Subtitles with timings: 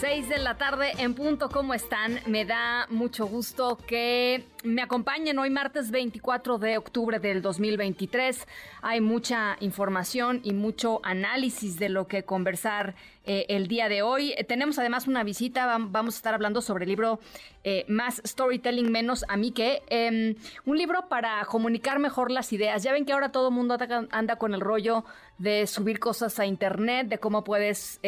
[0.00, 2.20] 6 de la tarde en punto, ¿cómo están?
[2.24, 8.48] Me da mucho gusto que me acompañen hoy martes 24 de octubre del 2023.
[8.80, 12.94] Hay mucha información y mucho análisis de lo que conversar
[13.26, 14.34] eh, el día de hoy.
[14.48, 17.20] tenemos además una visita, vamos a estar hablando sobre el libro
[17.62, 22.82] eh, Más Storytelling, menos a mí que, em, un libro para comunicar mejor las ideas.
[22.82, 23.76] Ya ven que ahora todo el mundo
[24.12, 25.04] anda con el rollo
[25.36, 28.00] de subir cosas a internet, de cómo puedes...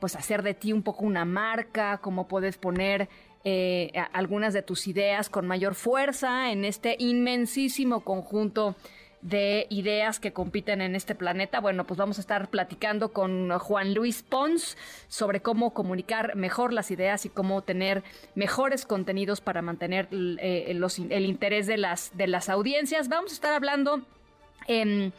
[0.00, 3.08] Pues hacer de ti un poco una marca, cómo puedes poner
[3.44, 8.76] eh, algunas de tus ideas con mayor fuerza en este inmensísimo conjunto
[9.20, 11.60] de ideas que compiten en este planeta.
[11.60, 14.76] Bueno, pues vamos a estar platicando con Juan Luis Pons
[15.08, 18.04] sobre cómo comunicar mejor las ideas y cómo tener
[18.34, 20.76] mejores contenidos para mantener eh,
[21.10, 23.08] el interés de las audiencias.
[23.08, 24.02] Vamos a estar hablando
[24.68, 25.12] Em,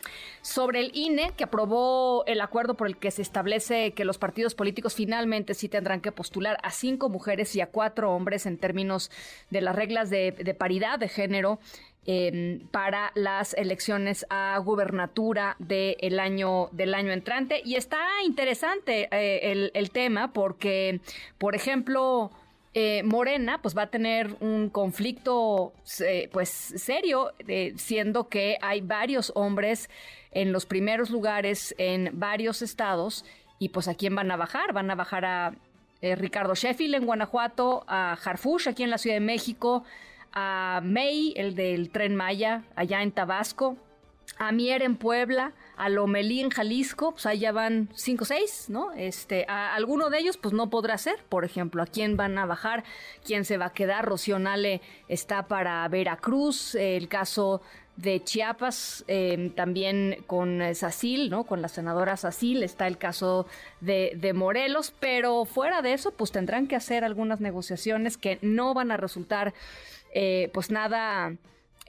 [0.44, 4.54] sobre el INE, que aprobó el acuerdo por el que se establece que los partidos
[4.54, 9.10] políticos finalmente sí tendrán que postular a cinco mujeres y a cuatro hombres en términos
[9.50, 11.60] de las reglas de, paridad de género
[12.06, 17.62] em, para las elecciones a gubernatura del año del año entrante.
[17.66, 21.02] Y está interesante eh, el tema porque
[21.40, 22.32] por ejemplo
[22.82, 28.80] eh, Morena pues va a tener un conflicto eh, pues serio, eh, siendo que hay
[28.80, 29.90] varios hombres
[30.32, 33.26] en los primeros lugares en varios estados
[33.60, 35.56] y pues a quién van a bajar, van a bajar a
[36.02, 39.84] Ricardo Sheffield en Guanajuato, a Harfush aquí en la Ciudad de México,
[40.32, 43.76] a May, el del tren Maya, allá en Tabasco,
[44.38, 48.66] a Mier en Puebla, a Lomelí en Jalisco, pues ahí ya van cinco o seis,
[48.70, 48.92] ¿no?
[48.94, 52.46] Este, a alguno de ellos, pues no podrá ser, por ejemplo, a quién van a
[52.46, 52.84] bajar,
[53.26, 57.62] quién se va a quedar, Rocío Nale está para Veracruz, el caso
[57.98, 61.44] de Chiapas, em, también con Sacil, ¿no?
[61.44, 63.46] Con la senadora Sacil, está el caso
[63.82, 68.74] de, de, Morelos, pero fuera de eso, pues tendrán que hacer algunas negociaciones que no
[68.74, 69.54] van a resultar,
[70.14, 71.36] eh, pues nada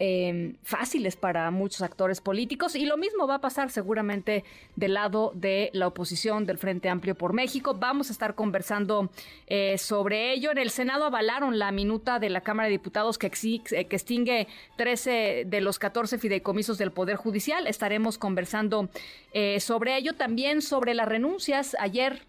[0.02, 4.44] Em, fáciles para muchos actores políticos y lo mismo va a pasar seguramente
[4.74, 7.74] del lado de la oposición del Frente Amplio por México.
[7.78, 9.10] Vamos a estar conversando
[9.46, 10.52] eh, sobre ello.
[10.52, 14.48] En el Senado avalaron la minuta de la Cámara de Diputados que, eh, que extingue
[14.78, 17.66] 13 de los 14 fideicomisos del Poder Judicial.
[17.66, 18.88] Estaremos conversando
[19.34, 21.76] eh, sobre ello, también sobre las renuncias.
[21.78, 22.22] Ayer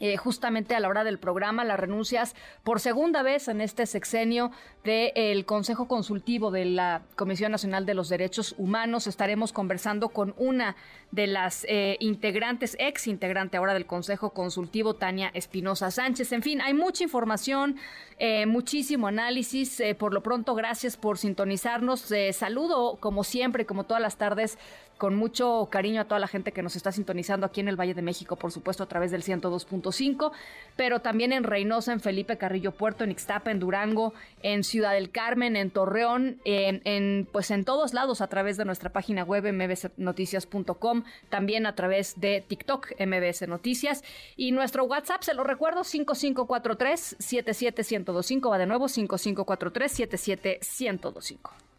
[0.00, 2.34] eh, justamente a la hora del programa, las renuncias
[2.64, 4.50] por segunda vez en este sexenio
[4.82, 9.06] del Consejo Consultivo de la Comisión Nacional de los Derechos Humanos.
[9.06, 10.74] Estaremos conversando con una
[11.10, 16.32] de las eh, integrantes, ex integrante ahora del Consejo Consultivo, Tania Espinosa Sánchez.
[16.32, 17.76] En fin, hay mucha información,
[18.18, 19.82] eh, muchísimo análisis.
[19.98, 22.06] por lo pronto, gracias por sintonizarnos.
[22.32, 24.56] saludo, como siempre, como todas las tardes,
[25.00, 27.94] con mucho cariño a toda la gente que nos está sintonizando aquí en el Valle
[27.94, 30.30] de México, por supuesto, a través del 102.5,
[30.76, 34.12] pero también en Reynosa, en Felipe Carrillo Puerto, en Ixtapa, en Durango,
[34.42, 38.90] en Ciudad del Carmen, en Torreón, en, pues en todos lados a través de nuestra
[38.90, 44.04] página web mbsnoticias.com, también a través de TikTok MBS Noticias
[44.36, 51.69] y nuestro WhatsApp, se lo recuerdo, 5543 77125, va de nuevo 5543 77125.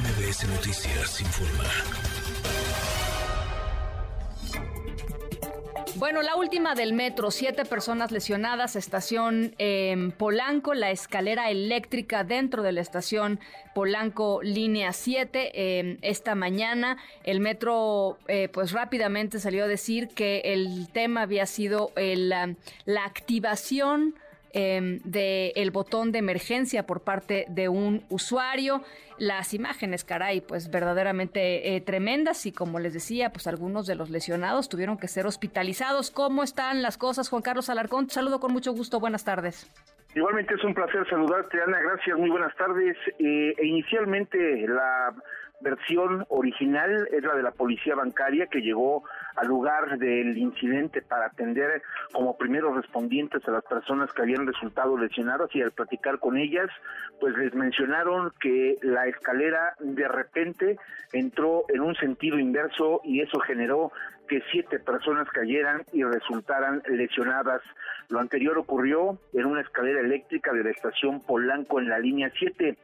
[0.00, 1.64] MBS Noticias informa.
[5.96, 12.62] Bueno, la última del metro, siete personas lesionadas, estación en Polanco, la escalera eléctrica dentro
[12.62, 13.40] de la estación
[13.74, 15.50] Polanco línea 7.
[15.80, 21.44] Em, esta mañana el metro eh, pues rápidamente salió a decir que el tema había
[21.44, 24.14] sido la activación
[24.52, 28.82] eh, del botón de emergencia por parte de un usuario.
[29.18, 34.10] Las imágenes, caray, pues verdaderamente eh, tremendas y como les decía, pues algunos de los
[34.10, 36.10] lesionados tuvieron que ser hospitalizados.
[36.10, 38.08] ¿Cómo están las cosas, Juan Carlos Alarcón?
[38.08, 38.98] Saludo con mucho gusto.
[38.98, 39.68] Buenas tardes.
[40.14, 41.78] Igualmente es un placer saludarte, Ana.
[41.80, 42.96] Gracias, muy buenas tardes.
[43.18, 45.14] Eh, e inicialmente la
[45.60, 49.04] versión original es la de la policía bancaria que llegó
[49.36, 51.82] al lugar del incidente para atender
[52.12, 56.68] como primeros respondientes a las personas que habían resultado lesionadas y al platicar con ellas,
[57.20, 60.78] pues les mencionaron que la escalera de repente
[61.12, 63.92] entró en un sentido inverso y eso generó
[64.28, 67.62] que siete personas cayeran y resultaran lesionadas.
[68.08, 72.78] Lo anterior ocurrió en una escalera eléctrica de la estación Polanco en la línea 7.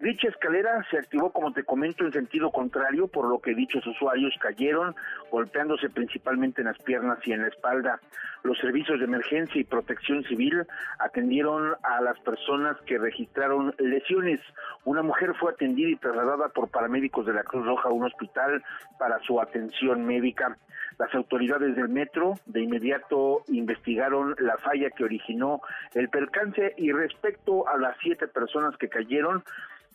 [0.00, 4.34] Dicha escalera se activó, como te comento, en sentido contrario, por lo que dichos usuarios
[4.40, 4.96] cayeron,
[5.30, 8.00] golpeándose principalmente en las piernas y en la espalda.
[8.42, 10.66] Los servicios de emergencia y protección civil
[10.98, 14.40] atendieron a las personas que registraron lesiones.
[14.86, 18.64] Una mujer fue atendida y trasladada por paramédicos de la Cruz Roja a un hospital
[18.98, 20.56] para su atención médica.
[20.98, 25.62] Las autoridades del metro de inmediato investigaron la falla que originó
[25.94, 29.42] el percance y respecto a las siete personas que cayeron,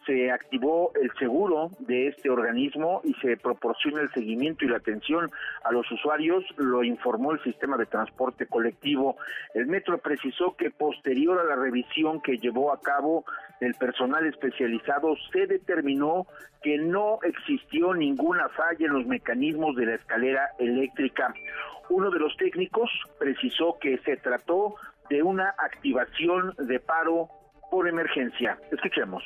[0.05, 5.31] se activó el seguro de este organismo y se proporciona el seguimiento y la atención
[5.63, 9.17] a los usuarios, lo informó el sistema de transporte colectivo.
[9.53, 13.25] El metro precisó que posterior a la revisión que llevó a cabo
[13.59, 16.27] el personal especializado, se determinó
[16.61, 21.33] que no existió ninguna falla en los mecanismos de la escalera eléctrica.
[21.89, 24.75] Uno de los técnicos precisó que se trató
[25.09, 27.29] de una activación de paro
[27.69, 28.57] por emergencia.
[28.71, 29.23] Escuchemos.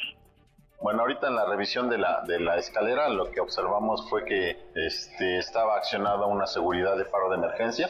[0.81, 4.57] Bueno, ahorita en la revisión de la, de la escalera lo que observamos fue que
[4.75, 7.89] este, estaba accionada una seguridad de paro de emergencia.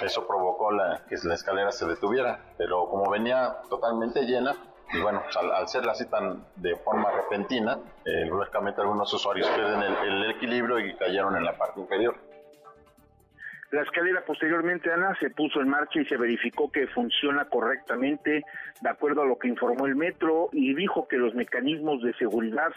[0.00, 4.56] Eso provocó la, que la escalera se detuviera, pero como venía totalmente llena,
[4.92, 9.82] y bueno, pues, al, ser así tan de forma repentina, eh, lógicamente algunos usuarios pierden
[9.82, 12.29] el equilibrio y cayeron en la parte inferior.
[13.70, 18.42] La escalera posteriormente, Ana, se puso en marcha y se verificó que funciona correctamente
[18.80, 22.72] de acuerdo a lo que informó el metro y dijo que los mecanismos de seguridad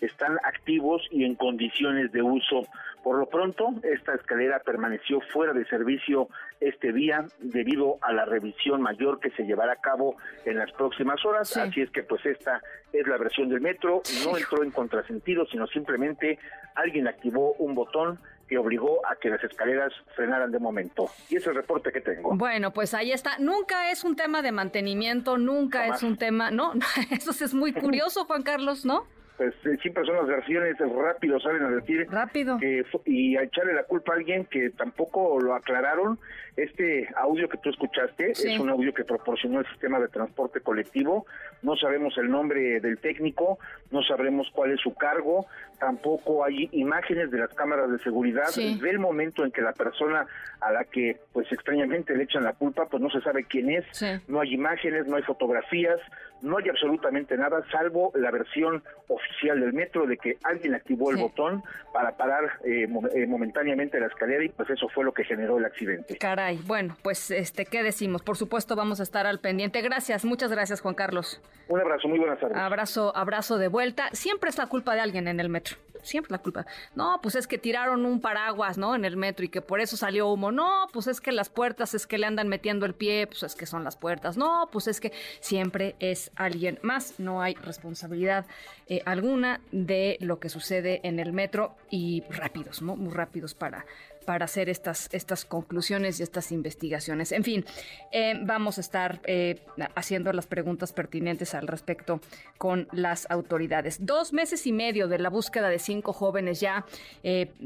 [0.00, 2.62] están activos y en condiciones de uso.
[3.02, 6.28] Por lo pronto, esta escalera permaneció fuera de servicio
[6.60, 10.16] este día debido a la revisión mayor que se llevará a cabo
[10.46, 11.54] en las próximas horas.
[11.58, 12.62] Así es que pues esta
[12.92, 16.38] es la versión del metro, no entró en contrasentido, sino simplemente
[16.74, 18.18] alguien activó un botón
[18.48, 21.10] que obligó a que las escaleras frenaran de momento.
[21.28, 22.34] Y ese es el reporte que tengo.
[22.36, 23.38] Bueno, pues ahí está.
[23.38, 26.72] Nunca es un tema de mantenimiento, nunca es un tema, no,
[27.10, 29.06] eso es muy curioso, Juan Carlos, ¿no?
[29.38, 32.58] Pues eh, siempre son las versiones rápido salen a decir rápido.
[33.06, 36.18] y a echarle la culpa a alguien que tampoco lo aclararon.
[36.56, 41.24] Este audio que tú escuchaste es un audio que proporcionó el sistema de transporte colectivo.
[41.62, 43.58] No sabemos el nombre del técnico
[43.90, 45.46] no sabremos cuál es su cargo
[45.78, 48.48] tampoco hay imágenes de las cámaras de seguridad.
[48.54, 50.26] Del momento en que la persona
[50.60, 53.84] a la que pues extrañamente le echan la culpa pues no se sabe quién es.
[54.26, 56.00] No hay imágenes no hay fotografías
[56.42, 61.16] no hay absolutamente nada salvo la versión oficial del metro de que alguien activó el
[61.16, 61.62] botón
[61.92, 65.64] para parar eh, eh, momentáneamente la escalera y pues eso fue lo que generó el
[65.64, 66.16] accidente.
[66.18, 68.22] Caray, bueno, pues este, ¿qué decimos?
[68.22, 69.80] Por supuesto vamos a estar al pendiente.
[69.80, 71.40] Gracias, muchas gracias Juan Carlos.
[71.68, 72.56] Un abrazo, muy buenas tardes.
[72.56, 74.08] Abrazo, abrazo de vuelta.
[74.12, 76.66] Siempre es la culpa de alguien en el metro siempre la culpa.
[76.94, 78.94] No, pues es que tiraron un paraguas, ¿no?
[78.94, 80.50] En el metro y que por eso salió humo.
[80.50, 83.54] No, pues es que las puertas es que le andan metiendo el pie, pues es
[83.54, 84.36] que son las puertas.
[84.36, 87.18] No, pues es que siempre es alguien más.
[87.18, 88.46] No hay responsabilidad
[88.86, 92.96] eh, alguna de lo que sucede en el metro y rápidos, ¿no?
[92.96, 93.84] Muy rápidos para
[94.24, 97.32] para hacer estas, estas conclusiones y estas investigaciones.
[97.32, 97.64] En fin,
[98.12, 99.62] eh, vamos a estar eh,
[99.94, 102.20] haciendo las preguntas pertinentes al respecto
[102.58, 104.04] con las autoridades.
[104.04, 106.84] Dos meses y medio de la búsqueda de cinco jóvenes ya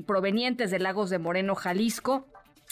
[0.07, 2.29] provenientes de Lagos de Moreno, Jalisco.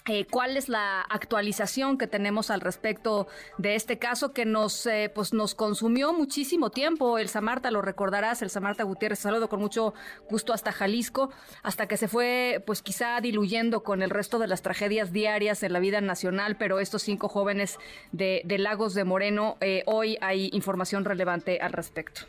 [0.06, 5.12] Eh, cuál es la actualización que tenemos al respecto de este caso que nos eh,
[5.14, 7.18] pues nos consumió muchísimo tiempo.
[7.18, 9.92] El Samarta, lo recordarás, el Samarta Gutiérrez, saludo con mucho
[10.30, 11.30] gusto hasta Jalisco,
[11.62, 15.74] hasta que se fue pues quizá diluyendo con el resto de las tragedias diarias en
[15.74, 17.78] la vida nacional, pero estos cinco jóvenes
[18.12, 22.22] de, Lagos de Moreno, eh, hoy hay información relevante al respecto.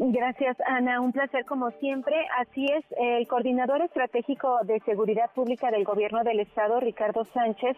[0.00, 1.00] Gracias, Ana.
[1.00, 2.14] Un placer como siempre.
[2.38, 7.76] Así es, el coordinador estratégico de seguridad pública del gobierno del estado, Ricardo Sánchez,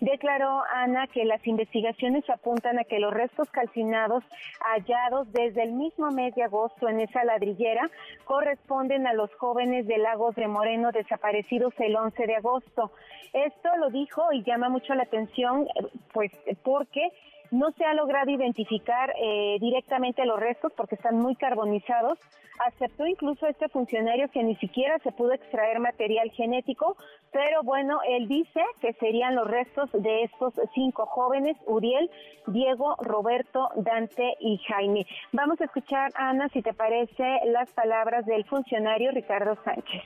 [0.00, 4.22] declaró, Ana, que las investigaciones apuntan a que los restos calcinados
[4.60, 7.90] hallados desde el mismo mes de agosto en esa ladrillera
[8.24, 12.92] corresponden a los jóvenes de Lagos de Moreno desaparecidos el 11 de agosto.
[13.32, 15.66] Esto lo dijo y llama mucho la atención,
[16.12, 17.08] pues porque
[17.52, 22.18] no se ha logrado identificar eh, directamente los restos porque están muy carbonizados.
[22.66, 26.96] Aceptó incluso este funcionario que ni siquiera se pudo extraer material genético,
[27.30, 32.10] pero bueno, él dice que serían los restos de estos cinco jóvenes, Uriel,
[32.46, 35.06] Diego, Roberto, Dante y Jaime.
[35.32, 40.02] Vamos a escuchar, Ana, si te parece, las palabras del funcionario Ricardo Sánchez.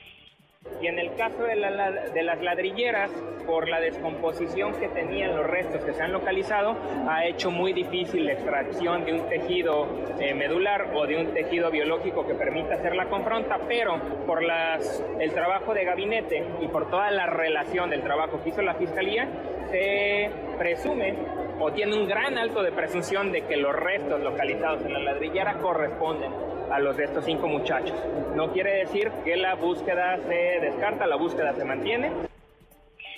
[0.81, 3.09] Y en el caso de, las ladrilleras,
[3.47, 6.75] por la descomposición que tenían los restos que se han localizado,
[7.07, 9.87] ha hecho muy difícil la extracción de un tejido
[10.19, 15.31] eh, medular o de un tejido biológico que permita hacer la confronta, pero por el
[15.33, 19.27] trabajo de gabinete y por toda la relación del trabajo que hizo la Fiscalía,
[19.71, 21.15] se presume
[21.59, 25.57] o tiene un gran alto de presunción de que los restos localizados en la ladrillera
[25.59, 26.31] corresponden
[26.71, 27.97] a los de estos cinco muchachos.
[28.35, 32.11] No quiere decir que la búsqueda se descarta, la búsqueda se mantiene.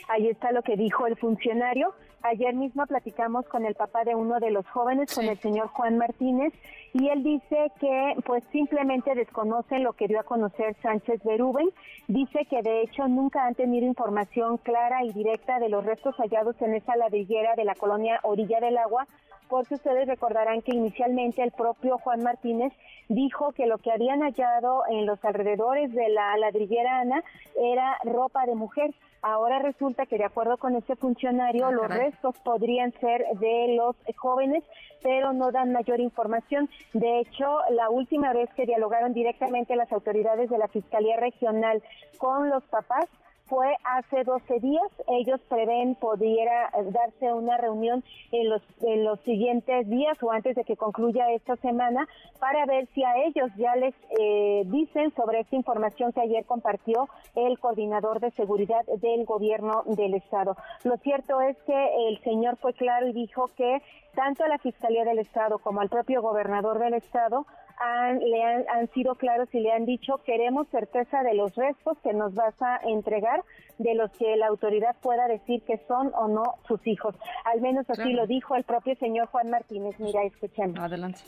[0.07, 1.93] Ahí está lo que dijo el funcionario.
[2.21, 5.97] Ayer mismo platicamos con el papá de uno de los jóvenes, con el señor Juan
[5.97, 6.53] Martínez,
[6.93, 11.69] y él dice que pues simplemente desconoce lo que dio a conocer Sánchez Berúben.
[12.07, 16.59] Dice que de hecho nunca han tenido información clara y directa de los restos hallados
[16.61, 19.07] en esa ladrillera de la colonia Orilla del Agua,
[19.49, 22.73] porque ustedes recordarán que inicialmente el propio Juan Martínez
[23.07, 27.23] dijo que lo que habían hallado en los alrededores de la ladrillera Ana
[27.59, 28.93] era ropa de mujer.
[29.21, 33.95] Ahora resulta que de acuerdo con este funcionario, ah, los restos podrían ser de los
[34.17, 34.63] jóvenes,
[35.03, 36.69] pero no dan mayor información.
[36.93, 41.83] De hecho, la última vez que dialogaron directamente las autoridades de la Fiscalía Regional
[42.17, 43.05] con los papás,
[43.49, 44.87] fue hace 12 días.
[45.07, 50.63] Ellos prevén pudiera darse una reunión en los, en los siguientes días o antes de
[50.63, 52.07] que concluya esta semana
[52.39, 57.09] para ver si a ellos ya les eh, dicen sobre esta información que ayer compartió
[57.35, 60.55] el coordinador de seguridad del gobierno del estado.
[60.83, 63.81] Lo cierto es que el señor fue claro y dijo que
[64.15, 67.45] tanto a la Fiscalía del Estado como al propio gobernador del Estado
[67.79, 71.97] han, le han, han, sido claros y le han dicho queremos certeza de los restos
[72.03, 73.43] que nos vas a entregar,
[73.77, 77.15] de los que la autoridad pueda decir que son o no sus hijos.
[77.45, 79.99] Al menos así lo dijo el propio señor Juan Martínez.
[79.99, 80.79] Mira, escuchemos.
[80.79, 81.21] Adelante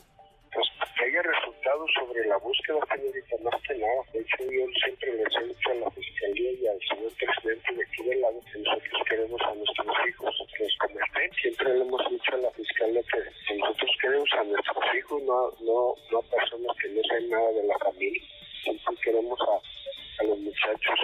[0.53, 0.67] pues
[0.97, 4.01] que haya resultados sobre la búsqueda, señorita, más que nada.
[4.13, 7.83] De hecho, yo siempre les he dicho a la Fiscalía y al señor presidente de
[7.83, 11.31] aquí del lado que nosotros queremos a nuestros hijos que los converten.
[11.41, 13.01] Siempre le hemos dicho a la Fiscalía
[13.47, 17.51] que nosotros queremos a nuestros hijos, no, no, no a personas que no saben nada
[17.51, 18.21] de la familia.
[18.63, 20.99] Siempre queremos a, a los muchachos.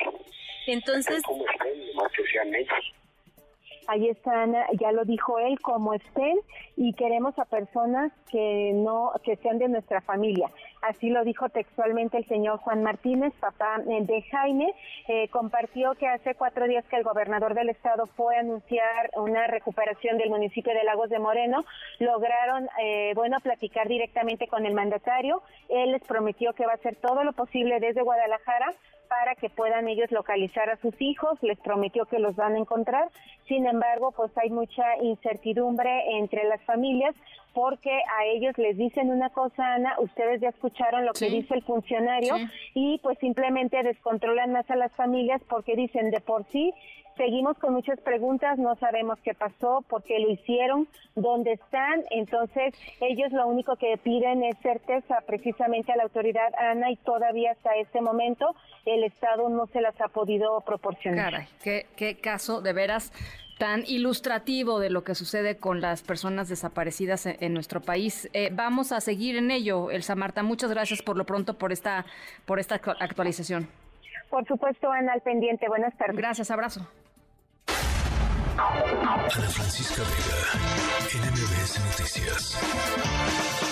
[0.67, 1.23] Entonces...
[1.23, 2.93] Como estén, más que sean ellos
[3.87, 6.37] ahí están, ya lo dijo él, como estén
[6.75, 10.49] y queremos a personas que no, que sean de nuestra familia.
[10.81, 14.73] Así lo dijo textualmente el señor Juan Martínez, papá eh, de Jaime,
[15.07, 19.47] eh, compartió que hace cuatro días que el gobernador del estado fue a anunciar una
[19.47, 21.63] recuperación del municipio de Lagos de Moreno,
[21.99, 26.95] lograron, eh, bueno, platicar directamente con el mandatario, él les prometió que va a hacer
[26.95, 28.73] todo lo posible desde Guadalajara
[29.19, 33.09] para que puedan ellos localizar a sus hijos, les prometió que los van a encontrar,
[33.47, 37.15] sin embargo, pues hay mucha incertidumbre entre las familias
[37.53, 41.63] porque a ellos les dicen una cosa, Ana, ustedes ya escucharon lo que dice el
[41.63, 42.35] funcionario
[42.75, 46.71] y pues simplemente descontrolan más a las familias porque dicen de por sí
[47.17, 52.03] seguimos con muchas preguntas, no sabemos qué pasó, por qué lo hicieron, dónde están.
[52.11, 57.51] Entonces, ellos lo único que piden es certeza precisamente a la autoridad Ana y todavía
[57.51, 58.55] hasta este momento
[58.85, 61.31] el Estado no se las ha podido proporcionar.
[61.31, 63.11] Caray, qué, qué caso de veras
[63.57, 68.29] tan ilustrativo de lo que sucede con las personas desaparecidas en, nuestro país.
[68.33, 70.43] Eh, vamos a seguir en ello, Elsa Marta.
[70.43, 72.05] Muchas gracias por lo pronto por esta,
[72.45, 73.67] por esta actualización.
[74.29, 75.67] Por supuesto, Ana, al pendiente.
[75.67, 76.17] Buenas tardes.
[76.17, 76.87] Gracias, abrazo.
[78.59, 83.66] Ana Francisca Vega, NMBS Noticias.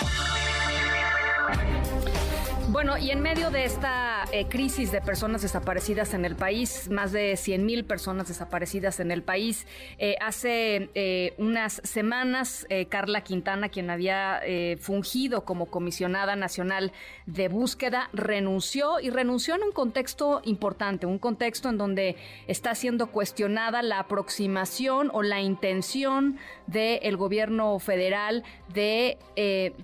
[2.75, 7.13] Bueno, y en medio de esta eh, crisis de personas desaparecidas en el país, más
[7.13, 9.65] de 100 mil personas desaparecidas en el país,
[9.97, 14.41] eh, hace eh, unas semanas Carla Quintana, quien había
[14.79, 16.91] fungido como comisionada nacional
[17.25, 22.17] de búsqueda, renunció y renunció en un contexto importante, un contexto en donde
[22.47, 29.17] está siendo cuestionada la aproximación o la intención del gobierno federal de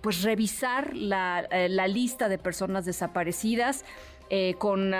[0.01, 3.85] pues revisar la, la lista de personas desaparecidas
[4.29, 4.93] eh, con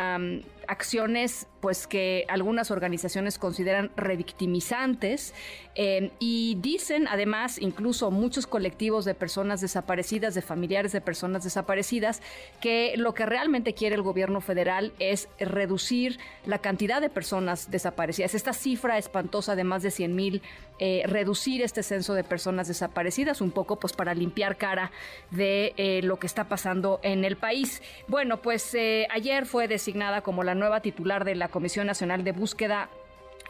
[0.68, 5.34] acciones pues que algunas organizaciones consideran revictimizantes
[5.76, 12.22] eh, y dicen además incluso muchos colectivos de personas desaparecidas, de familiares de personas desaparecidas,
[12.60, 18.34] que lo que realmente quiere el gobierno federal es reducir la cantidad de personas desaparecidas.
[18.34, 20.42] Esta cifra espantosa de más de 100 mil,
[20.80, 24.92] eh, reducir este censo de personas desaparecidas un poco pues para limpiar cara
[25.30, 27.84] de eh, lo que está pasando en el país.
[28.08, 28.76] Bueno, pues
[29.10, 32.90] ayer fue designada como la nueva titular de la Comisión Nacional de Búsqueda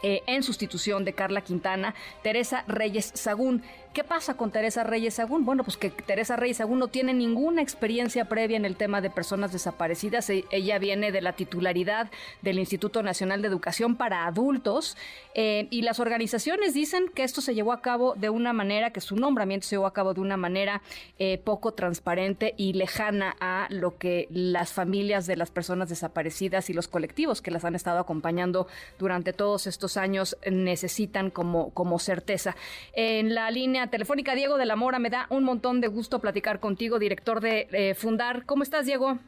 [0.02, 3.62] eh, en sustitución de Carla Quintana, Teresa Reyes Sagún.
[3.92, 5.44] ¿Qué pasa con Teresa Reyes Sagún?
[5.44, 9.10] Bueno, pues que Teresa Reyes Sagún no tiene ninguna experiencia previa en el tema de
[9.10, 10.30] personas desaparecidas.
[10.30, 14.96] E, ella viene de la titularidad del Instituto Nacional de Educación para Adultos
[15.34, 19.02] eh, y las organizaciones dicen que esto se llevó a cabo de una manera, que
[19.02, 20.80] su nombramiento se llevó a cabo de una manera
[21.18, 26.72] eh, poco transparente y lejana a lo que las familias de las personas desaparecidas y
[26.72, 28.68] los colectivos que las han estado acompañando
[28.98, 32.56] durante todos estos años necesitan como, como certeza.
[32.94, 36.60] En la línea telefónica, Diego de la Mora, me da un montón de gusto platicar
[36.60, 38.44] contigo, director de eh, Fundar.
[38.46, 39.18] ¿Cómo estás, Diego?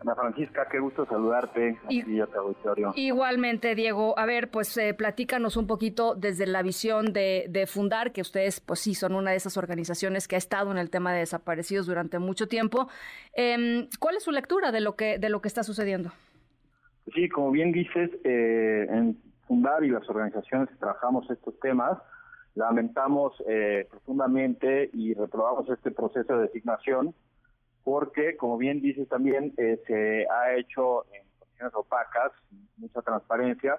[0.00, 2.92] Ana Francisca, qué gusto saludarte y, a tu auditorio.
[2.94, 4.16] Igualmente, Diego.
[4.16, 8.78] A ver, pues eh, platícanos un poquito desde la visión de, Fundar, que ustedes, pues
[8.78, 12.20] sí, son una de esas organizaciones que ha estado en el tema de desaparecidos durante
[12.20, 12.88] mucho tiempo.
[13.32, 16.12] Em, ¿Cuál es su lectura de lo que de lo que está sucediendo?
[17.14, 19.18] Sí, como bien dices, eh, en
[19.48, 21.98] Fundar y las organizaciones que trabajamos estos temas,
[22.58, 27.14] lamentamos eh, profundamente y reprobamos este proceso de designación
[27.84, 32.32] porque, como bien dices también, eh, se ha hecho en condiciones opacas,
[32.76, 33.78] mucha transparencia,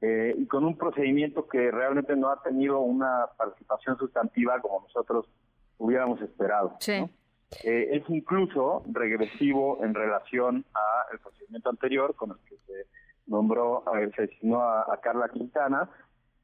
[0.00, 5.28] eh, y con un procedimiento que realmente no ha tenido una participación sustantiva como nosotros
[5.78, 6.76] hubiéramos esperado.
[6.80, 7.04] Sí.
[7.64, 10.64] Eh, es incluso regresivo en relación
[11.10, 12.86] al procedimiento anterior con el que se
[13.26, 13.84] nombró,
[14.16, 15.90] se designó a, Carla Quintana,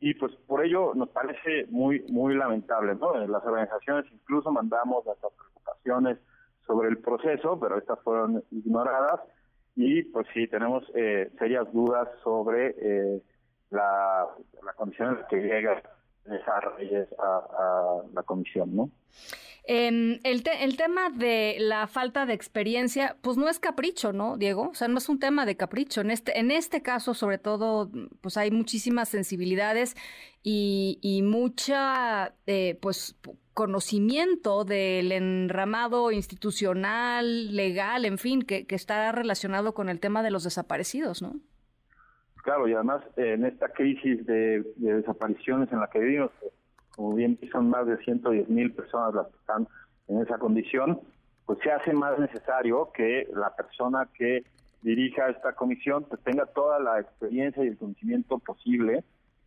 [0.00, 3.14] y pues por ello nos parece muy muy lamentable, ¿no?
[3.26, 6.18] Las organizaciones incluso mandamos nuestras preocupaciones
[6.66, 9.20] sobre el proceso, pero estas fueron ignoradas
[9.74, 13.22] y pues sí tenemos eh, serias dudas sobre eh,
[13.70, 14.26] la,
[14.64, 15.82] la condición en que llega
[16.32, 18.90] esa Reyes a, la comisión, ¿no?
[19.68, 24.70] el, el tema de la falta de experiencia, pues no es capricho, ¿no, Diego?
[24.70, 26.00] O sea, no es un tema de capricho.
[26.00, 27.90] En este, en este caso, sobre todo,
[28.22, 29.94] pues hay muchísimas sensibilidades
[30.42, 33.18] y, y mucha, eh, pues,
[33.52, 40.30] conocimiento del enramado institucional, legal, en fin, que, que está relacionado con el tema de
[40.30, 41.34] los desaparecidos, ¿no?
[42.42, 46.30] Claro, y además en esta crisis de, desapariciones en la que vivimos,
[46.94, 49.68] como bien son más de 110 mil personas las que están
[50.08, 51.00] en esa condición,
[51.46, 54.44] pues se hace más necesario que la persona que
[54.82, 59.04] dirija esta comisión pues, tenga toda la experiencia y el conocimiento posible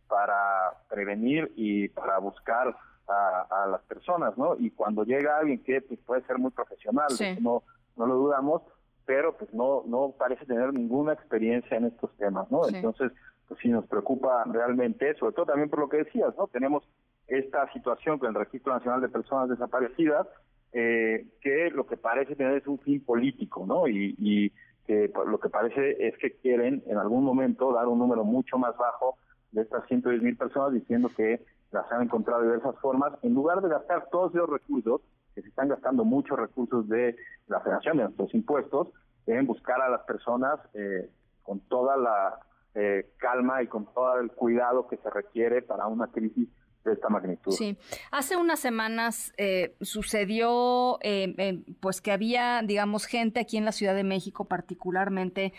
[0.08, 2.76] para prevenir y para buscar
[3.08, 4.56] a, las personas, ¿no?
[4.58, 7.08] Y cuando llega alguien que pues, puede ser muy profesional,
[7.40, 7.62] no,
[7.96, 8.62] no lo dudamos,
[9.06, 12.68] pero pues no, no parece tener ninguna experiencia en estos temas, ¿no?
[12.68, 13.12] Entonces,
[13.48, 16.46] pues sí nos preocupa realmente, sobre todo también por lo que decías, ¿no?
[16.46, 16.88] Tenemos
[17.26, 20.26] esta situación con el Registro Nacional de Personas Desaparecidas,
[20.72, 23.88] eh, que lo que parece tener es un fin político, ¿no?
[23.88, 24.52] Y, y
[24.86, 28.76] que lo que parece es que quieren en algún momento dar un número mucho más
[28.76, 29.16] bajo
[29.52, 33.60] de estas 110 mil personas diciendo que las han encontrado de diversas formas, en lugar
[33.62, 35.00] de gastar todos esos recursos,
[35.34, 37.16] que se están gastando muchos recursos de
[37.48, 38.88] la federación, de nuestros impuestos,
[39.26, 41.10] en buscar a las personas eh,
[41.42, 42.38] con toda la
[42.74, 46.48] eh, calma y con todo el cuidado que se requiere para una crisis
[46.84, 47.52] de esta magnitud.
[47.52, 47.76] Sí,
[48.10, 53.72] hace unas semanas eh, sucedió eh, eh, pues que había, digamos, gente aquí en la
[53.72, 55.52] Ciudad de México particularmente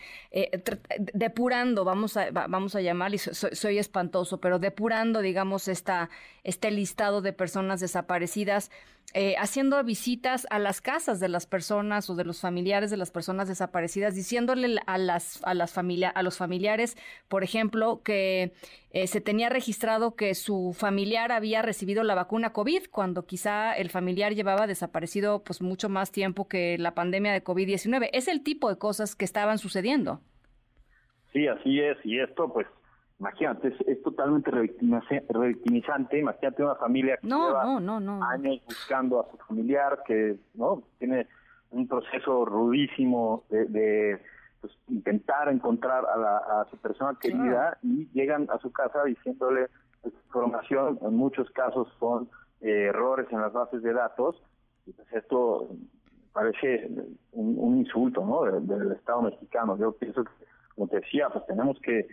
[1.13, 6.09] depurando, vamos a, vamos a llamar, y soy, espantoso, pero depurando, digamos, esta,
[6.43, 8.71] este listado de personas desaparecidas,
[9.37, 13.47] haciendo visitas a las casas de las personas o de los familiares de las personas
[13.47, 18.53] desaparecidas, diciéndole a las, a las familia, a los familiares, por ejemplo, que
[19.05, 24.33] se tenía registrado que su familia había recibido la vacuna COVID, cuando quizá el familiar
[24.33, 28.09] llevaba desaparecido pues mucho más tiempo que la pandemia de COVID-19.
[28.13, 30.21] Es el tipo de cosas que estaban sucediendo.
[31.31, 31.97] Sí, así es.
[32.03, 32.67] Y esto, pues,
[33.23, 36.19] imagínate, es, totalmente revictimizante.
[36.19, 37.63] Imagínate una familia que lleva
[38.29, 41.27] años buscando a su familiar, que no tiene
[41.71, 44.19] un proceso rudísimo de,
[44.59, 49.67] pues, intentar encontrar a, su persona querida y llegan a su casa diciéndole
[50.03, 54.36] información en muchos casos son eh, errores en las bases de datos
[54.86, 55.69] y pues esto
[56.33, 56.89] parece
[57.31, 58.43] un, insulto ¿no?
[58.59, 59.77] del, Estado mexicano.
[59.77, 60.31] Yo pienso que,
[60.75, 62.07] como te decía, pues tenemos que,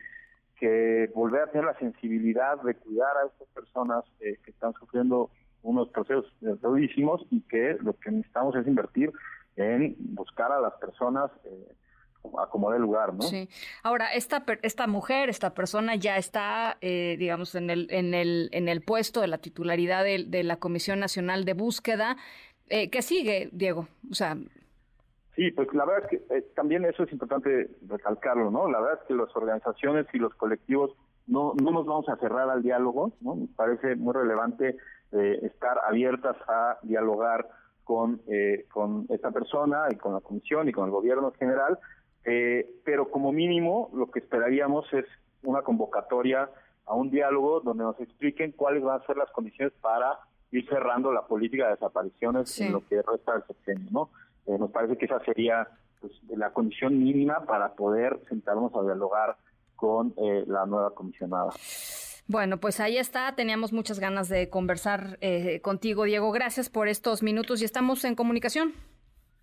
[0.61, 5.31] que volver a tener la sensibilidad de cuidar a estas personas eh, que están sufriendo
[5.63, 6.27] unos procesos
[6.63, 9.13] durísimos y que lo que necesitamos es invertir
[9.57, 11.75] en buscar a las personas eh,
[12.39, 13.23] acomode el lugar, ¿no?
[13.23, 13.49] Sí.
[13.83, 18.69] Ahora, esta, esta mujer, esta persona ya está, eh, digamos, en el, en, el, en
[18.69, 22.17] el puesto de la titularidad de, la Comisión Nacional de Búsqueda.
[22.69, 23.89] Eh, ¿Qué sigue, Diego?
[24.11, 24.37] O sea...
[25.41, 28.71] Sí, pues la verdad es que eh, también eso es importante recalcarlo, ¿no?
[28.71, 30.91] La verdad es que las organizaciones y los colectivos
[31.27, 33.37] no, no nos vamos a cerrar al diálogo, ¿no?
[33.37, 34.77] Me parece muy relevante
[35.13, 37.49] estar abiertas a dialogar
[37.85, 38.21] con,
[38.71, 41.79] con esta persona y con la comisión y con el gobierno en general,
[42.25, 45.07] eh, pero como mínimo lo que esperaríamos es
[45.43, 46.51] una convocatoria
[46.85, 50.19] a un diálogo donde nos expliquen cuáles van a ser las condiciones para
[50.51, 54.11] ir cerrando la política de desapariciones en lo que resta del sexenio, ¿no?
[54.51, 55.69] Eh, nos parece que esa sería
[56.01, 59.37] pues, la condición mínima para poder sentarnos a dialogar
[59.77, 61.51] con eh, la nueva comisionada.
[62.27, 63.35] Bueno, pues ahí está.
[63.35, 66.33] Teníamos muchas ganas de conversar eh, contigo, Diego.
[66.33, 68.73] Gracias por estos minutos y estamos en comunicación.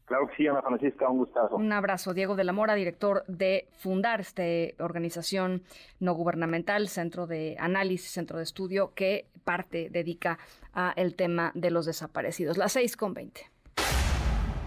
[0.06, 1.56] Claro que sí, Ana Francisca, un gustazo.
[1.58, 4.43] Un abrazo, Diego de la Mora, director de Fundar, esta
[4.80, 5.63] organización
[6.00, 10.39] no gubernamental, centro de análisis, centro de estudio, que parte dedica
[10.72, 12.58] a el tema de los desaparecidos.
[12.58, 13.52] Las seis con veinte.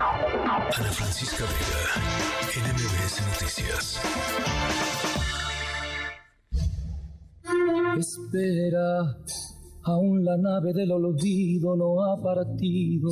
[0.00, 1.82] Ana Francisca Vega,
[2.56, 4.00] NMBS Noticias.
[7.98, 9.18] Espera,
[9.82, 13.10] aún la nave del olvido no ha partido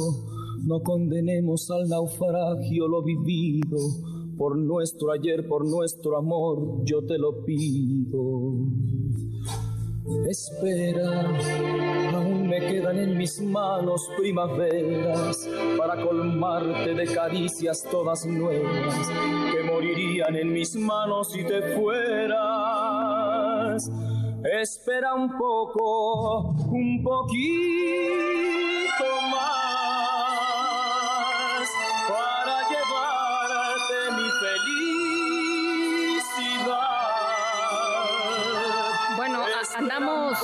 [0.65, 3.79] no condenemos al naufragio lo vivido,
[4.37, 8.67] por nuestro ayer, por nuestro amor, yo te lo pido.
[10.29, 11.23] Espera,
[12.15, 18.95] aún me quedan en mis manos primaveras para colmarte de caricias todas nuevas
[19.53, 23.11] que morirían en mis manos si te fueras.
[24.61, 28.28] Espera un poco, un poquito
[39.79, 40.39] andamos,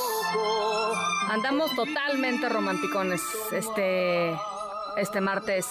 [1.28, 3.20] andamos totalmente romanticones
[3.52, 4.32] este,
[4.96, 5.66] este martes,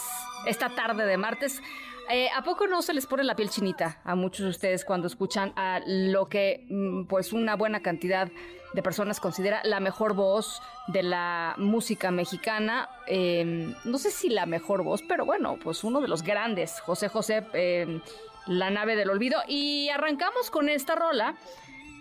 [0.46, 1.62] esta tarde de martes.
[2.10, 5.08] Eh, ¿A poco no se les pone la piel chinita a muchos de ustedes cuando
[5.08, 8.30] escuchan a lo que mm, pues una buena cantidad
[8.74, 12.90] de personas considera la mejor voz de la música mexicana?
[13.08, 17.08] Em, no sé si la mejor voz, pero bueno, pues uno de los grandes, José
[17.08, 18.02] José, em,
[18.46, 19.40] La nave del olvido.
[19.48, 21.36] Y arrancamos con esta rola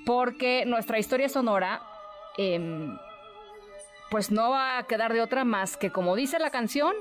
[0.05, 1.83] porque nuestra historia sonora,
[2.37, 2.97] em,
[4.11, 6.95] pues no va a quedar de otra más que, como dice la canción,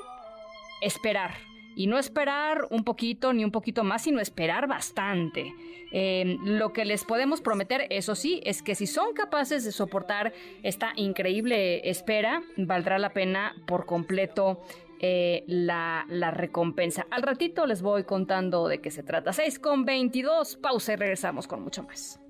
[0.82, 1.36] esperar.
[1.76, 5.54] Y no esperar un poquito ni un poquito más, sino esperar bastante.
[5.92, 10.34] Em, lo que les podemos prometer, eso sí, es que si son capaces de soportar
[10.64, 14.62] esta increíble espera, valdrá la pena por completo
[15.00, 17.08] eh, la, la, recompensa.
[17.10, 19.34] Al ratito les voy contando de qué se trata.
[19.34, 22.21] 6 con 22, pausa y regresamos con mucho más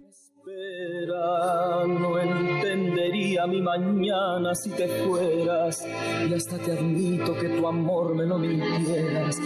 [1.88, 5.86] no entendería mi mañana si te fueras
[6.28, 9.38] y hasta te admito que tu amor me lo mintieras.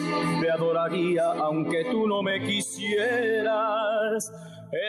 [0.42, 4.32] Te adoraría aunque tú no me quisieras.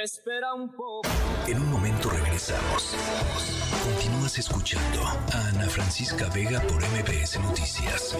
[0.03, 1.09] Espera un poco.
[1.47, 2.97] En un momento regresamos.
[3.85, 8.17] Continúas escuchando a Ana Francisca Vega por MBS Noticias.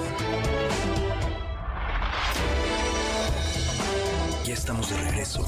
[4.57, 5.45] Estamos de regreso.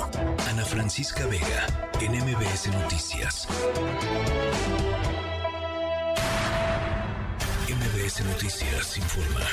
[0.50, 1.66] Ana Francisca Vega,
[2.02, 3.48] en MBS Noticias.
[7.68, 9.46] MBS Noticias informa.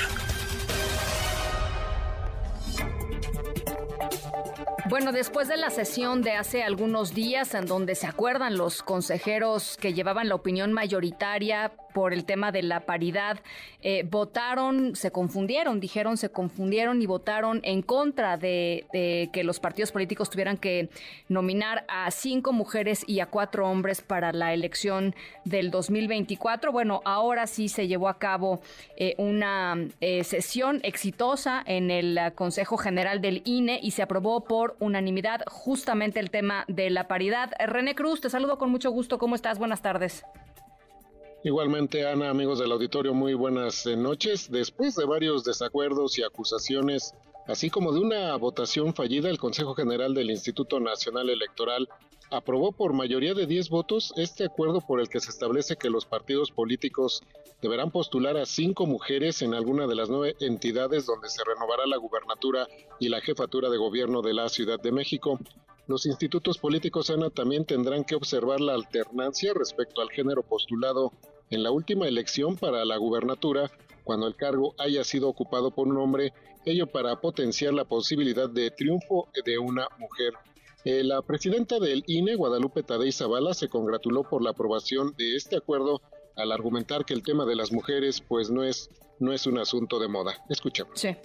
[4.90, 9.78] Bueno, después de la sesión de hace algunos días en donde se acuerdan los consejeros
[9.80, 13.38] que llevaban la opinión mayoritaria por el tema de la paridad,
[13.80, 18.84] eh, votaron, se confundieron, dijeron se confundieron y votaron en contra de,
[19.32, 20.90] que los partidos políticos tuvieran que
[21.30, 25.14] nominar a cinco mujeres y a cuatro hombres para la elección
[25.46, 26.70] del 2024.
[26.70, 28.60] Bueno, ahora sí se llevó a cabo
[28.98, 34.76] eh, una eh, sesión exitosa en el Consejo General del INE y se aprobó por
[34.80, 37.52] unanimidad justamente el tema de la paridad.
[37.58, 39.16] René Cruz, te saludo con mucho gusto.
[39.16, 39.58] ¿Cómo estás?
[39.58, 40.26] Buenas tardes.
[41.46, 44.50] Igualmente, Ana, amigos del auditorio, muy buenas eh, noches.
[44.50, 47.14] Después de varios desacuerdos y acusaciones,
[47.46, 51.88] así como de una votación fallida, el Consejo General del Instituto Nacional Electoral
[52.32, 56.04] aprobó por mayoría de 10 votos este acuerdo por el que se establece que los
[56.04, 57.22] partidos políticos
[57.62, 61.96] deberán postular a cinco mujeres en alguna de las nueve entidades donde se renovará la
[61.96, 62.66] gubernatura
[62.98, 65.38] y la jefatura de gobierno de la Ciudad de México.
[65.86, 71.12] Los institutos políticos, Ana, también tendrán que observar la alternancia respecto al género postulado
[71.50, 73.70] en la última elección para la gubernatura,
[74.04, 76.32] cuando el cargo haya sido ocupado por un hombre,
[76.64, 80.34] ello para potenciar la posibilidad de triunfo de una mujer.
[80.84, 85.56] Eh, la presidenta del INE, Guadalupe Tadei Zavala, se congratuló por la aprobación de este
[85.56, 86.00] acuerdo
[86.36, 89.98] al argumentar que el tema de las mujeres pues no es, no es un asunto
[89.98, 90.44] de moda.
[90.48, 91.00] Escuchemos.
[91.00, 91.16] Sí.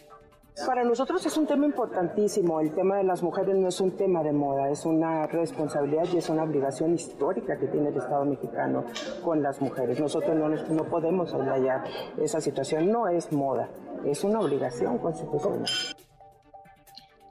[0.66, 2.60] Para nosotros es un tema importantísimo.
[2.60, 6.18] El tema de las mujeres no es un tema de moda, es una responsabilidad y
[6.18, 8.86] es una obligación histórica que tiene el Estado mexicano
[9.24, 10.00] con las mujeres.
[10.00, 11.84] Nosotros no, no podemos hablar
[12.20, 12.92] esa situación.
[12.92, 13.70] No es moda,
[14.06, 15.66] es una obligación constitucional.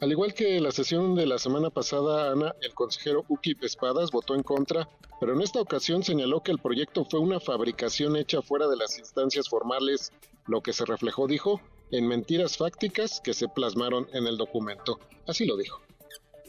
[0.01, 4.35] Al igual que la sesión de la semana pasada, Ana, el consejero Ukip Espadas votó
[4.35, 4.89] en contra,
[5.21, 8.99] pero en esta ocasión señaló que el proyecto fue una fabricación hecha fuera de las
[8.99, 10.11] instancias formales,
[10.47, 14.99] lo que se reflejó, dijo, en mentiras fácticas que se plasmaron en el documento.
[15.27, 15.81] Así lo dijo.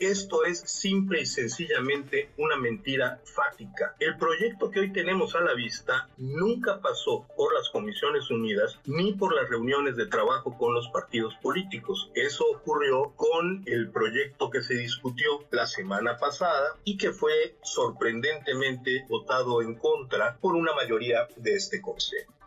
[0.02, 3.96] Esto es simple y sencillamente una mentira fática.
[4.00, 9.14] El proyecto que hoy tenemos a la vista nunca pasó por las Comisiones Unidas ni
[9.14, 12.10] por las reuniones de trabajo con los partidos políticos.
[12.16, 19.06] Eso ocurrió con el proyecto que se discutió la semana pasada y que fue sorprendentemente
[19.08, 22.41] votado en contra por una mayoría de este Consejo.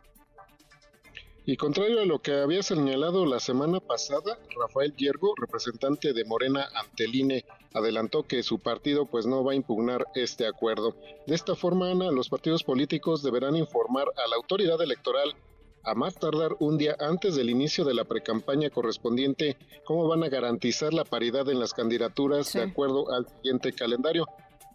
[1.47, 6.67] Y contrario a lo que había señalado la semana pasada, Rafael Yergo, representante de Morena
[6.75, 10.97] ante el INE, adelantó que su partido pues no va a impugnar este acuerdo.
[11.27, 15.35] De esta forma, Ana, los partidos políticos deberán informar a la autoridad electoral
[15.83, 20.31] a más tardar un día antes del inicio de la precampaña correspondiente cómo van a
[20.31, 24.27] garantizar la paridad en las candidaturas de acuerdo al siguiente calendario.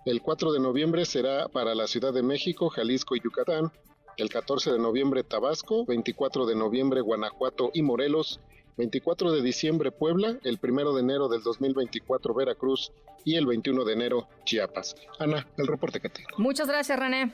[0.06, 3.72] El 4 de noviembre será para la Ciudad de México, Jalisco y Yucatán,
[4.20, 8.40] el 14 de noviembre Tabasco, 24 de noviembre Guanajuato y Morelos,
[8.78, 12.92] 24 de diciembre Puebla, el 1 de enero del 2024 Veracruz
[13.26, 14.96] y el 21 de enero Chiapas.
[15.20, 16.30] Ana, el reporte que tengo.
[16.38, 17.34] Muchas gracias, René.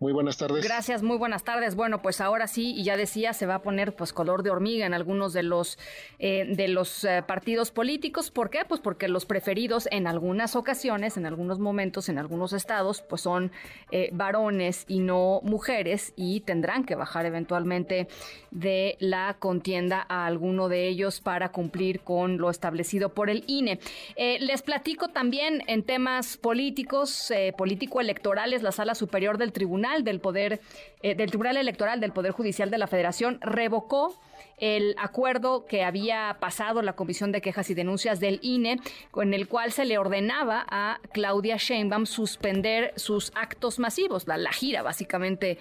[0.00, 0.62] Muy buenas tardes.
[0.62, 1.74] Gracias, muy buenas tardes.
[1.74, 4.86] Bueno, pues ahora sí, y ya decía, se va a poner pues color de hormiga
[4.86, 5.76] en algunos de los
[6.20, 8.30] eh, de los eh, partidos políticos.
[8.30, 8.60] ¿Por qué?
[8.64, 13.50] Pues porque los preferidos en algunas ocasiones, en algunos momentos, en algunos estados, pues son
[13.90, 18.06] eh, varones y no mujeres y tendrán que bajar eventualmente
[18.52, 23.80] de la contienda a alguno de ellos para cumplir con lo establecido por el INE.
[24.16, 30.60] les platico también en temas políticos, político-electorales, la Sala Superior del Tribunal del Poder,
[31.02, 34.14] eh, del Tribunal Electoral del Poder Judicial de la Federación revocó
[34.58, 39.48] el acuerdo que había pasado la Comisión de Quejas y Denuncias del INE, con el
[39.48, 45.58] cual se le ordenaba a Claudia Sheinbaum suspender sus actos masivos, la, la gira básicamente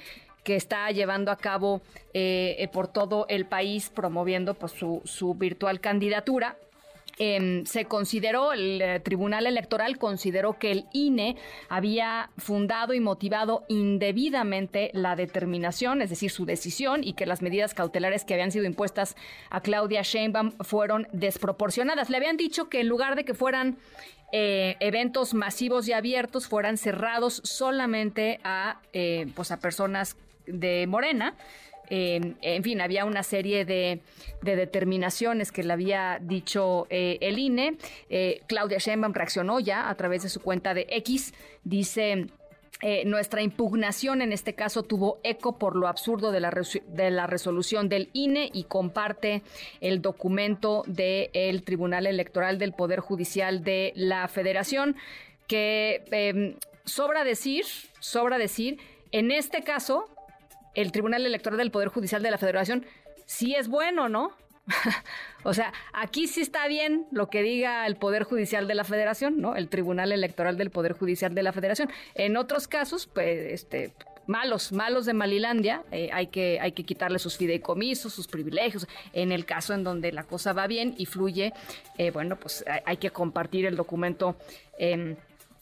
[0.48, 1.82] que está llevando a cabo
[2.14, 6.58] eh, eh, por todo el país promoviendo pues, su, su virtual candidatura.
[7.20, 11.36] Em, se consideró, el eh, Tribunal Electoral consideró que el INE
[11.68, 17.74] había fundado y motivado indebidamente la determinación, es decir, su decisión, y que las medidas
[17.74, 19.16] cautelares que habían sido impuestas
[19.50, 22.12] a Claudia Sheinbaum fueron desproporcionadas.
[22.12, 23.78] Le habían dicho que en lugar de que fueran
[24.32, 31.34] eh, eventos masivos y abiertos, fueran cerrados solamente a, eh, pues a personas de Morena
[31.90, 34.02] en fin, había una serie de,
[34.42, 37.78] determinaciones que le había dicho eh, el INE.
[38.10, 41.34] Eh, Claudia Sheinbaum reaccionó ya a través de su cuenta de X.
[41.64, 42.28] Dice...
[42.84, 48.12] Eh, nuestra impugnación en este caso tuvo eco por lo absurdo de la, resolución del
[48.14, 49.42] INE y comparte
[49.82, 54.96] el documento del Tribunal Electoral del Poder Judicial de la Federación,
[55.48, 56.54] que em,
[56.86, 57.66] sobra decir,
[58.00, 58.78] sobra decir,
[59.12, 60.08] en este caso
[60.78, 62.86] el Tribunal Electoral del Poder Judicial de la Federación
[63.26, 64.32] sí es bueno, ¿no?
[65.44, 69.42] o sea, aquí sí está bien lo que diga el Poder Judicial de la Federación,
[69.42, 69.56] ¿no?
[69.56, 71.90] El Tribunal Electoral del Poder Judicial de la Federación.
[72.14, 73.92] En otros casos, pues, este,
[74.28, 78.88] malos, malos de Malilandia, eh, hay, que, hay que quitarle sus fideicomisos, sus privilegios.
[79.14, 81.54] En el caso en donde la cosa va bien y fluye,
[81.98, 84.36] eh, bueno, pues hay, que compartir el documento.
[84.78, 85.16] Em,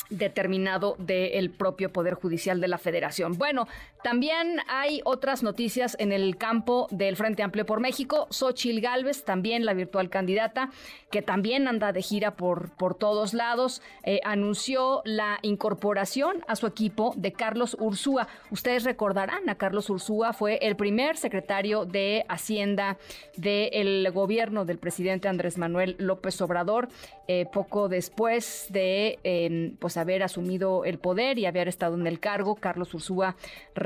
[0.10, 3.38] determinado del propio Poder Judicial de la Federación.
[3.38, 3.68] Bueno,
[4.06, 8.28] también hay otras noticias en el campo del Frente Amplio por México.
[8.30, 10.70] Xochil Gálvez, también la virtual candidata,
[11.10, 16.68] que también anda de gira por, por todos lados, eh, anunció la incorporación a su
[16.68, 18.28] equipo de Carlos Ursúa.
[18.52, 23.00] Ustedes recordarán, a Carlos Ursúa fue el primer secretario de Hacienda
[23.38, 26.90] del gobierno del presidente Andrés Manuel López Obrador,
[27.28, 32.20] eh, poco después de eh, pues haber asumido el poder y haber estado en el
[32.20, 32.54] cargo.
[32.54, 33.36] Carlos Ursúa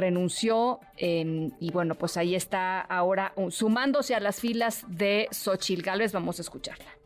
[0.09, 6.11] renunció em, y bueno, pues ahí está ahora sumándose a las filas de Xochil Gálvez.
[6.11, 6.99] Vamos a escucharla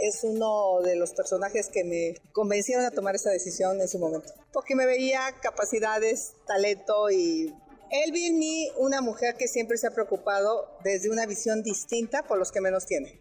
[0.00, 4.32] es uno de los personajes que me convencieron a tomar esa decisión en su momento,
[4.50, 7.54] porque me veía capacidades, talento y
[7.90, 12.22] él vi en mí una mujer que siempre se ha preocupado desde una visión distinta
[12.22, 13.20] por los que menos tiene.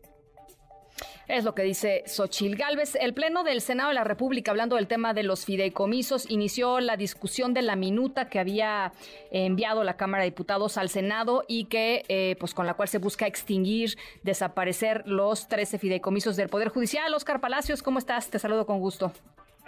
[1.30, 2.96] Es lo que dice Xochil Gálvez.
[2.96, 6.98] El Pleno del Senado de la República, hablando del tema de los fideicomisos, inició la
[6.98, 8.94] discusión de la minuta que había
[9.30, 12.98] enviado la Cámara de Diputados al Senado y que, eh, pues, con la cual se
[12.98, 17.14] busca extinguir, desaparecer los 13 fideicomisos del Poder Judicial.
[17.14, 18.32] Oscar Palacios, ¿cómo estás?
[18.32, 19.14] Te saludo con gusto.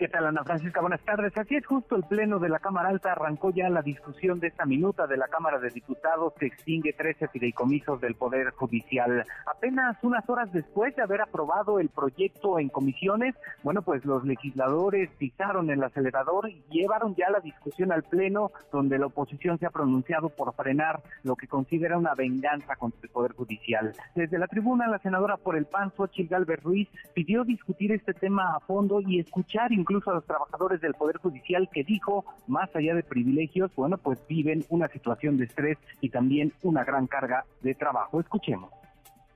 [0.02, 0.82] ¿Qué tal, Ana Francisca?
[0.82, 1.32] Buenas tardes.
[1.38, 4.66] Así es, justo el Pleno de la Cámara Alta arrancó ya la discusión de esta
[4.66, 9.24] minuta de la Cámara de Diputados que extingue 13 fideicomisos del Poder Judicial.
[9.46, 15.12] Apenas unas horas después de haber aprobado el proyecto en comisiones, bueno, pues los legisladores
[15.20, 19.70] pisaron el acelerador y llevaron ya la discusión al Pleno, donde la oposición se ha
[19.70, 23.94] pronunciado por frenar lo que considera una venganza contra el Poder Judicial.
[24.16, 28.56] Desde la tribuna, la senadora por el PAN, Xochitl Galvez Ruiz, pidió discutir este tema
[28.56, 32.74] a fondo y escuchar incluso incluso a los trabajadores del Poder Judicial que dijo, más
[32.76, 37.46] allá de privilegios, bueno, pues viven una situación de estrés y también una gran carga
[37.62, 38.22] de trabajo.
[38.22, 38.72] Escuchemos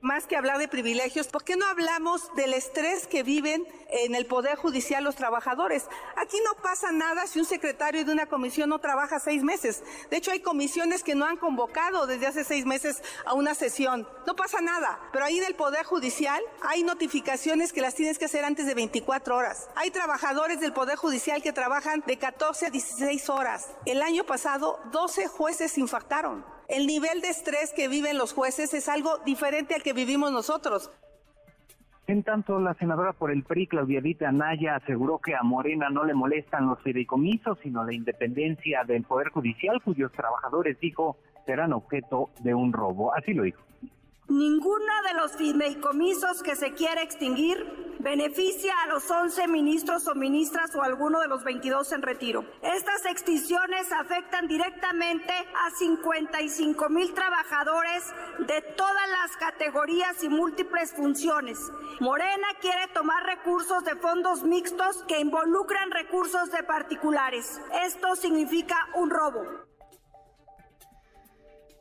[0.06, 4.28] más que hablar de privilegios, ¿por qué no hablamos del estrés que viven en el
[4.28, 5.88] Poder Judicial los trabajadores?
[6.16, 9.84] Aquí no pasa nada si un secretario de una comisión no trabaja seis meses.
[10.12, 14.08] De hecho, hay comisiones que no han convocado desde hace seis meses a una sesión.
[14.28, 15.00] No pasa nada.
[15.12, 18.76] Pero ahí en el Poder Judicial hay notificaciones que las tienes que hacer antes de
[18.76, 19.70] 24 horas.
[19.76, 23.72] Hay trabajadores del Poder Judicial que trabajan de 14 a 16 horas.
[23.88, 26.55] El año pasado, 12 jueces infartaron.
[26.68, 30.92] El nivel de estrés que viven los jueces es algo diferente al que vivimos nosotros.
[32.08, 36.04] En tanto, la senadora por el PRI, Claudia Vita Anaya, aseguró que a Morena no
[36.04, 42.30] le molestan los fideicomisos, sino la independencia del Poder Judicial, cuyos trabajadores, dijo, serán objeto
[42.42, 43.14] de un robo.
[43.16, 43.62] Así lo dijo.
[44.28, 50.76] Ninguno de los fideicomisos que se quiere extinguir beneficia a los 11 ministros o ministras
[50.76, 52.44] o alguno de los 22 en retiro.
[52.64, 58.04] Estas extinciones afectan directamente a 55 mil trabajadores
[58.40, 61.60] de todas las categorías y múltiples funciones.
[62.00, 67.62] Morena quiere tomar recursos de fondos mixtos que involucran recursos de particulares.
[67.84, 69.66] Esto significa un robo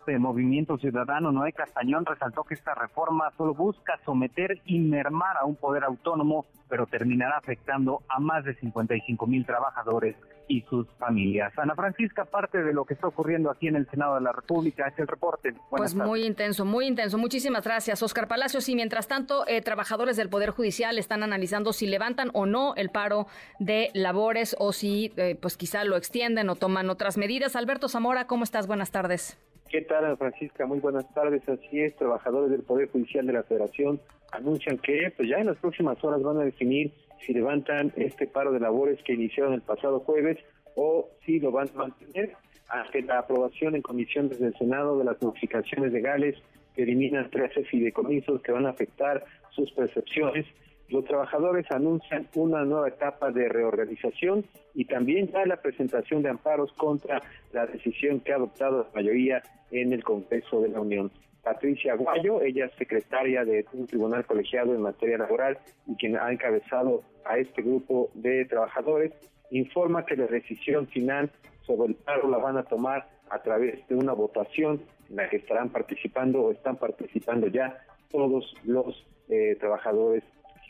[0.06, 5.44] de Movimiento Ciudadano, Noé Castañón, resaltó que esta reforma solo busca someter y mermar a
[5.44, 10.16] un poder autónomo, pero terminará afectando a más de 55 mil trabajadores
[10.48, 11.52] y sus familias.
[11.56, 14.86] Ana Francisca, parte de lo que está ocurriendo aquí en el Senado de la República
[14.88, 15.54] es el reporte.
[15.70, 17.18] pues muy intenso, muy intenso.
[17.18, 18.68] Muchísimas gracias, Oscar Palacios.
[18.68, 22.90] Y mientras tanto, eh, trabajadores del Poder Judicial están analizando si levantan o no el
[22.90, 23.26] paro
[23.58, 27.56] de labores o si, eh, pues quizá lo extienden o toman otras medidas.
[27.56, 28.66] Alberto Zamora, ¿cómo estás?
[28.66, 29.38] Buenas tardes.
[29.74, 30.66] ¿Qué tal, Francisca?
[30.66, 31.42] Muy buenas tardes.
[31.48, 35.56] Así es, trabajadores del Poder Judicial de la Federación anuncian que pues ya en las
[35.56, 36.92] próximas horas van a definir
[37.26, 40.38] si levantan este paro de labores que iniciaron el pasado jueves
[40.76, 42.36] o si lo van a mantener
[42.68, 46.40] ante la aprobación en comisiones del Senado de las modificaciones legales
[46.76, 50.46] que eliminan 13 fideicomisos que van a afectar sus percepciones
[50.94, 56.72] los trabajadores anuncian una nueva etapa de reorganización y también ya la presentación de amparos
[56.74, 57.20] contra
[57.52, 61.10] la decisión que ha adoptado la mayoría en el Congreso de la Unión.
[61.42, 66.30] Patricia Guayo, ella es secretaria de un tribunal colegiado en materia laboral y quien ha
[66.30, 69.12] encabezado a este grupo de trabajadores,
[69.50, 71.28] informa que la decisión final
[71.66, 74.80] sobre el paro la van a tomar a través de una votación
[75.10, 77.78] en la que estarán participando o están participando ya
[78.12, 80.22] todos los eh, trabajadores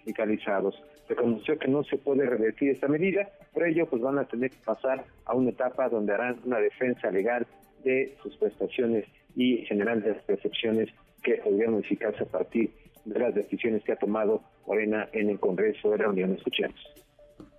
[0.05, 0.81] sindicalizados.
[1.09, 4.59] Reconoció que no se puede revertir esta medida, por ello pues van a tener que
[4.65, 7.47] pasar a una etapa donde harán una defensa legal
[7.83, 9.05] de sus prestaciones
[9.37, 10.89] y en general de las percepciones
[11.23, 12.73] que podrían modificarse a partir
[13.05, 16.33] de las decisiones que ha tomado Morena en el Congreso de la Unión.
[16.33, 16.79] Escuchemos.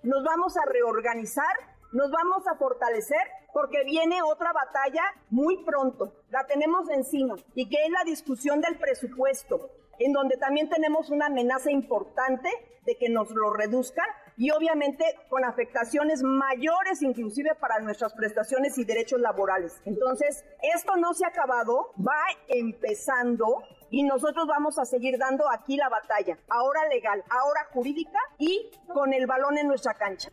[0.02, 1.56] Nos vamos a reorganizar,
[1.94, 3.22] nos vamos a fortalecer
[3.54, 6.14] porque viene otra batalla muy pronto.
[6.32, 11.28] La tenemos encima y que es la discusión del presupuesto en donde también tenemos una
[11.28, 12.50] amenaza importante
[12.86, 14.06] de que nos lo reduzcan
[14.38, 19.82] y obviamente con afectaciones mayores inclusive para nuestras prestaciones y derechos laborales.
[19.86, 25.78] Entonces, esto no se ha acabado, va empezando y nosotros vamos a seguir dando aquí
[25.78, 30.30] la batalla, ahora legal, ahora jurídica y con el balón en nuestra cancha.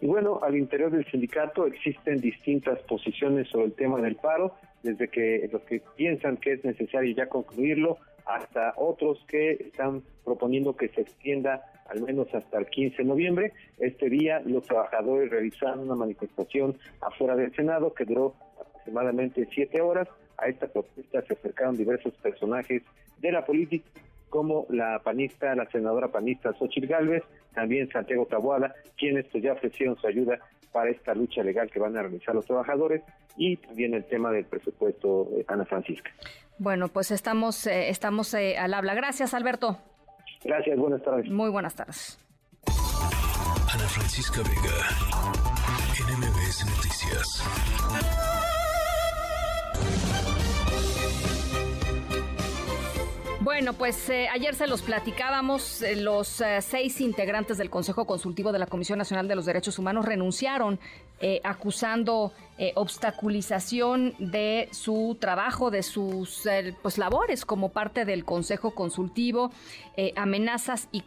[0.00, 5.08] Y bueno, al interior del sindicato existen distintas posiciones sobre el tema del paro, desde
[5.08, 10.88] que los que piensan que es necesario ya concluirlo, hasta otros que están proponiendo que
[10.88, 13.52] se extienda al menos hasta el 15 de noviembre.
[13.78, 20.08] Este día los trabajadores realizaron una manifestación afuera del Senado que duró aproximadamente siete horas.
[20.38, 22.82] A esta protesta se acercaron diversos personajes
[23.18, 23.88] de la política
[24.28, 27.22] como la panista, la senadora panista Xochitl Gálvez,
[27.54, 30.38] también Santiago Taboada, quienes pues, ya ofrecieron su ayuda
[30.72, 33.02] para esta lucha legal que van a realizar los trabajadores
[33.36, 36.10] y también el tema del presupuesto de Ana Francisca.
[36.58, 38.94] Bueno, pues estamos, eh, estamos eh, al habla.
[38.94, 39.78] Gracias, Alberto.
[40.44, 41.30] Gracias, buenas tardes.
[41.30, 42.18] Muy buenas tardes.
[43.72, 44.76] Ana Francisca Vega,
[45.98, 48.35] NMBS Noticias.
[53.46, 58.50] Bueno, pues eh, ayer se los platicábamos, eh, los eh, seis integrantes del Consejo Consultivo
[58.50, 60.80] de la Comisión Nacional de los Derechos Humanos renunciaron
[61.44, 62.32] acusando
[62.74, 66.48] obstaculización de su trabajo, de sus
[66.82, 69.50] pues, labores como parte del Consejo Consultivo,
[70.16, 71.04] amenazas y,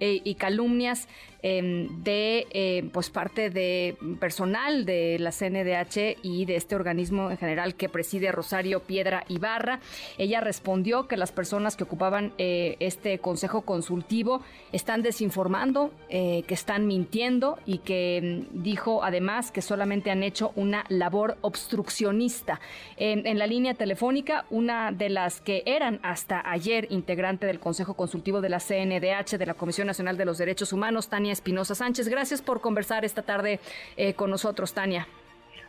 [0.00, 1.08] y calumnias
[1.42, 7.74] em, de pues parte de personal de la CNDH y de este organismo en general
[7.74, 9.80] que preside Rosario Piedra Ibarra.
[10.16, 16.54] Ella respondió que las personas que ocupaban eh, este consejo consultivo están desinformando, eh, que
[16.54, 22.60] están mintiendo y que mm, dijo además que solamente han hecho una labor obstruccionista.
[22.96, 28.40] en la línea telefónica, una de las que eran hasta ayer integrante del Consejo Consultivo
[28.40, 32.08] de la CNDH, de la Comisión Nacional de los Derechos Humanos, Tania Espinosa Sánchez.
[32.08, 33.60] Gracias por conversar esta tarde
[33.96, 35.06] eh, con nosotros, Tania.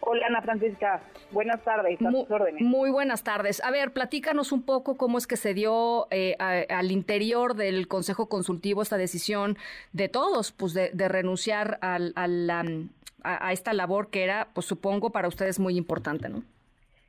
[0.01, 1.01] Hola Ana Francisca,
[1.31, 2.25] buenas tardes, muy,
[2.61, 3.61] muy, buenas tardes.
[3.63, 8.29] A ver, platícanos un poco cómo es que se dio eh, al interior del Consejo
[8.29, 9.57] Consultivo esta decisión
[9.91, 12.13] de todos, pues de, renunciar al,
[13.23, 16.43] a, esta labor que era, pues supongo, para ustedes muy importante, ¿no?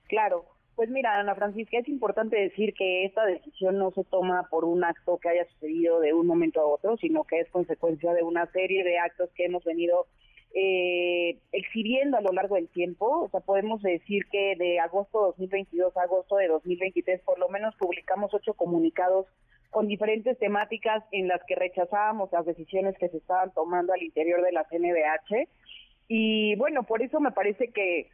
[0.08, 0.44] Claro.
[0.74, 4.82] Pues mira, Ana Francisca, es importante decir que esta decisión no se toma por un
[4.82, 8.46] acto que haya sucedido de un momento a otro, sino que es consecuencia de una
[8.46, 10.06] serie de actos que hemos venido
[10.54, 13.24] eh, exhibiendo a lo largo del tiempo.
[13.24, 17.48] O sea, podemos decir que de agosto de 2022 a agosto de 2023 por lo
[17.48, 19.26] menos publicamos ocho comunicados
[19.70, 24.42] con diferentes temáticas en las que rechazábamos las decisiones que se estaban tomando al interior
[24.42, 25.48] de la CNBH.
[26.12, 28.10] Y bueno, por eso me parece que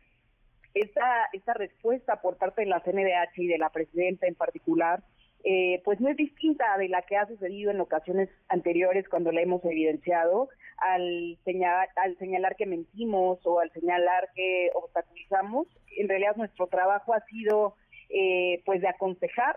[0.74, 5.02] esta, esta respuesta por parte de la CNDH y de la presidenta en particular
[5.44, 9.40] eh, pues no es distinta de la que ha sucedido en ocasiones anteriores cuando la
[9.40, 15.66] hemos evidenciado al señalar, al señalar que mentimos o al señalar que obstaculizamos.
[15.96, 17.76] En realidad nuestro trabajo ha sido
[18.10, 19.56] eh, pues de aconsejar,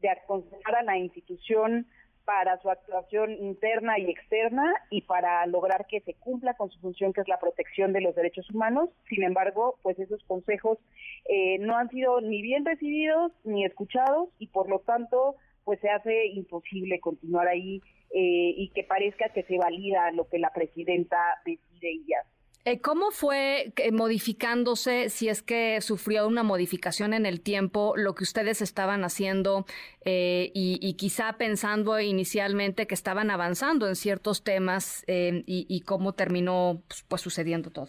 [0.00, 1.86] de aconsejar a la institución
[2.24, 7.12] para su actuación interna y externa y para lograr que se cumpla con su función
[7.12, 8.90] que es la protección de los derechos humanos.
[9.08, 10.78] Sin embargo, pues esos consejos
[11.26, 15.88] eh, no han sido ni bien recibidos ni escuchados y por lo tanto pues se
[15.88, 21.16] hace imposible continuar ahí eh, y que parezca que se valida lo que la presidenta
[21.44, 22.33] decide y hace.
[22.66, 28.24] Eh, ¿Cómo fue modificándose, si es que sufrió una modificación en el tiempo, lo que
[28.24, 29.66] ustedes estaban haciendo
[30.06, 36.80] eh, y, quizá pensando inicialmente que estaban avanzando en ciertos temas eh, y, cómo terminó
[36.88, 37.88] pues, pues, sucediendo todo?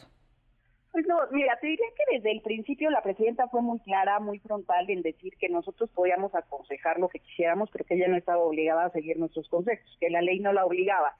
[0.91, 4.39] Pues no, mira, te diría que desde el principio la presidenta fue muy clara, muy
[4.39, 8.43] frontal en decir que nosotros podíamos aconsejar lo que quisiéramos, pero que ella no estaba
[8.43, 11.15] obligada a seguir nuestros consejos, que la ley no la obligaba.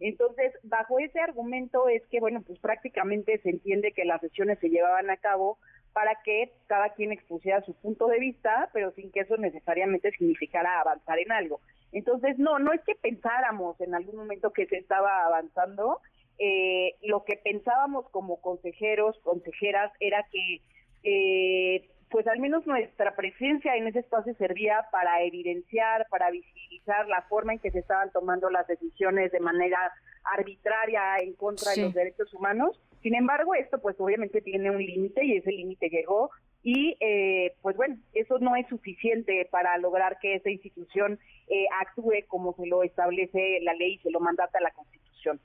[0.00, 4.70] Entonces, bajo ese argumento es que, bueno, pues prácticamente se entiende que las sesiones se
[4.70, 5.58] llevaban a cabo
[5.92, 10.80] para que cada quien expusiera su punto de vista, pero sin que eso necesariamente significara
[10.80, 11.60] avanzar en algo.
[11.92, 16.00] Entonces, no, no es que pensáramos en algún momento que se estaba avanzando,
[16.38, 20.60] eh, lo que pensábamos como consejeros, consejeras, era que
[21.02, 27.22] eh, pues al menos nuestra presencia en ese espacio servía para evidenciar, para visibilizar la
[27.22, 29.78] forma en que se estaban tomando las decisiones de manera
[30.24, 32.80] arbitraria en contra de los derechos humanos.
[33.02, 36.30] Sin embargo, esto pues obviamente tiene un límite y ese límite llegó
[36.62, 42.26] y eh, pues bueno, eso no es suficiente para lograr que esa institución eh, actúe
[42.26, 45.40] como se lo establece la ley y se lo mandata la Constitución.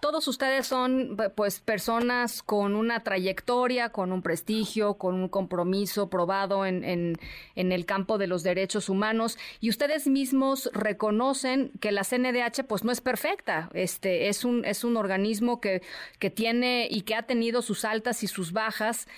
[0.00, 6.66] Todos ustedes son pues personas con una trayectoria, con un prestigio, con un compromiso probado
[6.66, 12.64] en, en, el campo de los derechos humanos y ustedes mismos reconocen que la CNDH
[12.66, 15.82] pues no es perfecta, este es un es un organismo que,
[16.18, 19.08] que tiene y que ha tenido sus altas y sus bajas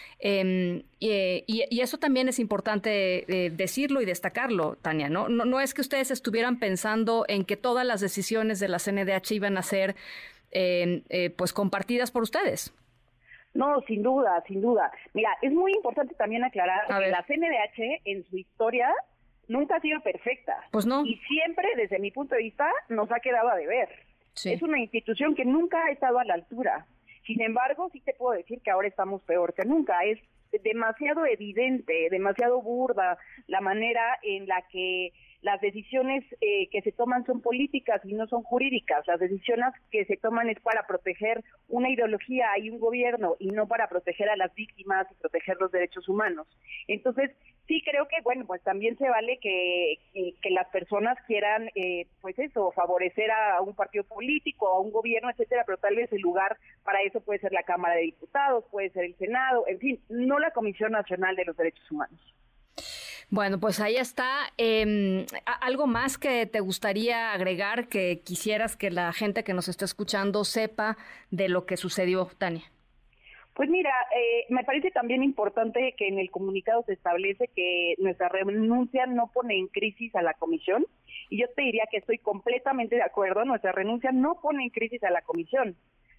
[1.10, 5.28] em, y, eso también es importante eh, decirlo y destacarlo, Tania, ¿no?
[5.28, 5.44] ¿no?
[5.44, 9.56] No es que ustedes estuvieran pensando en que todas las decisiones de la CNDH iban
[9.56, 9.96] a ser
[10.50, 12.72] eh, pues compartidas por ustedes.
[13.54, 14.90] No, sin duda, sin duda.
[15.12, 18.92] Mira, es muy importante también aclarar que la CNDH en su historia
[19.46, 20.56] nunca ha sido perfecta.
[20.72, 21.06] Pues no.
[21.06, 23.88] Y siempre, desde mi punto de vista, nos ha quedado a deber.
[24.44, 26.86] Es una institución que nunca ha estado a la altura.
[27.24, 30.04] Sin embargo, sí te puedo decir que ahora estamos peor que nunca.
[30.04, 30.18] Es
[30.62, 35.12] demasiado evidente, demasiado burda la manera en la que
[35.44, 39.06] las decisiones eh, que se toman son políticas y no son jurídicas.
[39.06, 43.68] Las decisiones que se toman es para proteger una ideología y un gobierno y no
[43.68, 46.46] para proteger a las víctimas y proteger los derechos humanos.
[46.88, 47.30] Entonces,
[47.68, 52.38] sí creo que, bueno, pues también se vale que, que, las personas quieran, eh, pues
[52.38, 56.56] eso, favorecer a un partido político, a un gobierno, etcétera, pero tal vez el lugar
[56.84, 60.38] para eso puede ser la Cámara de Diputados, puede ser el Senado, en fin, no
[60.38, 62.34] la Comisión Nacional de los Derechos Humanos.
[63.30, 64.52] Bueno, pues ahí está.
[64.56, 65.26] Em,
[65.60, 70.44] ¿Algo más que te gustaría agregar que quisieras que la gente que nos está escuchando
[70.44, 70.96] sepa
[71.30, 72.64] de lo que sucedió, Tania?
[73.54, 78.28] Pues mira, eh, me parece también importante que en el comunicado se establece que nuestra
[78.28, 80.86] renuncia no pone en crisis a la comisión
[81.30, 85.04] y yo te diría que estoy completamente de acuerdo, nuestra renuncia no pone en crisis
[85.04, 85.76] a la comisión.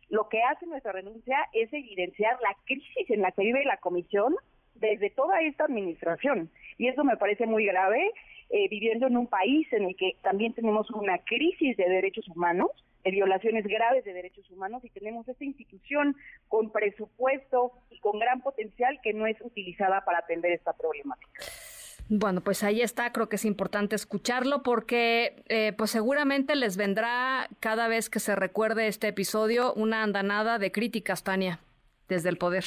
[0.09, 4.35] Lo que hace nuestra renuncia es evidenciar la crisis en la que vive la comisión
[4.75, 8.11] desde toda esta administración y eso me parece muy grave,
[8.49, 12.69] eh, viviendo en un país en el que también tenemos una crisis de derechos humanos
[13.05, 16.15] de violaciones graves de derechos humanos y tenemos esta institución
[16.47, 21.43] con presupuesto y con gran potencial que no es utilizada para atender esta problemática.
[22.09, 27.47] Bueno, pues ahí está, creo que es importante escucharlo porque eh, pues seguramente les vendrá
[27.59, 31.59] cada vez que se recuerde este episodio una andanada de críticas, Tania,
[32.07, 32.63] desde el poder.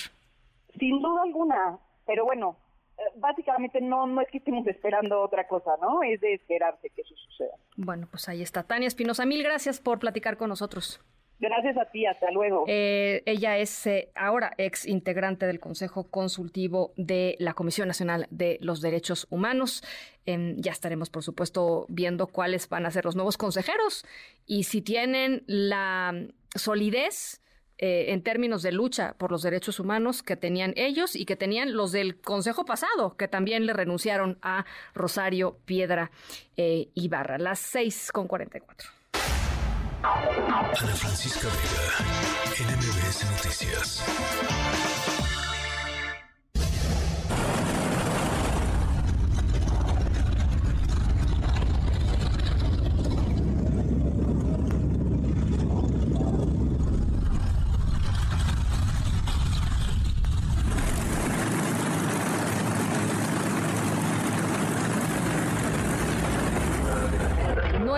[0.79, 1.79] Sin duda alguna,
[2.09, 2.57] pero bueno,
[2.97, 6.03] eh, básicamente no, no es que estemos esperando otra cosa, ¿no?
[6.03, 7.55] Es de esperarse que eso suceda.
[7.77, 8.63] Bueno, pues ahí está.
[8.63, 11.01] Tania Espinosa, mil gracias por platicar con nosotros.
[11.39, 12.65] Gracias a ti, hasta luego.
[12.67, 18.59] Eh, ella es eh, ahora ex integrante del Consejo Consultivo de la Comisión Nacional de
[18.63, 19.85] los Derechos Humanos.
[20.25, 24.05] Em, ya estaremos, por supuesto, viendo cuáles van a ser los nuevos consejeros
[24.47, 26.13] y si tienen la
[26.57, 27.43] solidez
[27.79, 31.75] eh, en términos de lucha por los derechos humanos que tenían ellos y que tenían
[31.75, 34.65] los del Consejo pasado, que también le renunciaron a
[34.95, 36.11] Rosario Piedra
[36.57, 37.39] eh, Ibarra.
[37.39, 38.91] Las 6 con 44.
[40.03, 44.05] Ana Francisca Vega, NMBS Noticias.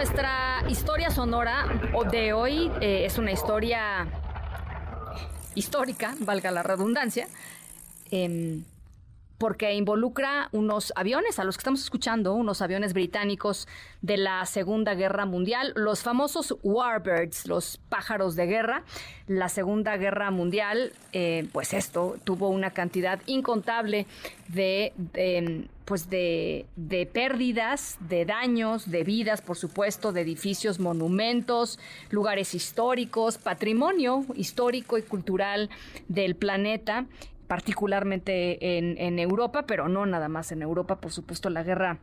[0.00, 1.66] Nuestra historia sonora
[2.10, 4.08] de hoy eh, es una historia
[5.54, 7.28] histórica, valga la redundancia,
[8.10, 8.64] em,
[9.36, 13.68] porque involucra unos aviones, a los que estamos escuchando, unos aviones británicos
[14.00, 18.82] de la Segunda Guerra Mundial, los famosos Warbirds, los pájaros de guerra.
[19.26, 24.06] La Segunda Guerra Mundial, eh, pues esto tuvo una cantidad incontable
[24.48, 24.94] de,
[25.90, 31.80] pues de, de, pérdidas, de daños, de vidas, por supuesto, de edificios, monumentos,
[32.10, 35.68] lugares históricos, patrimonio histórico y cultural
[36.06, 37.06] del planeta
[37.48, 41.98] particularmente en, en Europa, pero no nada más en Europa, por supuesto la guerra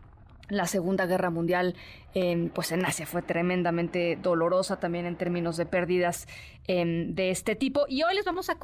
[0.50, 1.76] la Segunda Guerra Mundial,
[2.54, 6.28] pues en Asia fue tremendamente dolorosa también en términos de pérdidas
[6.68, 7.86] em, de este tipo.
[7.88, 8.58] Y hoy les vamos a,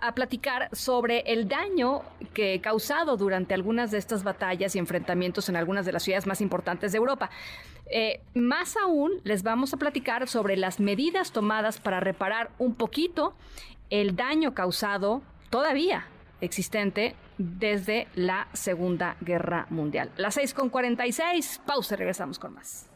[0.00, 2.02] a, platicar sobre el daño
[2.34, 6.40] que causado durante algunas de estas batallas y enfrentamientos en algunas de las ciudades más
[6.40, 7.30] importantes de Europa.
[7.90, 13.34] Eh, más aún, les vamos a platicar sobre las medidas tomadas para reparar un poquito
[13.90, 16.06] el daño causado todavía
[16.40, 20.10] existente desde la Segunda Guerra Mundial.
[20.16, 22.86] Las 6 con 46, pausa, regresamos con más.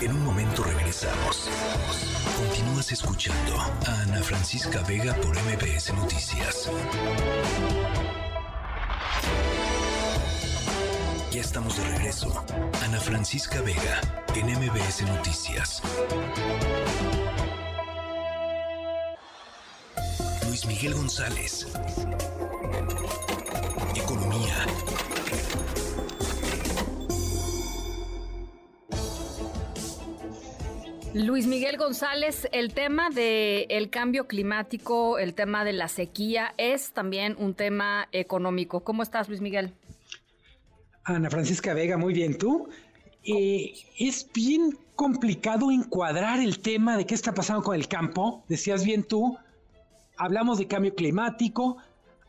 [0.00, 1.48] En un momento regresamos.
[2.36, 6.70] Continúas escuchando a Ana Francisca Vega por MBS Noticias.
[11.34, 12.32] Ya estamos de regreso.
[12.84, 14.00] Ana Francisca Vega,
[14.36, 15.82] en MBS Noticias.
[20.46, 21.66] Luis Miguel González.
[23.96, 24.66] Economía.
[31.14, 37.34] Luis Miguel González, el tema del cambio climático, el tema de la sequía, es también
[37.40, 38.84] un tema económico.
[38.84, 39.74] ¿Cómo estás, Luis Miguel?
[41.04, 42.68] Ana Francisca Vega, muy bien, ¿tú?
[43.24, 48.42] Eh, es bien complicado encuadrar el tema de qué está pasando con el campo.
[48.48, 49.36] Decías bien tú,
[50.16, 51.76] hablamos de cambio climático,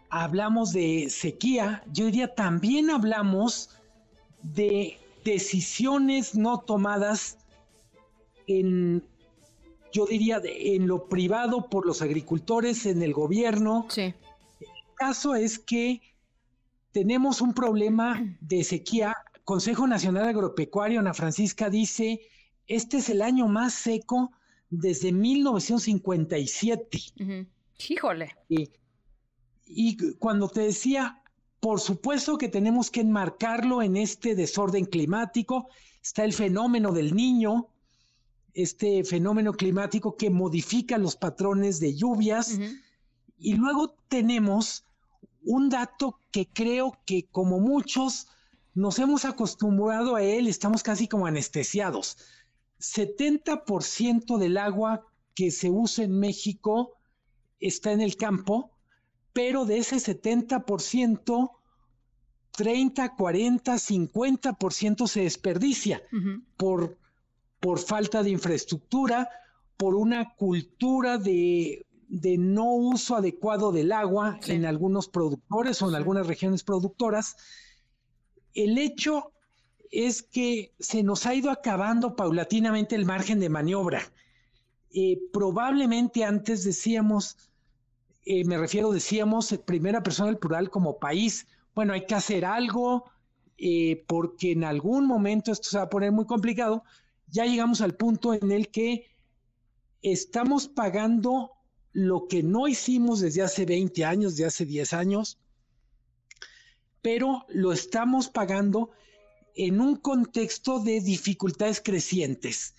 [0.09, 3.69] hablamos de sequía, yo diría también hablamos
[4.41, 7.37] de decisiones no tomadas
[8.47, 9.03] en,
[9.91, 13.85] yo diría, en lo privado por los agricultores, en el gobierno.
[13.89, 14.13] Sí.
[14.59, 16.01] El caso es que
[16.95, 19.17] tenemos un problema de sequía.
[19.43, 22.21] Consejo Nacional Agropecuario, Ana Francisca, dice,
[22.67, 24.31] este es el año más seco
[24.69, 27.01] desde 1957.
[27.89, 28.33] Híjole.
[28.47, 28.69] Y,
[29.65, 31.21] y cuando te decía,
[31.59, 35.67] por supuesto que tenemos que enmarcarlo en este desorden climático,
[36.01, 37.67] está el fenómeno del niño,
[38.53, 42.57] este fenómeno climático que modifica los patrones de lluvias.
[43.37, 44.84] Y luego tenemos
[45.45, 48.27] un dato que creo que como muchos
[48.73, 52.17] nos hemos acostumbrado a él, estamos casi como anestesiados.
[52.79, 56.97] 70% del agua que se usa en México
[57.59, 58.71] está en el campo,
[59.33, 61.51] pero de ese 70%,
[62.51, 66.01] 30, 40, 50% se desperdicia
[66.57, 66.97] por,
[67.59, 69.29] por falta de infraestructura,
[69.77, 76.27] por una cultura de, no uso adecuado del agua en algunos productores o en algunas
[76.27, 77.35] regiones productoras.
[78.53, 79.31] El hecho
[79.91, 84.01] es que se nos ha ido acabando paulatinamente el margen de maniobra.
[84.91, 87.37] Eh, probablemente antes decíamos,
[88.25, 93.05] eh, me refiero, decíamos, primera persona del plural como país, bueno, hay que hacer algo
[93.57, 96.83] eh, porque en algún momento esto se va a poner muy complicado.
[97.27, 99.11] Ya llegamos al punto en el que
[100.01, 101.51] estamos pagando
[101.95, 105.37] lo que no hicimos desde hace 20 años, desde hace 10 años,
[107.01, 108.91] pero lo estamos pagando
[109.55, 112.75] en un contexto de dificultades crecientes.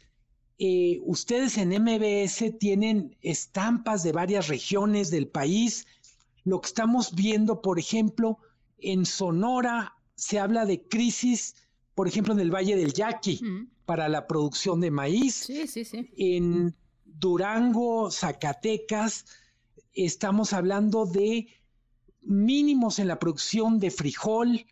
[0.58, 5.86] Eh, ustedes en MBS tienen estampas de varias regiones del país.
[6.44, 8.38] Lo que estamos viendo, por ejemplo,
[8.76, 11.54] en Sonora se habla de crisis,
[11.94, 13.40] por ejemplo, en el Valle del Yaqui,
[13.86, 15.36] para la producción de maíz.
[15.36, 16.10] Sí, sí, sí.
[16.18, 16.74] En
[17.18, 19.24] Durango, Zacatecas,
[19.92, 21.48] estamos hablando de
[22.22, 24.66] mínimos en la producción de frijol.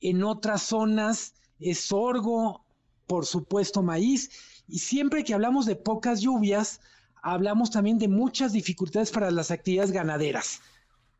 [0.00, 2.64] En otras zonas es sorgo,
[3.06, 4.30] por supuesto, maíz
[4.68, 6.80] y siempre que hablamos de pocas lluvias,
[7.22, 10.60] hablamos también de muchas dificultades para las actividades ganaderas.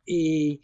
[0.05, 0.59] Eh,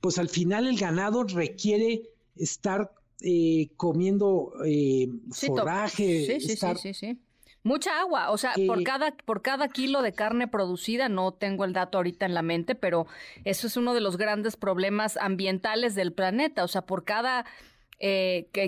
[0.00, 2.02] pues al final el ganado requiere
[2.36, 6.40] estar eh, comiendo eh, forraje.
[6.40, 7.18] Sí, sí, sí, sí,
[7.64, 11.72] Mucha agua, o sea, por cada por cada kilo de carne producida, no tengo el
[11.72, 13.06] dato ahorita en la mente, pero
[13.44, 16.62] eso es uno de los grandes problemas ambientales del planeta.
[16.62, 17.44] O sea, por cada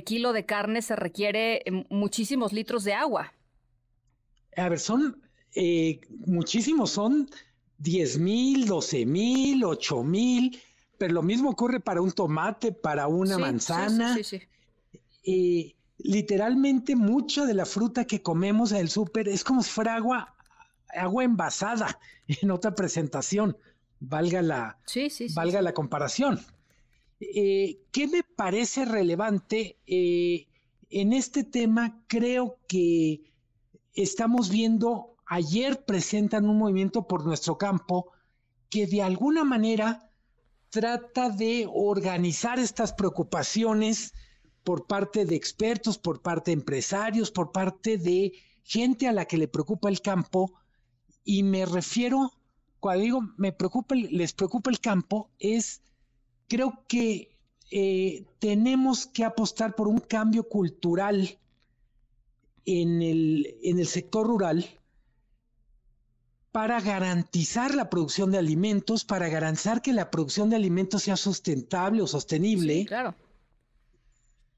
[0.05, 3.33] kilo de carne se requiere muchísimos litros de agua
[4.57, 5.23] a ver, son
[5.55, 7.29] eh, muchísimos, son
[7.79, 10.59] 10 mil, 12 mil, 8 mil,
[10.99, 14.15] pero lo mismo ocurre para un tomate, para una manzana.
[14.17, 14.43] Sí, sí,
[15.25, 19.97] eh, literalmente mucha de la fruta que comemos en el súper es como si fuera
[19.97, 20.35] agua,
[20.95, 23.57] agua envasada en otra presentación,
[24.01, 24.79] valga la,
[25.35, 26.41] valga la comparación.
[27.21, 29.79] Eh, ¿Qué me parece relevante?
[30.89, 33.33] en este tema creo que
[33.95, 38.13] estamos viendo, ayer presentan un movimiento por nuestro campo
[38.71, 40.11] que de alguna manera
[40.71, 44.13] trata de organizar estas preocupaciones
[44.67, 48.33] por parte de expertos, por parte de empresarios, por parte de
[48.65, 50.55] gente a la que le preocupa el campo.
[51.23, 52.33] Y me refiero,
[52.81, 55.83] cuando digo me preocupa, les preocupa el campo, es
[56.49, 57.39] creo que
[57.71, 61.39] eh, tenemos que apostar por un cambio cultural
[62.65, 64.67] en el, en el sector rural
[66.51, 72.03] para garantizar la producción de alimentos, para garantizar que la producción de alimentos sea sustentable
[72.03, 72.85] o sostenible.
[72.87, 73.15] claro.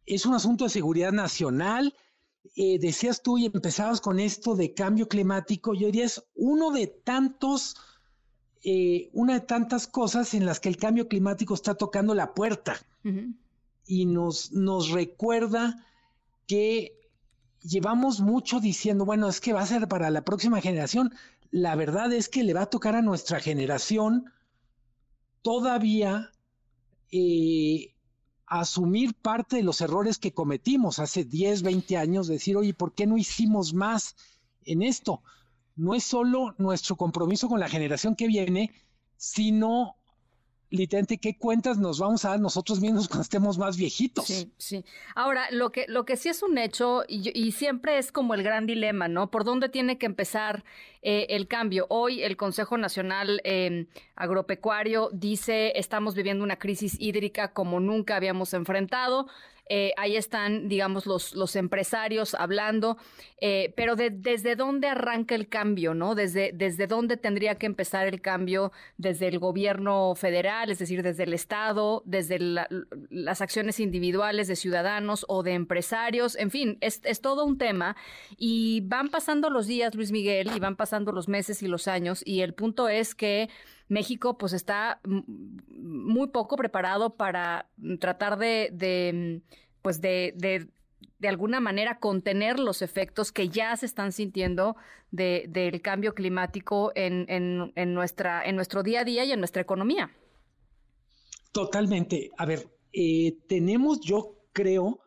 [0.08, 1.94] Es un asunto de seguridad nacional.
[2.56, 5.74] Eh, decías tú y empezabas con esto de cambio climático.
[5.74, 7.76] Yo diría es uno de tantos,
[8.64, 12.80] eh, una de tantas cosas en las que el cambio climático está tocando la puerta
[13.86, 15.84] y nos, nos recuerda
[16.46, 16.98] que
[17.62, 21.14] llevamos mucho diciendo, bueno, es que va a ser para la próxima generación.
[21.50, 24.32] La verdad es que le va a tocar a nuestra generación
[25.42, 26.30] todavía
[27.10, 27.94] eh,
[28.48, 33.06] asumir parte de los errores que cometimos hace 10, 20 años, decir, oye, ¿por qué
[33.06, 34.16] no hicimos más
[34.64, 35.22] en esto?
[35.76, 38.72] No es solo nuestro compromiso con la generación que viene,
[39.16, 39.96] sino
[40.70, 44.26] literalmente qué cuentas nos vamos a dar nosotros mismos cuando estemos más viejitos.
[44.26, 44.84] Sí, sí.
[45.14, 48.66] Ahora, lo que, lo que sí es un hecho, y, siempre es como el gran
[48.66, 49.30] dilema, ¿no?
[49.30, 50.64] ¿Por dónde tiene que empezar
[51.02, 51.86] eh, el cambio?
[51.88, 58.52] Hoy el Consejo Nacional em, Agropecuario dice, estamos viviendo una crisis hídrica como nunca habíamos
[58.52, 59.26] enfrentado.
[59.68, 62.96] Eh, ahí están, digamos, los, los empresarios hablando,
[63.40, 66.14] eh, pero desde dónde arranca el cambio, ¿no?
[66.14, 71.24] Desde, desde dónde tendría que empezar el cambio desde el gobierno federal, es decir, desde
[71.24, 72.38] el Estado, desde
[73.10, 77.96] las acciones individuales de ciudadanos o de empresarios, en fin, es, es todo un tema
[78.36, 82.22] y van pasando los días, Luis Miguel, y van pasando los meses y los años
[82.24, 83.48] y el punto es que
[83.88, 87.70] México pues está muy poco preparado para
[88.00, 89.42] tratar de, de
[89.82, 90.32] pues de,
[91.18, 94.76] de alguna manera contener los efectos que ya se están sintiendo
[95.10, 100.10] del cambio climático en, en nuestro día a día y en nuestra economía.
[101.52, 102.30] Totalmente.
[102.36, 105.00] A ver, eh, tenemos, yo creo,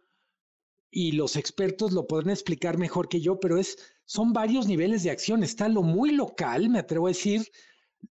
[0.89, 5.11] y los expertos lo podrán explicar mejor que yo, pero es, son varios niveles de
[5.11, 5.43] acción.
[5.43, 7.43] Está lo muy local, me atrevo a decir,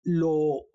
[0.02, 0.66] lo,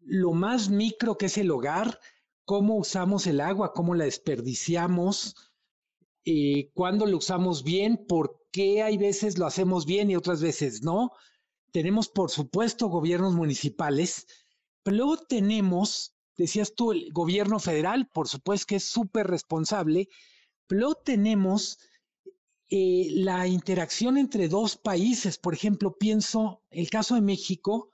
[0.00, 1.98] lo más micro que es el hogar,
[2.44, 5.34] cómo usamos el agua, cómo la desperdiciamos,
[6.24, 10.82] eh, cuándo lo usamos bien, por qué hay veces lo hacemos bien y otras veces
[10.82, 11.12] no.
[11.72, 14.26] Tenemos, por supuesto, gobiernos municipales,
[14.82, 20.08] pero luego tenemos, decías tú, el gobierno federal, por supuesto que es súper responsable,
[20.66, 21.78] pero luego tenemos
[22.70, 25.38] eh, la interacción entre dos países.
[25.38, 27.90] Por ejemplo, pienso, el caso de México,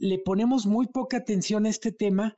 [0.00, 2.34] le ponemos muy poca atención a este tema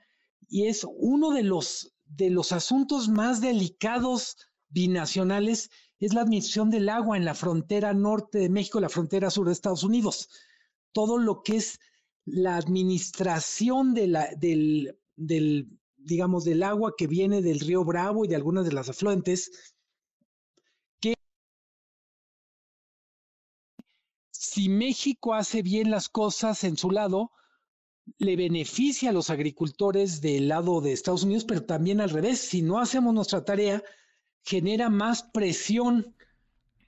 [0.48, 4.36] y es uno de los, de los asuntos más delicados
[4.68, 9.46] binacionales, es la admisión del agua en la frontera norte de México, la frontera sur
[9.46, 10.28] de Estados Unidos.
[10.90, 11.78] Todo lo que es
[12.24, 14.08] la administración de
[14.38, 18.88] del, del, digamos, del agua que viene del río Bravo y de algunas de las
[18.88, 19.74] afluentes,
[21.00, 21.14] que
[24.32, 27.30] si México hace bien las cosas en su lado,
[28.18, 32.40] le beneficia a los agricultores del lado de Estados Unidos, pero también al revés.
[32.40, 33.82] Si no hacemos nuestra tarea,
[34.42, 36.14] genera más presión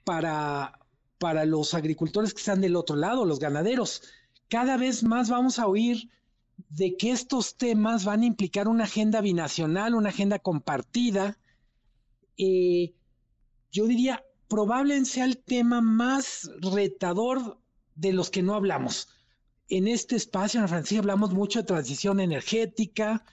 [0.04, 0.78] para,
[1.18, 4.02] para los agricultores que están del otro lado, los ganaderos.
[4.48, 6.10] Cada vez más vamos a oír
[6.68, 11.38] de que estos temas van a implicar una agenda binacional, una agenda compartida.
[12.36, 12.94] Eh,
[13.72, 17.58] yo diría, probablemente sea el tema más retador
[17.94, 19.08] de los que no hablamos
[19.68, 23.24] en este espacio, en Francia, hablamos mucho de transición energética,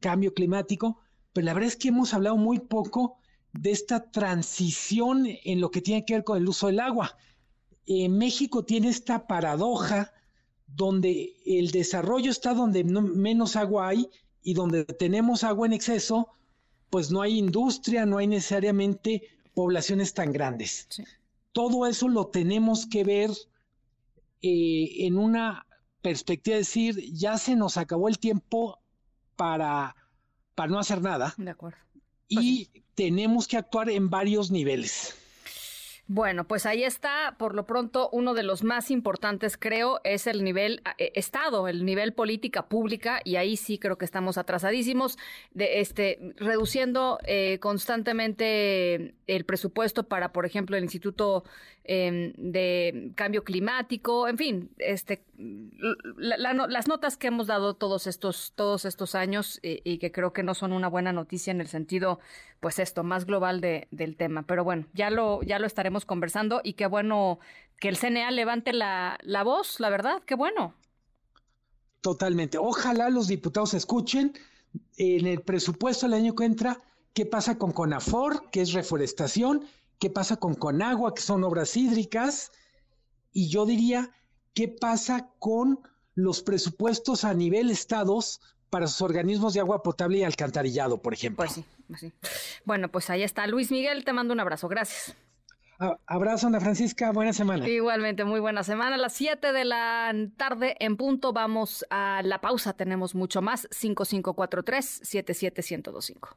[0.00, 1.00] cambio climático,
[1.32, 3.18] pero la verdad es que hemos hablado muy poco
[3.52, 7.16] de esta transición en lo que tiene que ver con el uso del agua.
[7.86, 10.12] En México tiene esta paradoja
[10.66, 14.08] donde el desarrollo está donde menos agua hay
[14.42, 16.28] y donde tenemos agua en exceso,
[16.90, 19.22] pues no hay industria, no hay necesariamente
[19.54, 20.88] poblaciones tan grandes.
[21.52, 23.30] Todo eso lo tenemos que ver
[24.42, 25.65] eh, en una
[26.02, 28.80] perspectiva de decir, ya se nos acabó el tiempo
[29.36, 29.96] para,
[30.54, 31.34] para no hacer nada.
[31.36, 31.78] De acuerdo.
[32.28, 35.14] Y pues tenemos que actuar en varios niveles.
[36.08, 40.44] Bueno, pues ahí está, por lo pronto, uno de los más importantes, creo, es el
[40.44, 45.18] nivel eh, Estado, el nivel política pública, y ahí sí creo que estamos atrasadísimos,
[45.50, 51.44] de este, reduciendo eh, constantemente el presupuesto para, por ejemplo, el Instituto
[51.84, 55.24] em, de Cambio Climático, en fin, este,
[56.16, 60.42] las notas que hemos dado todos estos, todos estos años y, y, que creo que
[60.42, 62.20] no son una buena noticia en el sentido,
[62.60, 64.44] pues esto, más global de, del tema.
[64.44, 67.38] Pero bueno, ya lo, ya lo estaremos conversando y qué bueno
[67.78, 70.74] que el CNA levante la, la voz, la verdad, qué bueno.
[72.00, 72.58] Totalmente.
[72.58, 74.32] Ojalá los diputados escuchen
[74.96, 76.80] en el presupuesto el año que entra
[77.16, 79.64] qué pasa con CONAFOR, que es reforestación,
[79.98, 82.52] qué pasa con CONAGUA, que son obras hídricas,
[83.32, 84.10] y yo diría
[84.52, 85.80] qué pasa con
[86.14, 91.38] los presupuestos a nivel estados para sus organismos de agua potable y alcantarillado, por ejemplo.
[91.38, 92.12] Pues sí, pues sí.
[92.66, 93.46] Bueno, pues ahí está.
[93.46, 94.68] Luis Miguel, te mando un abrazo.
[94.68, 95.16] Gracias.
[96.06, 97.12] Abrazo, Ana Francisca.
[97.12, 97.66] Buena semana.
[97.66, 98.96] Igualmente, muy buena semana.
[98.96, 102.74] A las 7 de la tarde en punto vamos a la pausa.
[102.74, 103.70] Tenemos mucho más.
[103.70, 106.36] 5543-77125.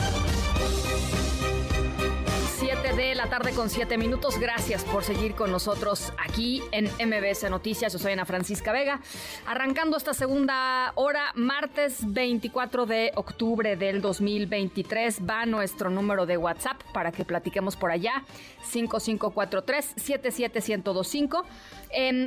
[2.81, 4.39] 7 de la tarde con 7 minutos.
[4.39, 7.93] Gracias por seguir con nosotros aquí en MBS Noticias.
[7.93, 9.01] Yo soy Ana Francisca Vega.
[9.45, 16.81] Arrancando esta segunda hora, martes 24 de octubre del 2023, va nuestro número de WhatsApp
[16.91, 18.23] para que platiquemos por allá.
[18.63, 21.45] 5543 77125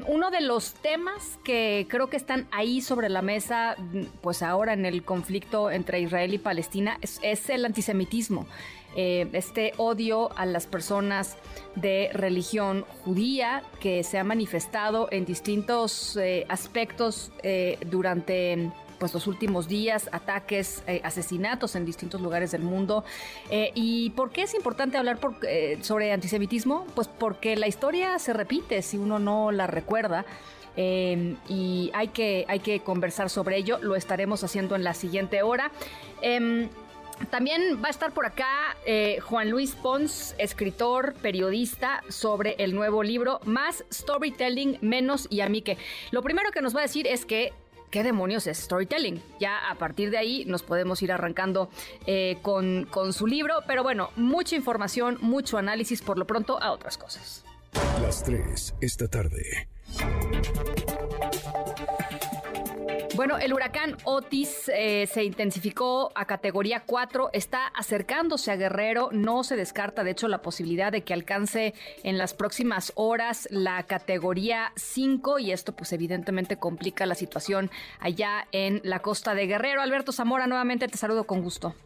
[0.07, 3.77] uno de los temas que creo que están ahí sobre la mesa,
[4.21, 8.47] pues ahora en el conflicto entre Israel y Palestina, es, el antisemitismo.
[8.97, 11.37] Eh, este odio a las personas
[11.75, 19.27] de religión judía que se ha manifestado en distintos eh, aspectos eh, durante pues los
[19.27, 23.05] últimos días, ataques, asesinatos en distintos lugares del mundo.
[23.51, 25.19] ¿Y por qué es importante hablar
[25.83, 26.87] sobre antisemitismo?
[26.95, 30.25] Pues porque la historia se repite si uno no la recuerda.
[30.77, 33.79] em, y hay que, hay que conversar sobre ello.
[33.83, 35.71] Lo estaremos haciendo en la siguiente hora.
[37.31, 43.03] También va a estar por acá eh, Juan Luis Pons, escritor, periodista, sobre el nuevo
[43.03, 45.79] libro Más Storytelling, Menos y Amique.
[46.11, 47.53] Lo primero que nos va a decir es que
[47.91, 49.23] ¿qué demonios es storytelling?
[49.39, 51.71] Ya a partir de ahí nos podemos ir arrancando
[52.07, 56.73] eh, con, con su libro, pero bueno, mucha información, mucho análisis por lo pronto a
[56.73, 57.45] otras cosas.
[58.03, 59.69] Las tres esta tarde.
[63.17, 69.45] Bueno, el huracán Otis eh, se intensificó a categoría 4, está acercándose a Guerrero, no
[69.45, 74.73] se descarta de hecho la posibilidad de que alcance en las próximas horas la categoría
[74.75, 79.81] 5 y esto pues evidentemente complica la situación allá en la costa de Guerrero.
[79.81, 81.77] Alberto Zamora, nuevamente te saludo con gusto.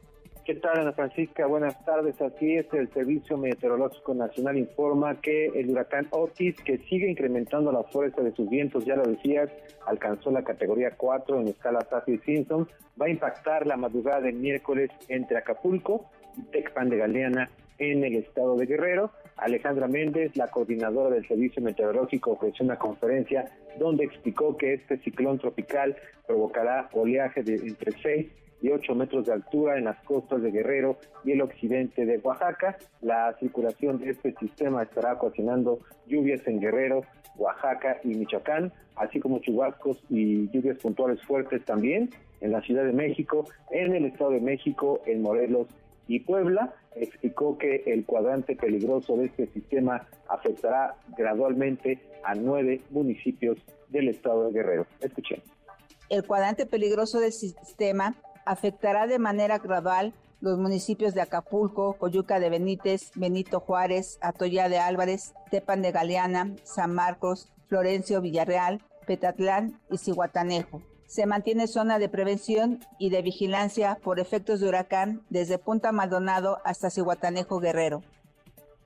[0.49, 1.45] ¿Qué tal, Ana Francisca?
[1.45, 2.23] Buenas tardes.
[2.23, 7.83] Aquí es el Servicio Meteorológico Nacional informa que el huracán Otis, que sigue incrementando la
[7.83, 9.51] fuerza de sus vientos, ya lo decías,
[9.87, 12.67] alcanzó la categoría 4 en escala Saffir-Simpson,
[12.99, 16.07] va a impactar la madrugada del miércoles entre Acapulco
[16.39, 19.11] y Tecpan de Galeana en el estado de Guerrero.
[19.37, 25.39] Alejandra Méndez, la coordinadora del Servicio Meteorológico, ofreció una conferencia donde explicó que este ciclón
[25.39, 25.95] tropical
[26.27, 28.29] provocará oleaje de entre 6
[28.61, 32.77] y 8 metros de altura en las costas de Guerrero y el occidente de Oaxaca.
[33.01, 37.03] La circulación de este sistema estará ocasionando lluvias en Guerrero,
[37.37, 42.93] Oaxaca y Michoacán, así como chubascos y lluvias puntuales fuertes también en la Ciudad de
[42.93, 45.69] México, en el Estado de México, en Morelos
[46.07, 46.75] y Puebla.
[46.95, 54.47] Explicó que el cuadrante peligroso de este sistema afectará gradualmente a nueve municipios del Estado
[54.47, 54.87] de Guerrero.
[55.01, 55.43] Escuchen.
[56.09, 58.17] El cuadrante peligroso del sistema
[58.49, 64.79] afectará de manera gradual los municipios de Acapulco, Coyuca de Benítez, Benito Juárez, Atoya de
[64.79, 70.81] Álvarez, Tepan de Galeana, San Marcos, Florencio Villarreal, Petatlán y Cihuatanejo.
[71.07, 76.59] Se mantiene zona de prevención y de vigilancia por efectos de huracán desde Punta Maldonado
[76.65, 78.03] hasta Cihuatanejo Guerrero.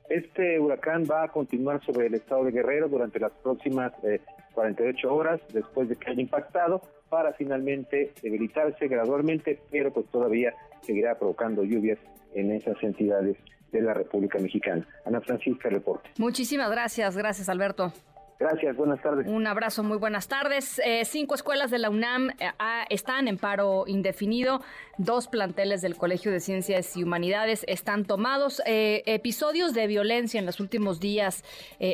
[0.08, 3.92] Este huracán va a continuar sobre el estado de Guerrero durante las próximas
[4.54, 6.82] 48 eh, horas después de que haya impactado
[7.12, 11.98] para finalmente debilitarse gradualmente, pero pues todavía seguirá provocando lluvias
[12.32, 13.36] en esas entidades
[13.70, 14.88] de la República Mexicana.
[15.04, 16.08] Ana Francisca, reporte.
[16.16, 17.92] Muchísimas gracias, gracias Alberto.
[18.42, 19.28] Gracias, buenas tardes.
[19.28, 20.80] Un abrazo, muy buenas tardes.
[20.84, 22.50] Eh, cinco escuelas de la UNAM eh,
[22.90, 24.62] están en paro indefinido.
[24.98, 28.60] Dos planteles del Colegio de Ciencias y Humanidades están tomados.
[28.66, 31.44] Eh, episodios de violencia en los últimos días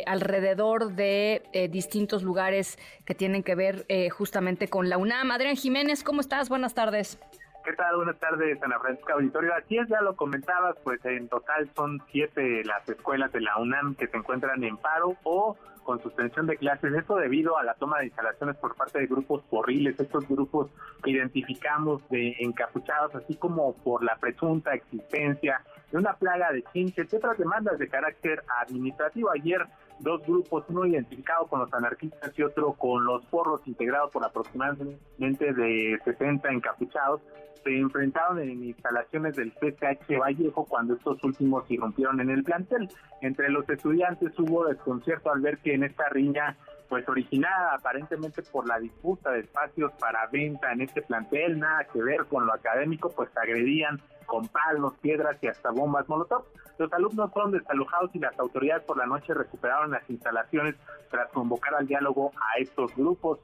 [0.07, 5.31] alrededor de distintos lugares que tienen que ver justamente con la UNAM.
[5.31, 6.49] Adrián Jiménez, ¿cómo estás?
[6.49, 7.19] Buenas tardes.
[7.65, 7.97] ¿Qué tal?
[7.97, 9.53] Buenas tardes, Ana Francisca Auditorio.
[9.55, 13.95] Así es, ya lo comentabas, pues en total son siete las escuelas de la UNAM
[13.95, 15.57] que se encuentran en paro o
[15.89, 19.43] con suspensión de clases, esto debido a la toma de instalaciones por parte de grupos
[19.49, 20.69] porriles, estos grupos
[21.03, 27.11] que identificamos de encapuchados, así como por la presunta existencia de una plaga de chinches
[27.11, 29.31] y otras demandas de carácter administrativo.
[29.31, 29.65] Ayer
[30.01, 35.53] dos grupos, uno identificado con los anarquistas y otro con los porros, integrados por aproximadamente
[35.53, 37.21] de 60 encapuchados,
[37.65, 42.89] se enfrentaron en instalaciones del CCH Vallejo cuando estos últimos irrumpieron en el plantel.
[43.21, 46.57] Entre los estudiantes hubo desconcierto al ver que en esta riña
[46.89, 52.03] pues originada aparentemente por la disputa de espacios para venta en este plantel, nada que
[52.03, 56.45] ver con lo académico, pues agredían con palos, piedras y hasta bombas molotov.
[56.79, 60.77] Los alumnos fueron desalojados y las autoridades por la noche recuperaron las instalaciones
[61.11, 63.41] tras convocar al diálogo a estos grupos.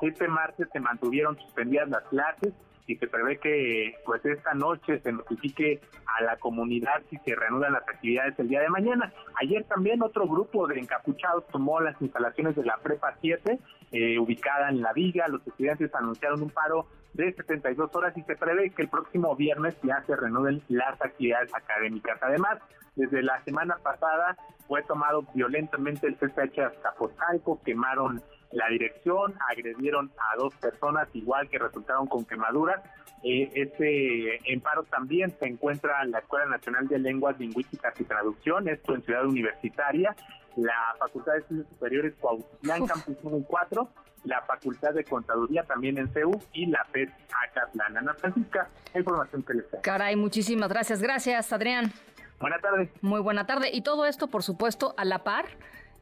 [0.00, 2.54] Este martes se mantuvieron suspendidas las clases
[2.86, 5.80] y se prevé que pues esta noche se notifique
[6.18, 9.12] a la comunidad si se reanudan las actividades el día de mañana.
[9.40, 13.58] Ayer también otro grupo de encapuchados tomó las instalaciones de la Prepa 7,
[13.92, 15.28] eh, ubicada en la Viga.
[15.28, 19.76] Los estudiantes anunciaron un paro de 72 horas y se prevé que el próximo viernes
[19.82, 22.18] ya se reanuden las actividades académicas.
[22.22, 22.58] Además,
[22.94, 24.36] desde la semana pasada
[24.66, 31.58] fue tomado violentamente el CCH Azcapotzalco, quemaron la dirección, agredieron a dos personas igual que
[31.58, 32.82] resultaron con quemaduras.
[33.24, 38.68] Eh, este paro también se encuentra en la Escuela Nacional de Lenguas Lingüísticas y Traducción,
[38.68, 40.14] esto en Ciudad Universitaria,
[40.56, 43.88] la Facultad de Estudios Superiores Cuauhtitlán, Campus 1 y 4,
[44.24, 47.08] la Facultad de Contaduría también en CEU y la FED
[47.48, 47.96] Acatlán.
[47.96, 49.66] Ana Francisca, información que les.
[49.82, 51.02] Caray, muchísimas gracias.
[51.02, 51.92] Gracias, Adrián.
[52.40, 52.90] Buenas tardes.
[53.00, 53.70] Muy buena tarde.
[53.72, 55.46] Y todo esto, por supuesto, a la par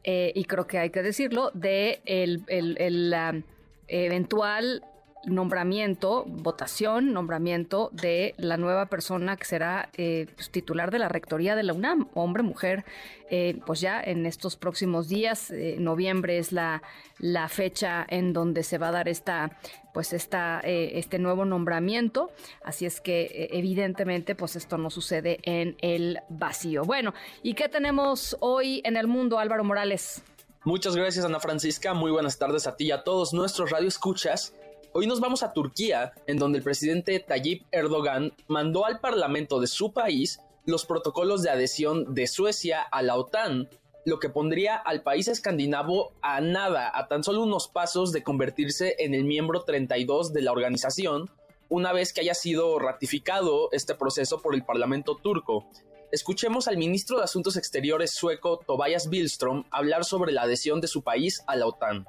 [0.05, 3.43] eh, y creo que hay que decirlo, de el, el,
[3.89, 4.85] eventual
[5.25, 11.55] nombramiento, votación, nombramiento de la nueva persona que será eh, pues, titular de la rectoría
[11.55, 12.85] de la UNAM, hombre, mujer,
[13.31, 16.83] eh, pues ya en estos próximos días, eh, noviembre es la,
[17.19, 19.59] la fecha en donde se va a dar esta,
[19.93, 22.31] pues esta, este nuevo nombramiento,
[22.65, 26.85] así es que evidentemente pues esto no sucede en el vacío.
[26.85, 27.13] Bueno,
[27.43, 30.23] ¿y qué tenemos hoy en el mundo, Álvaro Morales?
[30.65, 34.55] Muchas gracias Ana Francisca, muy buenas tardes a ti y a todos nuestros radioescuchas.
[34.93, 39.69] Hoy nos vamos a Turquía, en donde el presidente Tayyip Erdogan mandó al parlamento de
[39.69, 43.69] su país los protocolos de adhesión de Suecia a la OTAN,
[44.05, 48.97] lo que pondría al país escandinavo a nada, a tan solo unos pasos de convertirse
[48.99, 51.31] en el miembro 32 de la organización,
[51.69, 55.69] una vez que haya sido ratificado este proceso por el Parlamento turco.
[56.11, 61.03] Escuchemos al ministro de Asuntos Exteriores sueco Tobias Billström hablar sobre la adhesión de su
[61.05, 62.07] país a la OTAN.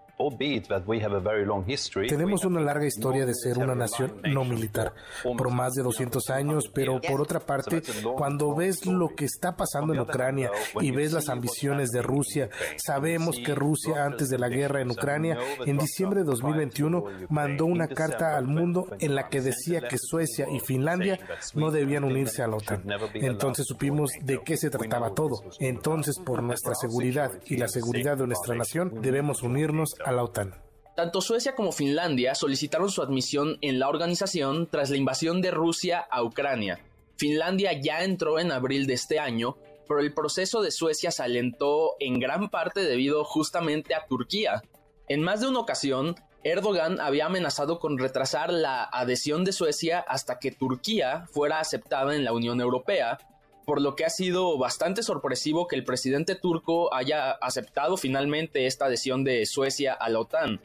[2.07, 4.93] Tenemos una larga historia de ser una nación no militar
[5.23, 7.81] por más de 200 años, pero por otra parte,
[8.15, 13.37] cuando ves lo que está pasando en Ucrania y ves las ambiciones de Rusia, sabemos
[13.43, 18.37] que Rusia antes de la guerra en Ucrania, en diciembre de 2021, mandó una carta
[18.37, 21.19] al mundo en la que decía que Suecia y Finlandia
[21.53, 22.83] no debían unirse a la OTAN.
[23.13, 25.43] Entonces supimos de qué se trataba todo.
[25.59, 30.55] Entonces, por nuestra seguridad y la seguridad de nuestra nación, debemos unirnos la OTAN.
[30.95, 36.05] Tanto Suecia como Finlandia solicitaron su admisión en la organización tras la invasión de Rusia
[36.11, 36.79] a Ucrania.
[37.17, 39.57] Finlandia ya entró en abril de este año,
[39.87, 44.61] pero el proceso de Suecia se alentó en gran parte debido justamente a Turquía.
[45.07, 50.39] En más de una ocasión, Erdogan había amenazado con retrasar la adhesión de Suecia hasta
[50.39, 53.19] que Turquía fuera aceptada en la Unión Europea,
[53.65, 58.85] por lo que ha sido bastante sorpresivo que el presidente turco haya aceptado finalmente esta
[58.85, 60.61] adhesión de Suecia a la OTAN.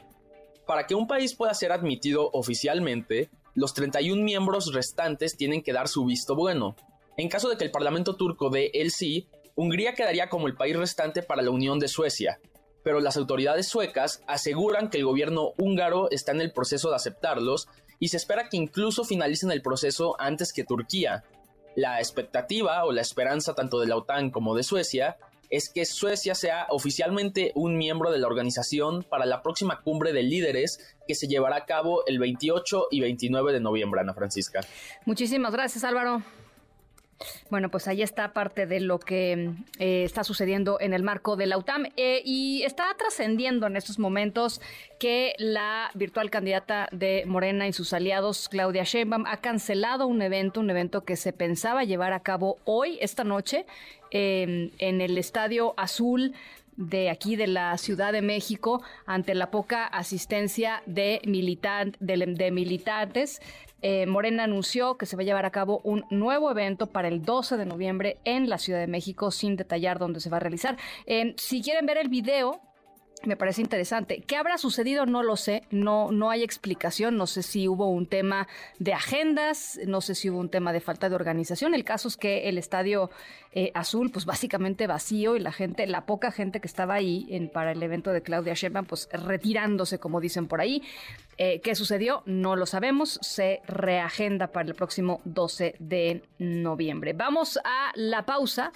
[0.65, 5.87] Para que un país pueda ser admitido oficialmente, los 31 miembros restantes tienen que dar
[5.87, 6.75] su visto bueno.
[7.15, 10.77] En caso de que el Parlamento turco dé el sí, Hungría quedaría como el país
[10.77, 12.39] restante para la unión de Suecia,
[12.83, 17.67] pero las autoridades suecas aseguran que el gobierno húngaro está en el proceso de aceptarlos
[17.99, 21.23] y se espera que incluso finalicen el proceso antes que Turquía,
[21.77, 25.17] la expectativa o la esperanza tanto de la OTAN como de Suecia
[25.51, 30.23] es que Suecia sea oficialmente un miembro de la organización para la próxima cumbre de
[30.23, 34.61] líderes que se llevará a cabo el 28 y 29 de noviembre, Ana Francisca.
[35.05, 36.23] Muchísimas gracias, Álvaro.
[37.49, 41.47] Bueno, pues ahí está parte de lo que eh, está sucediendo en el marco de
[41.47, 44.61] la UTAM eh, y está trascendiendo en estos momentos
[44.99, 50.59] que la virtual candidata de Morena y sus aliados, Claudia Sheinbaum, ha cancelado un evento,
[50.59, 53.65] un evento que se pensaba llevar a cabo hoy, esta noche,
[54.11, 56.33] en el Estadio Azul
[56.77, 61.19] de aquí de la Ciudad de México ante la poca asistencia de,
[61.99, 63.41] de militantes
[63.81, 67.23] eh, Morena anunció que se va a llevar a cabo un nuevo evento para el
[67.23, 70.77] 12 de noviembre en la Ciudad de México, sin detallar dónde se va a realizar.
[71.05, 72.61] Eh, si quieren ver el video,
[73.27, 74.23] me parece interesante.
[74.25, 75.05] ¿Qué habrá sucedido?
[75.05, 78.47] No lo sé, no, no hay explicación, no sé si hubo un tema
[78.79, 81.75] de agendas, no sé si hubo un tema de falta de organización.
[81.75, 83.11] El caso es que el estadio
[83.51, 87.71] eh, azul, pues básicamente vacío y la gente, la poca gente que estaba ahí para
[87.73, 90.81] el evento de Claudia Sheinbaum, pues retirándose, como dicen por ahí.
[91.37, 92.23] Eh, ¿Qué sucedió?
[92.25, 97.13] No lo sabemos, se reagenda para el próximo 12 de noviembre.
[97.13, 98.71] Vamos a la pausa.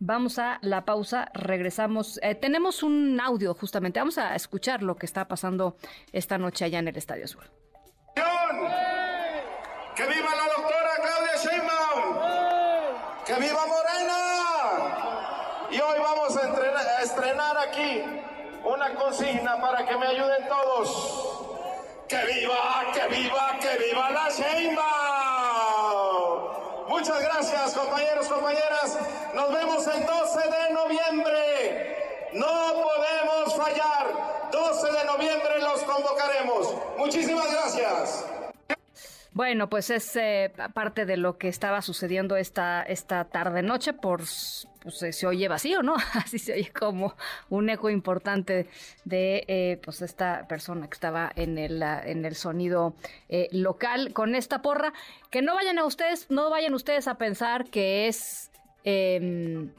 [0.00, 2.18] Vamos a la pausa, regresamos.
[2.22, 5.76] Eh, tenemos un audio justamente, vamos a escuchar lo que está pasando
[6.12, 7.44] esta noche allá en el Estadio Sur.
[8.14, 12.18] ¡Que viva la doctora Claudia Sheinbaum!
[13.24, 14.20] ¡Que viva Morena!
[15.70, 16.40] Y hoy vamos a,
[16.98, 18.02] a estrenar aquí
[18.64, 21.38] una consigna para que me ayuden todos.
[22.08, 25.23] ¡Que viva, que viva, que viva la Sheinbaum!
[26.88, 28.98] Muchas gracias, compañeros, compañeras.
[29.34, 32.30] Nos vemos el 12 de noviembre.
[32.34, 34.50] No podemos fallar.
[34.52, 36.74] 12 de noviembre los convocaremos.
[36.98, 38.24] Muchísimas gracias.
[39.34, 45.02] Bueno, pues es eh, parte de lo que estaba sucediendo esta, esta tarde-noche por pues
[45.02, 45.96] eh, se oye vacío, ¿no?
[46.14, 47.14] Así se oye como
[47.50, 48.68] un eco importante
[49.04, 52.94] de eh, pues esta persona que estaba en el, en el sonido
[53.50, 54.92] local con esta porra.
[55.30, 58.52] Que no vayan a ustedes, no vayan ustedes a pensar que es
[58.84, 59.72] em,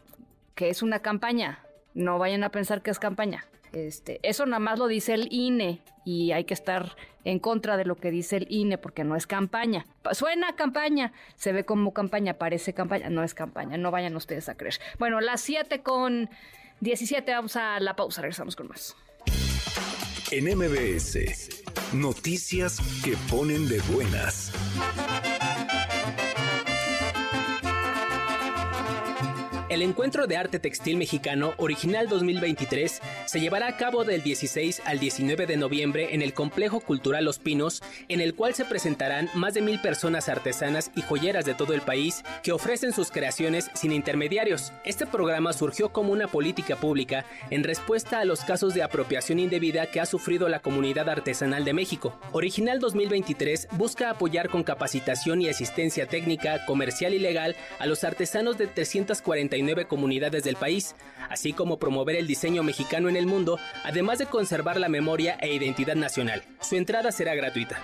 [0.53, 1.63] que es una campaña.
[1.93, 3.45] No vayan a pensar que es campaña.
[3.75, 6.95] Este, eso nada más lo dice el INE y hay que estar
[7.25, 9.85] en contra de lo que dice el INE porque no es campaña.
[10.13, 14.55] Suena campaña, se ve como campaña, parece campaña, no es campaña, no vayan ustedes a
[14.55, 14.75] creer.
[14.97, 16.29] Bueno, las 7 con
[16.79, 18.95] 17 vamos a la pausa, regresamos con más.
[20.31, 21.63] En MBS,
[21.93, 24.53] Noticias que ponen de buenas.
[29.75, 34.99] El Encuentro de Arte Textil Mexicano Original 2023 se llevará a cabo del 16 al
[34.99, 39.53] 19 de noviembre en el Complejo Cultural Los Pinos, en el cual se presentarán más
[39.53, 43.91] de mil personas artesanas y joyeras de todo el país que ofrecen sus creaciones sin
[43.91, 44.71] intermediarios.
[44.85, 49.87] Este programa surgió como una política pública en respuesta a los casos de apropiación indebida
[49.87, 52.17] que ha sufrido la comunidad artesanal de México.
[52.31, 58.57] Original 2023 busca apoyar con capacitación y asistencia técnica, comercial y legal a los artesanos
[58.57, 60.95] de 349 comunidades del país,
[61.29, 65.53] así como promover el diseño mexicano en el mundo, además de conservar la memoria e
[65.53, 66.43] identidad nacional.
[66.61, 67.81] Su entrada será gratuita.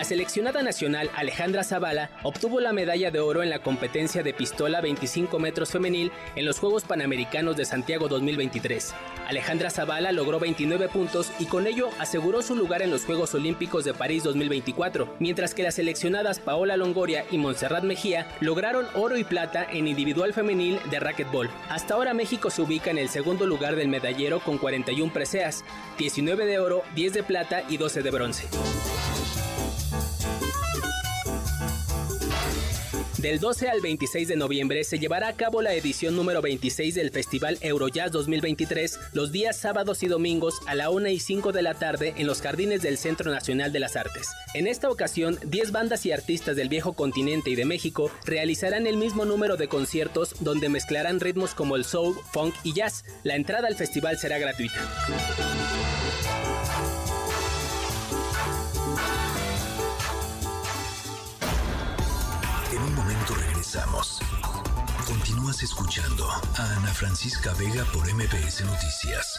[0.00, 4.80] La seleccionada nacional Alejandra Zavala obtuvo la medalla de oro en la competencia de pistola
[4.80, 8.94] 25 metros femenil en los Juegos Panamericanos de Santiago 2023.
[9.28, 13.84] Alejandra Zavala logró 29 puntos y con ello aseguró su lugar en los Juegos Olímpicos
[13.84, 19.24] de París 2024, mientras que las seleccionadas Paola Longoria y Montserrat Mejía lograron oro y
[19.24, 21.50] plata en individual femenil de racquetball.
[21.68, 25.62] Hasta ahora México se ubica en el segundo lugar del medallero con 41 preseas,
[25.98, 28.48] 19 de oro, 10 de plata y 12 de bronce.
[33.20, 37.10] Del 12 al 26 de noviembre se llevará a cabo la edición número 26 del
[37.10, 41.74] Festival Eurojazz 2023 los días sábados y domingos a la 1 y 5 de la
[41.74, 44.30] tarde en los jardines del Centro Nacional de las Artes.
[44.54, 48.96] En esta ocasión, 10 bandas y artistas del viejo continente y de México realizarán el
[48.96, 53.04] mismo número de conciertos donde mezclarán ritmos como el soul, funk y jazz.
[53.22, 54.80] La entrada al festival será gratuita.
[65.50, 69.36] Continúas escuchando a Ana Francisca Vega por MBS Noticias.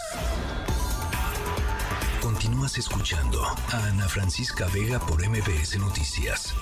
[2.21, 6.53] Continúas escuchando a Ana Francisca Vega por MBS Noticias.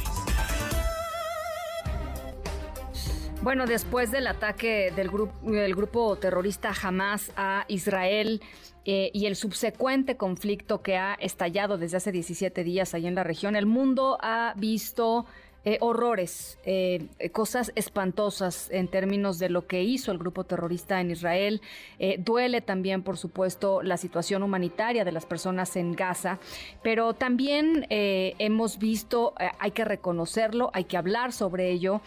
[3.42, 8.44] Bueno, después del ataque del, grupo, terrorista Hamas a Israel
[8.86, 13.24] eh, y el subsecuente conflicto que ha estallado desde hace 17 días ahí en la
[13.24, 15.26] región, el mundo ha visto
[15.66, 21.12] eh, horrores, eh, cosas espantosas en términos de lo que hizo el grupo terrorista en
[21.12, 21.62] Israel.
[22.00, 26.40] Eh, duele también, por supuesto, la situación humanitaria de las personas en Gaza,
[26.82, 32.02] pero también hemos visto, hay que reconocerlo, hay que hablar sobre ello,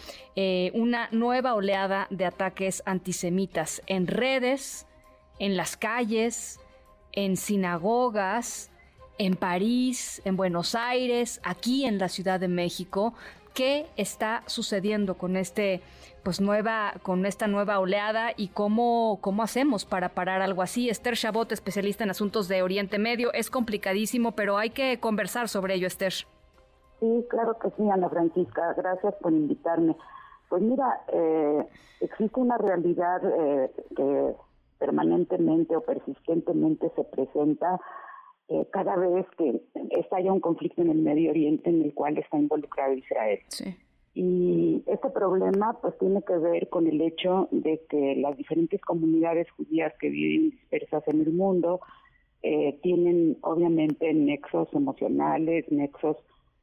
[0.72, 4.86] una nueva oleada de ataques antisemitas en redes,
[5.38, 6.58] en las calles,
[7.12, 8.70] en sinagogas,
[9.18, 13.14] en París, en Buenos Aires, aquí en la Ciudad de México,
[13.54, 15.80] qué está sucediendo con este
[16.22, 20.88] pues nueva con esta nueva oleada y cómo cómo hacemos para parar algo así.
[20.88, 25.74] Esther Chabot, especialista en asuntos de Oriente Medio, es complicadísimo, pero hay que conversar sobre
[25.74, 26.12] ello, Esther.
[27.00, 28.74] Sí, claro que sí, Ana Francisca.
[28.76, 29.96] Gracias por invitarme.
[30.48, 31.66] Pues mira, eh,
[32.00, 34.34] existe una realidad eh, que
[34.78, 37.80] permanentemente o persistentemente se presenta
[38.48, 42.38] eh, cada vez que estalla un conflicto en el Medio Oriente en el cual está
[42.38, 43.40] involucrado Israel.
[44.14, 49.50] Y este problema pues tiene que ver con el hecho de que las diferentes comunidades
[49.52, 51.80] judías que viven dispersas en el mundo
[52.42, 56.16] eh, tienen obviamente nexos emocionales, nexos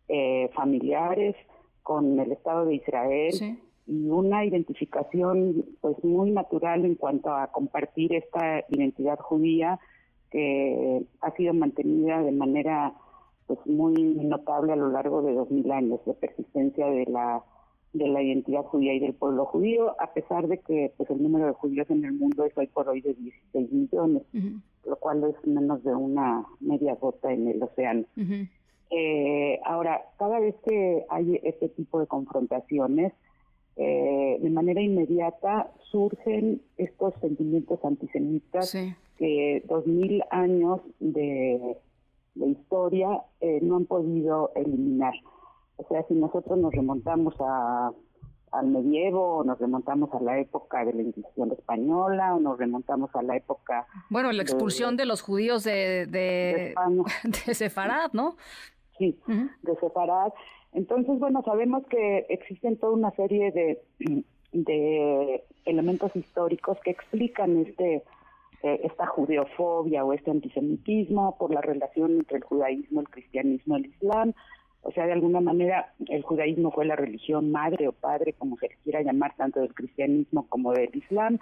[0.09, 1.35] eh, familiares
[1.81, 3.33] con el Estado de Israel
[3.87, 9.79] y una identificación pues muy natural en cuanto a compartir esta identidad judía
[10.31, 12.93] que ha sido mantenida de manera
[13.47, 17.43] pues muy notable a lo largo de dos mil años de persistencia de la
[17.93, 21.47] de la identidad judía y del pueblo judío, a pesar de que pues el número
[21.47, 24.23] de judíos en el mundo es hoy por hoy de 16 millones,
[24.85, 28.05] lo cual es menos de una media gota en el océano.
[28.91, 33.13] eh, ahora, cada vez que hay este tipo de confrontaciones,
[33.81, 38.75] eh, de manera inmediata surgen estos sentimientos antisemitas
[39.17, 41.77] que dos mil años de,
[42.35, 45.13] historia eh, no han podido eliminar.
[45.77, 47.91] O sea, si nosotros nos remontamos a,
[48.51, 53.09] al medievo, o nos remontamos a la época de la Inquisición española, o nos remontamos
[53.15, 53.87] a la época...
[54.09, 56.75] Bueno, la expulsión de, los judíos de, de,
[57.45, 58.35] de, Sefarad, ¿no?
[58.97, 59.17] Sí,
[59.61, 60.33] de Sefarad.
[60.73, 63.81] Entonces, bueno, sabemos que existen toda una serie de,
[64.51, 68.03] de elementos históricos que explican este
[68.61, 73.85] eh, esta judeofobia o este antisemitismo por la relación entre el judaísmo, el cristianismo, el
[73.85, 74.33] islam.
[74.81, 78.67] O sea, de alguna manera el judaísmo fue la religión madre o padre, como se
[78.83, 81.39] quiera llamar, tanto del cristianismo como del islam.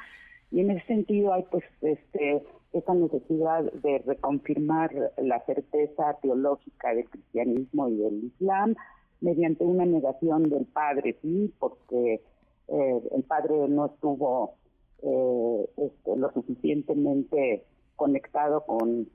[0.51, 2.43] Y en ese sentido hay pues este
[2.73, 8.75] esa necesidad de reconfirmar la certeza teológica del cristianismo y del islam
[9.21, 12.21] mediante una negación del padre, sí, porque
[12.67, 14.55] eh, el padre no estuvo
[15.01, 17.65] eh, este, lo suficientemente
[17.95, 19.09] conectado con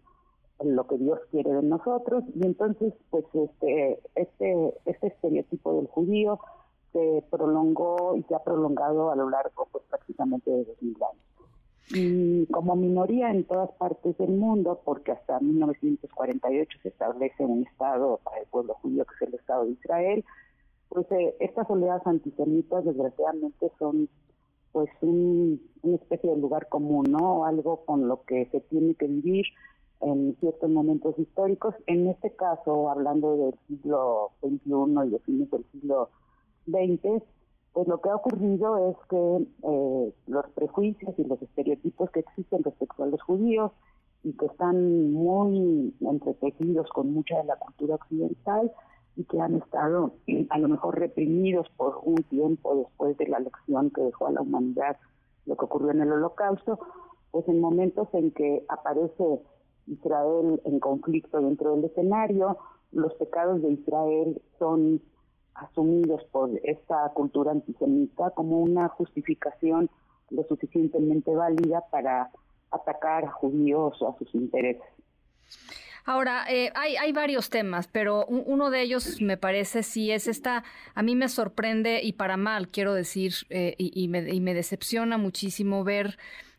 [0.65, 2.25] lo que Dios quiere de nosotros.
[2.35, 6.39] Y entonces pues este este este estereotipo del judío
[6.93, 11.32] se prolongó y se ha prolongado a lo largo pues prácticamente de dos mil años
[11.95, 18.21] y como minoría en todas partes del mundo, porque hasta 1948 se establece un Estado
[18.25, 20.25] para el pueblo judío, que es el Estado de Israel,
[20.89, 24.09] pues eh, estas oleadas antisemitas desgraciadamente son
[24.73, 27.45] pues un, una especie de lugar común, ¿no?
[27.45, 29.45] Algo con lo que se tiene que vivir
[30.01, 31.75] en ciertos momentos históricos.
[31.87, 36.09] En este caso, hablando del siglo XXI y de fines del siglo
[36.67, 37.23] XX,
[37.73, 42.63] pues lo que ha ocurrido es que eh, los prejuicios y los estereotipos que existen
[42.63, 43.73] respecto a los judíos
[44.23, 48.71] y que están muy entretejidos con mucha de la cultura occidental
[49.17, 50.13] y que han estado
[50.51, 54.43] a lo mejor reprimidos por un tiempo después de la lección que dejó a la
[54.43, 54.97] humanidad
[55.47, 56.79] lo que ocurrió en el holocausto,
[57.31, 59.41] pues en momentos en que aparece
[59.87, 62.59] Israel en conflicto dentro del escenario,
[62.93, 65.03] los pecados de Israel son
[65.55, 69.91] asumidos por esta cultura antisemita como una justificación
[70.31, 72.31] lo suficientemente válida para
[72.71, 74.83] atacar a judíos o a sus intereses.
[76.05, 80.65] Ahora, eh, hay, hay varios temas, pero uno de ellos me parece sí es esta,
[80.95, 85.17] a mí me sorprende y para mal, quiero decir, eh, y, me, y me decepciona
[85.17, 86.19] muchísimo ver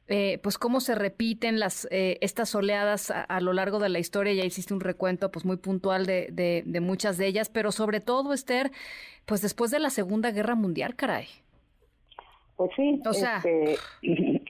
[0.10, 4.34] eh, pues cómo se repiten las eh, estas oleadas a, lo largo de la historia.
[4.34, 8.34] Ya hiciste un recuento pues muy puntual de, de, muchas de ellas, pero sobre todo,
[8.34, 8.72] Esther,
[9.26, 11.28] pues después de la Segunda Guerra Mundial, caray.
[12.58, 13.78] Pues sí, o sea, este,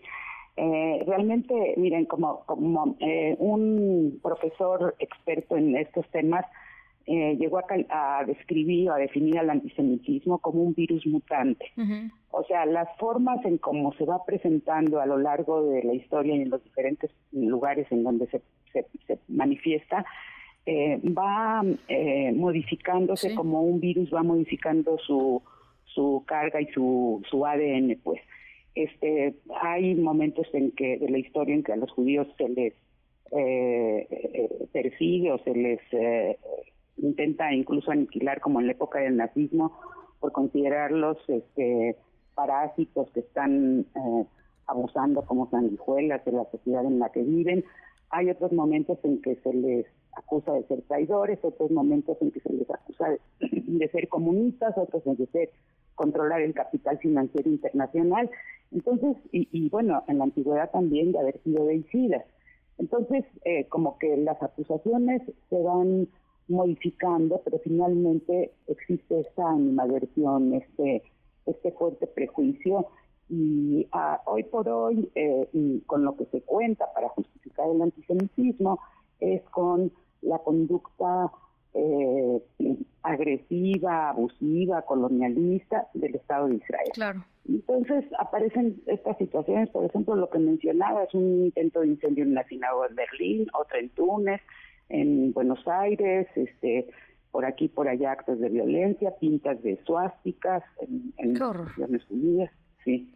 [0.58, 2.98] eh, realmente, miren, como, como
[3.38, 6.46] un profesor experto en estos temas,
[7.06, 11.66] eh, llegó a, describir o a definir al antisemitismo como un virus mutante.
[12.32, 16.36] O sea, las formas en cómo se va presentando a lo largo de la historia
[16.36, 20.06] y en los diferentes lugares en donde se, se, manifiesta,
[20.66, 25.44] eh, va eh, modificándose como un virus va modificando su,
[25.86, 28.22] su carga y su, su ADN, pues.
[28.76, 32.74] Este, hay momentos en que de la historia en que a los judíos se les
[33.32, 35.80] eh, persigue o se les
[37.04, 39.78] intenta incluso aniquilar como en la época del nazismo
[40.20, 41.98] por considerarlos este,
[42.34, 44.26] parásitos que están eh,
[44.68, 47.66] abusando como sanguijuelas de la sociedad en la que viven.
[48.10, 49.86] Hay otros momentos en que se les
[50.16, 55.06] acusa de ser traidores, otros momentos en que se les acusa de, ser comunistas, otros
[55.08, 55.50] en de ser
[55.96, 58.30] controlar el capital financiero internacional.
[58.72, 62.24] Entonces, y, bueno, en la antigüedad también de haber sido vencidas.
[62.78, 66.08] Entonces, eh, como que las acusaciones se van
[66.48, 71.03] modificando, pero finalmente existe esta animadversión, este,
[71.45, 72.88] este fuerte prejuicio
[73.30, 77.82] y ah, hoy por hoy, eh, y con lo que se cuenta para justificar el
[77.82, 78.80] antisemitismo,
[79.20, 79.91] es con
[80.22, 81.32] la conducta
[81.74, 82.41] eh,
[83.02, 86.91] agresiva, abusiva, colonialista del Estado de Israel.
[86.94, 87.26] Claro.
[87.48, 92.36] Entonces aparecen estas situaciones, por ejemplo, lo que mencionaba es un intento de incendio en
[92.36, 94.41] la sinagoga en Berlín, otra en Túnez,
[94.94, 96.88] en Buenos Aires, este,
[97.32, 102.52] por aquí, por allá actos de violencia, pintas de suásticas en, en Naciones Unidas,
[102.86, 103.11] sí.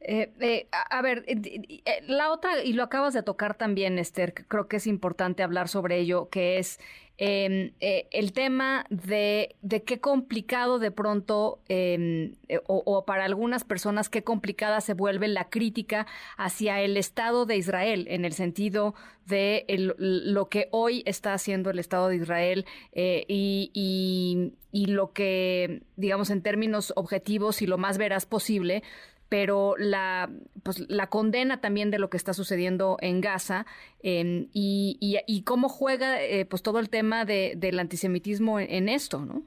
[0.00, 4.68] Eh, eh, a, ver, eh, la otra, y lo acabas de tocar también, Esther, creo
[4.68, 6.78] que es importante hablar sobre ello, que es
[7.18, 12.36] em, el tema de, de, qué complicado de pronto, em,
[12.66, 16.06] o, para algunas personas, qué complicada se vuelve la crítica
[16.36, 18.94] hacia el Estado de Israel, en el sentido
[19.26, 19.64] de
[19.98, 22.64] lo que hoy está haciendo el Estado de Israel
[22.94, 28.82] y, y, y lo que, digamos, en términos objetivos y lo más veraz posible,
[29.28, 30.30] pero la,
[30.62, 33.66] pues, la condena también de lo que está sucediendo en Gaza
[34.02, 39.42] y, y, cómo juega eh, pues todo el tema de, del antisemitismo en, esto, ¿no?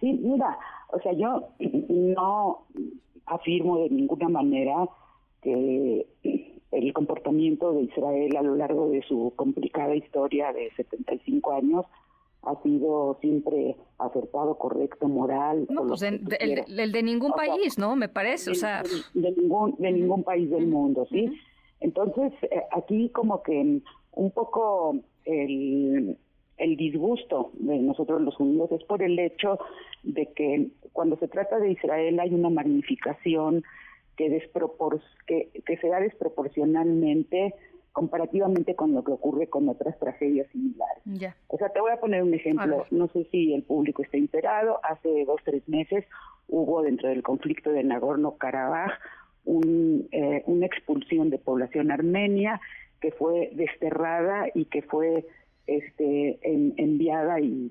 [0.00, 0.58] Sí, mira,
[0.92, 2.66] o sea, yo no
[3.26, 4.88] afirmo de ninguna manera
[5.42, 6.06] que
[6.72, 11.86] el comportamiento de Israel a lo largo de su complicada historia de 75 años
[12.46, 15.66] ha sido siempre acertado, correcto, moral.
[15.68, 17.96] No, pues el, de ningún país, ¿no?
[17.96, 18.82] Me parece, o sea...
[19.14, 21.30] De, ningún, de ningún país del mundo, ¿sí?
[21.80, 23.80] Entonces, eh, aquí como que
[24.12, 26.16] un poco el,
[26.56, 29.58] el disgusto de nosotros los judíos es por el hecho
[30.02, 33.64] de que cuando se trata de Israel hay una magnificación
[34.16, 37.54] que, despropor que, que se da desproporcionalmente
[37.94, 41.32] comparativamente con lo que ocurre con otras tragedias similares.
[41.46, 44.80] O sea, te voy a poner un ejemplo, no sé si el público está enterado,
[44.82, 46.04] hace dos, tres meses
[46.48, 48.90] hubo dentro del conflicto de Nagorno-Karabaj
[49.44, 52.60] un, eh, una expulsión de población armenia
[53.00, 55.24] que fue desterrada y que fue
[55.68, 57.70] este, enviada y,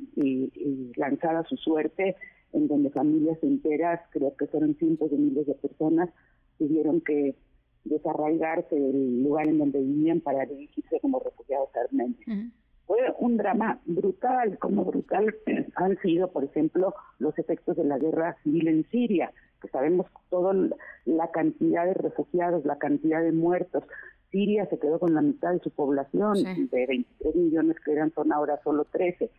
[0.96, 2.16] lanzada a su suerte,
[2.54, 6.10] en donde familias enteras, creo que fueron cientos de miles de personas,
[6.58, 7.36] tuvieron que
[7.86, 12.20] desarraigarse del lugar en donde vivían para dirigirse como refugiados armenios.
[12.86, 15.36] Fue un drama brutal, como brutal
[15.76, 19.32] han sido, por ejemplo, los efectos de la guerra civil en Siria,
[19.62, 20.54] que sabemos toda
[21.06, 23.84] la cantidad de refugiados, la cantidad de muertos.
[24.32, 28.34] Siria se quedó con la mitad de su población, de 23 millones que eran, son
[28.34, 29.30] ahora solo 13.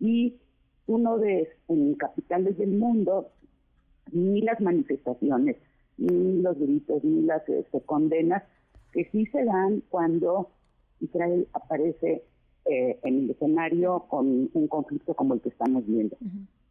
[0.00, 0.36] Y
[0.86, 3.32] uno de, en capitales del mundo,
[4.12, 5.56] ni las manifestaciones,
[5.98, 8.42] ni los gritos, ni las este, condenas,
[8.92, 10.48] que sí se dan cuando
[11.00, 12.24] Israel aparece
[12.64, 16.16] eh, en el escenario con un conflicto como el que estamos viendo.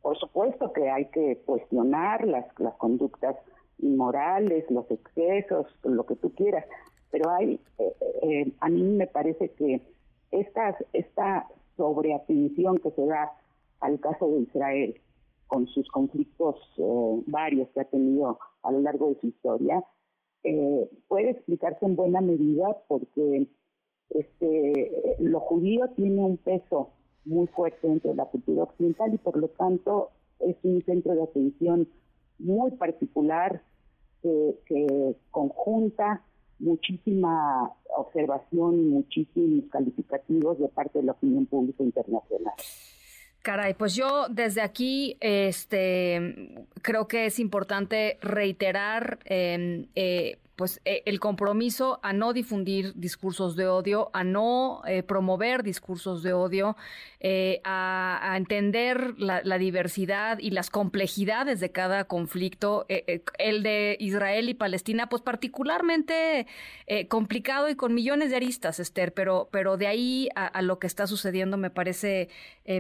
[0.02, 3.36] Por supuesto que hay que cuestionar las, las conductas
[3.80, 6.66] inmorales, los excesos, lo que tú quieras,
[7.12, 7.94] pero hay, eh,
[8.24, 9.82] eh, a mí me parece que
[10.32, 13.32] esta, esta sobreatención que se da
[13.80, 15.02] al caso de Israel,
[15.48, 18.38] con sus conflictos eh, varios que ha tenido
[18.68, 19.84] a lo largo de su historia,
[20.44, 23.48] eh, puede explicarse en buena medida porque
[24.10, 26.92] este, lo judío tiene un peso
[27.26, 31.24] muy fuerte dentro de la cultura occidental y por lo tanto es un centro de
[31.24, 31.88] atención
[32.40, 33.62] muy particular
[34.22, 36.22] que, conjunta
[36.60, 42.54] muchísima observación y muchísimos calificativos de parte de la opinión pública internacional.
[43.48, 51.04] Caray, pues yo desde aquí este, creo que es importante reiterar em, eh, pues eh,
[51.06, 56.76] el compromiso a no difundir discursos de odio, a no eh, promover discursos de odio,
[57.20, 62.86] eh, a, entender la, diversidad y las complejidades de cada conflicto.
[62.88, 66.48] el de Israel y Palestina, pues particularmente
[67.08, 71.08] complicado y con millones de aristas, Esther, pero, pero de ahí a, lo que está
[71.08, 72.30] sucediendo me parece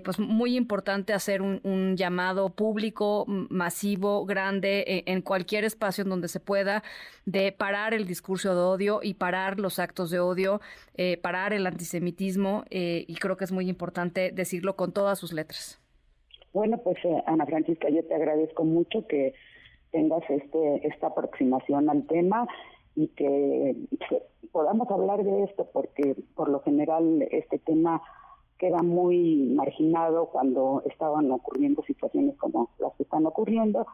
[0.03, 6.39] pues muy importante hacer un, llamado público, masivo, grande, en cualquier espacio en donde se
[6.39, 6.83] pueda,
[7.25, 10.61] de parar el discurso de odio y parar los actos de odio,
[10.95, 15.33] eh, parar el antisemitismo, eh, y creo que es muy importante decirlo con todas sus
[15.33, 15.77] letras.
[16.53, 19.33] Bueno, pues eh, Ana Francisca, yo te agradezco mucho que
[19.91, 22.47] tengas este esta aproximación al tema
[22.95, 23.75] y que,
[24.53, 28.01] podamos hablar de esto, porque por lo general este tema
[28.57, 33.85] queda muy marginado cuando estaban ocurriendo situaciones como las que están ocurriendo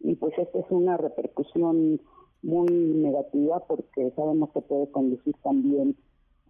[0.00, 2.00] y pues esta es una repercusión
[2.42, 5.96] muy negativa porque sabemos que puede conducir también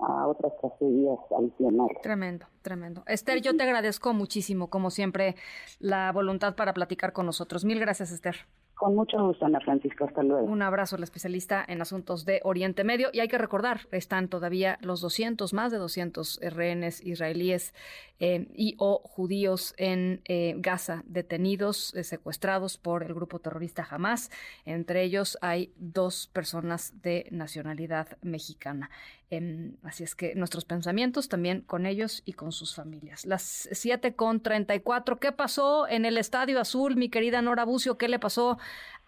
[0.01, 2.01] a otras tragedias adicionales.
[2.03, 3.03] Tremendo, tremendo.
[3.07, 5.35] Esther, yo te agradezco muchísimo, como siempre,
[5.81, 7.65] la voluntad para platicar con nosotros.
[7.65, 8.37] Mil gracias, Esther.
[8.79, 10.05] Con mucho gusto, Ana Francisca.
[10.05, 10.45] Hasta luego.
[10.45, 13.09] Un abrazo a la especialista en asuntos de Oriente Medio.
[13.13, 17.75] Y hay que recordar, están todavía los 200, más de 200 rehenes israelíes
[18.21, 24.31] eh, y o judíos en eh, Gaza detenidos, eh, secuestrados por el grupo terrorista Hamas.
[24.65, 28.91] Entre ellos hay dos personas de nacionalidad mexicana.
[29.31, 33.27] Em, así es que nuestros pensamientos también con ellos y con sus familias.
[33.27, 35.19] Las 7 con 34.
[35.19, 37.99] ¿Qué pasó en el Estadio Azul, mi querida Nora Bucio?
[37.99, 38.59] ¿Qué le pasó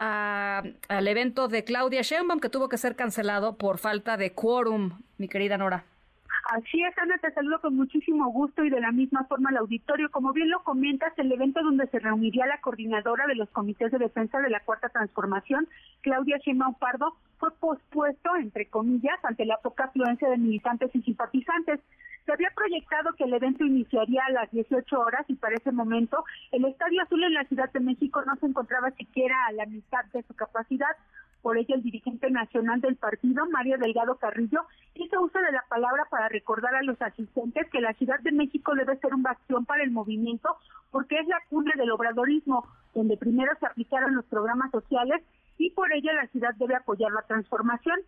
[0.01, 5.29] al evento de Claudia Sheinbaum que tuvo que ser cancelado por falta de quórum, mi
[5.29, 5.85] querida Nora.
[6.51, 10.11] Así es, Ana, te saludo con muchísimo gusto y de la misma forma al auditorio.
[10.11, 13.99] Como bien lo comentas, el evento donde se reuniría la coordinadora de los comités de
[13.99, 15.69] defensa de la Cuarta Transformación,
[16.01, 21.79] Claudia Sheinbaum Pardo, fue pospuesto, entre comillas, ante la poca afluencia de militantes y simpatizantes.
[22.27, 26.25] Se había proyectado que el evento iniciaría a las 18 horas y para ese momento
[26.51, 30.05] el Estadio Azul en la Ciudad de México no se encontraba siquiera a la mitad
[30.13, 30.97] de su capacidad.
[31.43, 34.61] Por ello, el dirigente nacional del partido, Mario Delgado Carrillo,
[34.95, 38.75] hizo uso de la palabra para recordar a los asistentes que la Ciudad de México
[38.75, 40.57] debe ser un bastión para el movimiento
[40.91, 45.23] porque es la cumbre del obradorismo, donde primero se aplicaron los programas sociales
[45.57, 48.01] y por ello la ciudad debe apoyar la transformación.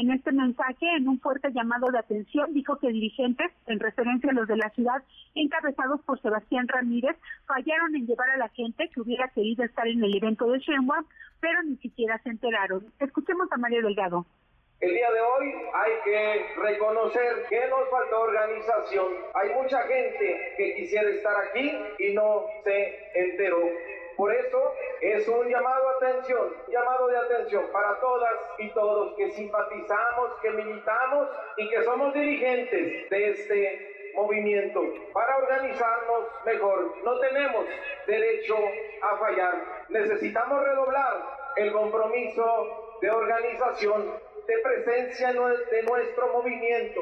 [0.00, 4.32] En este mensaje, en un fuerte llamado de atención, dijo que dirigentes, en referencia a
[4.32, 5.02] los de la ciudad,
[5.34, 10.02] encabezados por Sebastián Ramírez, fallaron en llevar a la gente que hubiera querido estar en
[10.02, 11.04] el evento de Shenhua,
[11.38, 12.86] pero ni siquiera se enteraron.
[12.98, 14.24] Escuchemos a Mario Delgado.
[14.80, 19.06] El día de hoy hay que reconocer que nos falta organización.
[19.34, 23.68] Hay mucha gente que quisiera estar aquí y no se enteró
[24.20, 29.30] Por eso es un llamado a atención, llamado de atención para todas y todos que
[29.30, 31.26] simpatizamos, que militamos
[31.56, 34.82] y que somos dirigentes de este movimiento
[35.14, 37.02] para organizarnos mejor.
[37.02, 37.64] No tenemos
[38.06, 38.58] derecho
[39.00, 39.86] a fallar.
[39.88, 41.24] Necesitamos redoblar
[41.56, 47.00] el compromiso de organización, de presencia de nuestro movimiento,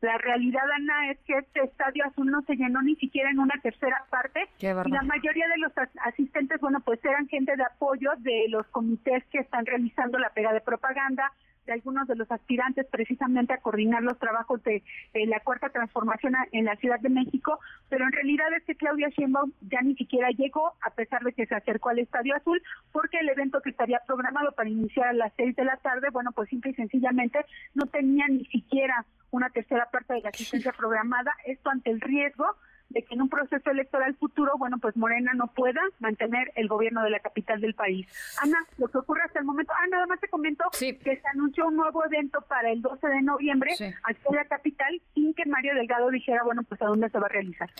[0.00, 3.54] la realidad, Ana, es que este estadio azul no se llenó ni siquiera en una
[3.62, 4.48] tercera parte.
[4.58, 5.72] y la mayoría de los
[6.04, 10.52] asistentes, bueno, pues eran gente de apoyo de los comités que están realizando la pega
[10.52, 11.30] de propaganda,
[11.70, 14.82] de algunos de los aspirantes precisamente a coordinar los trabajos de
[15.14, 19.52] la cuarta transformación en la Ciudad de México, pero en realidad es que Claudia Sheinbaum
[19.70, 22.60] ya ni siquiera llegó a pesar de que se acercó al Estadio Azul
[22.90, 26.32] porque el evento que estaría programado para iniciar a las seis de la tarde, bueno,
[26.32, 31.32] pues simple y sencillamente no tenía ni siquiera una tercera parte de la asistencia programada,
[31.46, 32.46] esto ante el riesgo
[32.90, 37.02] de que en un proceso electoral futuro, bueno, pues Morena no pueda mantener el gobierno
[37.02, 38.06] de la capital del país.
[38.42, 41.66] Ana, lo que ocurre hasta el momento, ah, nada más te comento que se anunció
[41.68, 43.72] un nuevo evento para el 12 de noviembre
[44.04, 47.26] aquí en la capital sin que Mario Delgado dijera, bueno, pues a dónde se va
[47.26, 47.70] a realizar.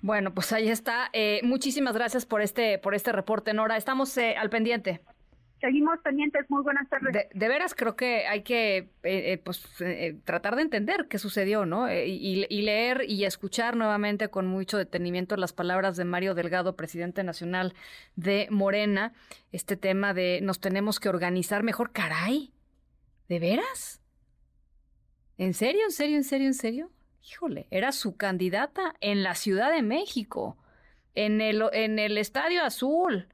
[0.00, 1.08] Bueno, pues ahí está.
[1.12, 3.76] Eh, muchísimas gracias por este por este reporte, Nora.
[3.76, 5.00] Estamos eh, al pendiente.
[5.64, 6.44] Seguimos pendientes.
[6.50, 7.26] Muy buenas tardes.
[7.32, 11.64] De, veras creo que hay que eh, eh, pues eh, tratar de entender qué sucedió,
[11.64, 11.90] ¿no?
[11.90, 17.72] Y, leer y escuchar nuevamente con mucho detenimiento las palabras de Mario Delgado, presidente nacional
[18.14, 19.14] de Morena,
[19.52, 21.92] este tema de nos tenemos que organizar mejor.
[21.92, 22.52] Caray,
[23.30, 24.02] ¿de veras?
[25.38, 26.90] ¿En serio, en serio, en serio, en serio?
[27.26, 30.58] Híjole, era su candidata en la Ciudad de México,
[31.14, 33.28] en el, en el Estadio Azul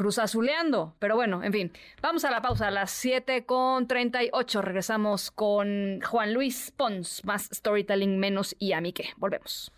[0.00, 0.94] cruzazuleando.
[0.98, 4.62] Pero bueno, en fin, vamos a la pausa a las 7 con 38.
[4.62, 8.94] Regresamos con Juan Luis Pons, más storytelling, menos y a mí.
[9.18, 9.70] Volvemos.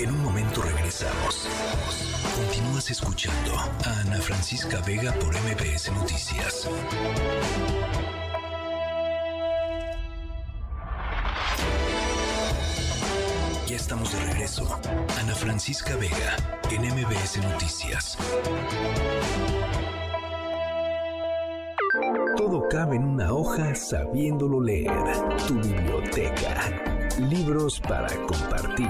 [0.00, 1.48] En un momento regresamos.
[2.34, 6.68] Continúas escuchando a Ana Francisca Vega por MBS Noticias.
[13.66, 14.64] Ya estamos de regreso.
[15.20, 16.36] Ana Francisca Vega
[16.70, 18.16] en MBS Noticias.
[22.36, 24.92] Todo cabe en una hoja sabiéndolo leer.
[25.48, 26.70] Tu biblioteca.
[27.18, 28.88] Libros para compartir.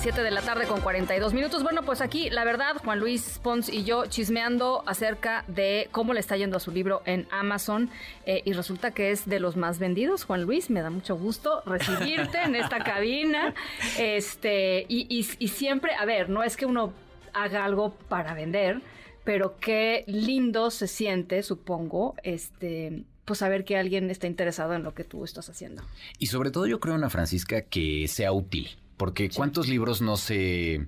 [0.00, 1.62] De, 7 de la tarde con 42 minutos.
[1.62, 6.20] Bueno, pues aquí, la verdad, Juan Luis Pons y yo chismeando acerca de cómo le
[6.20, 7.90] está yendo a su libro en Amazon.
[8.24, 10.24] Eh, y resulta que es de los más vendidos.
[10.24, 13.54] Juan Luis, me da mucho gusto recibirte en esta cabina.
[13.98, 15.06] Este, y,
[15.38, 16.92] y siempre, a ver, no es que uno
[17.34, 18.80] haga algo para vender,
[19.24, 24.94] pero qué lindo se siente, supongo, este, pues saber que alguien está interesado en lo
[24.94, 25.82] que tú estás haciendo.
[26.18, 28.70] Y sobre todo yo creo, Ana Francisca, que sea útil,
[29.00, 30.86] porque ¿cuántos libros no se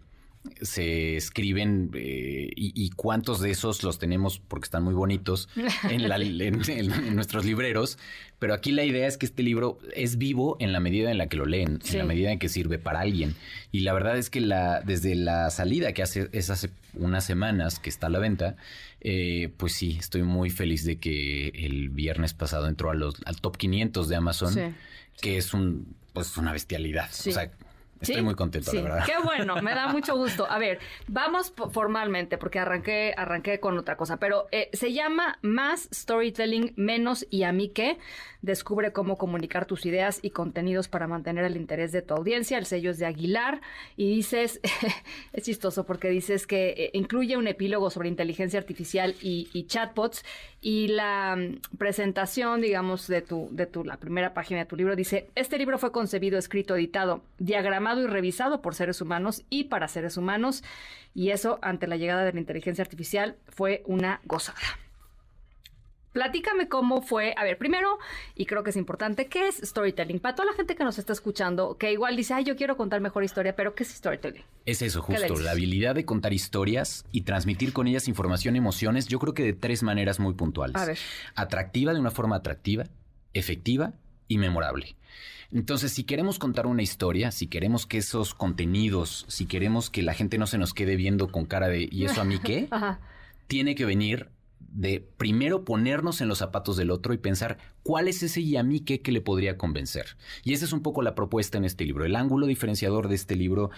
[0.60, 5.48] se escriben eh, y, cuántos de esos los tenemos porque están muy bonitos
[5.89, 7.97] en, nuestros libreros.
[8.39, 11.28] Pero aquí la idea es que este libro es vivo en la medida en la
[11.28, 13.34] que lo leen, en la medida en que sirve para alguien.
[13.70, 17.78] Y la verdad es que la, desde la salida, que hace, es hace unas semanas
[17.78, 18.56] que está a la venta,
[19.01, 23.40] eh, pues sí, estoy muy feliz de que el viernes pasado entró a los, al
[23.40, 24.76] top 500 de Amazon,
[25.20, 27.09] que es un, pues una bestialidad.
[27.10, 27.51] O sea,
[28.03, 29.07] Estoy muy contento, la verdad.
[29.07, 30.47] Qué bueno, me da mucho gusto.
[30.51, 35.89] A ver, vamos formalmente, porque arranqué, arranqué con otra cosa, pero eh, se llama Más
[35.93, 37.99] Storytelling, Menos y a mí qué.
[38.43, 42.59] Descubre cómo comunicar tus ideas y contenidos para mantener el interés de tu audiencia.
[42.59, 43.60] El sello es de Aguilar
[43.97, 44.60] y dices,
[45.32, 50.24] es chistoso porque dices que eh, incluye un epílogo sobre inteligencia artificial y, y chatbots
[50.60, 54.97] y la mm, presentación, digamos, de tu, de tu, la primera página de tu libro
[54.97, 59.89] dice, este libro fue concebido, escrito, editado, diagramado y revisado por seres humanos y para
[59.89, 60.62] seres humanos.
[61.14, 64.59] Y eso, ante la llegada de la inteligencia artificial, fue una gozada.
[66.12, 67.34] Platícame cómo fue.
[67.36, 67.98] A ver, primero,
[68.34, 70.20] y creo que es importante, ¿qué es storytelling?
[70.20, 73.01] Para toda la gente que nos está escuchando, que igual dice, ay, yo quiero contar
[73.01, 74.43] mejor historia, pero ¿qué es storytelling?
[74.66, 79.18] Es eso, justo, la habilidad de contar historias y transmitir con ellas información, emociones, yo
[79.18, 80.76] creo que de tres maneras muy puntuales.
[80.76, 80.98] A ver.
[81.34, 82.84] Atractiva, de una forma atractiva,
[83.32, 83.94] efectiva
[84.28, 84.97] y memorable.
[85.51, 90.14] Entonces, si queremos contar una historia, si queremos que esos contenidos, si queremos que la
[90.14, 92.68] gente no se nos quede viendo con cara de ¿y eso a mí qué?
[93.48, 94.30] Tiene que venir
[94.70, 98.62] de primero ponernos en los zapatos del otro y pensar cuál es ese y a
[98.62, 100.16] mí qué que le podría convencer.
[100.44, 102.05] Y esa es un poco la propuesta en este libro.
[102.05, 103.70] El ángulo diferenciador de este libro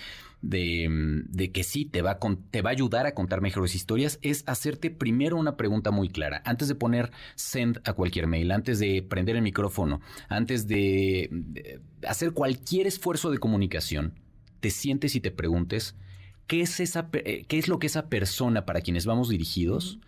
[0.43, 2.19] de, mm, que sí te va, a,
[2.51, 6.43] te va a ayudar a contar mejores historias es hacerte primero una pregunta muy clara.
[6.45, 12.33] Antes de poner send a cualquier mail, antes de prender el micrófono, antes de hacer
[12.33, 14.15] cualquier esfuerzo de comunicación,
[14.61, 15.97] te sientes y te preguntes
[16.47, 19.99] qué es, esa, eh, qué es lo que esa persona para quienes vamos dirigidos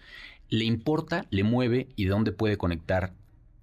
[0.48, 3.12] le importa, le mueve y de dónde puede conectar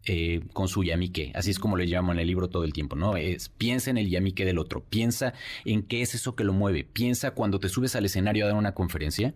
[0.05, 1.31] eh, con su yamique.
[1.33, 3.15] Así es como le llaman en el libro todo el tiempo, ¿no?
[3.15, 5.33] Es piensa en el yamique del otro, piensa
[5.63, 8.57] en qué es eso que lo mueve, piensa cuando te subes al escenario a dar
[8.57, 9.33] una conferencia.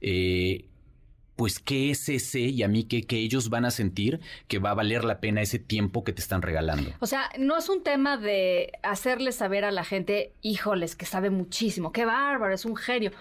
[0.00, 0.64] Eh,
[1.36, 4.72] pues qué es ese y a mí que, que ellos van a sentir que va
[4.72, 6.90] a valer la pena ese tiempo que te están regalando.
[6.98, 11.30] O sea, no es un tema de hacerle saber a la gente, híjoles, que sabe
[11.30, 13.12] muchísimo, qué bárbaro, es un genio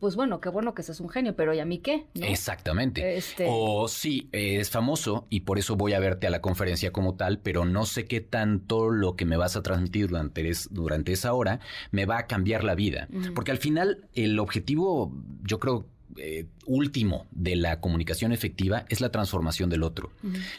[0.00, 2.06] pues bueno, qué bueno que seas un genio, pero ¿y a mí qué?
[2.14, 3.16] Exactamente.
[3.16, 7.16] Este o sí, es famoso y por eso voy a verte a la conferencia como
[7.16, 11.34] tal, pero no sé qué tanto lo que me vas a transmitir durante, durante esa
[11.34, 13.08] hora me va a cambiar la vida.
[13.34, 15.12] Porque al final el objetivo,
[15.42, 15.86] yo creo
[16.18, 20.10] eh, último de la comunicación efectiva es la transformación del otro.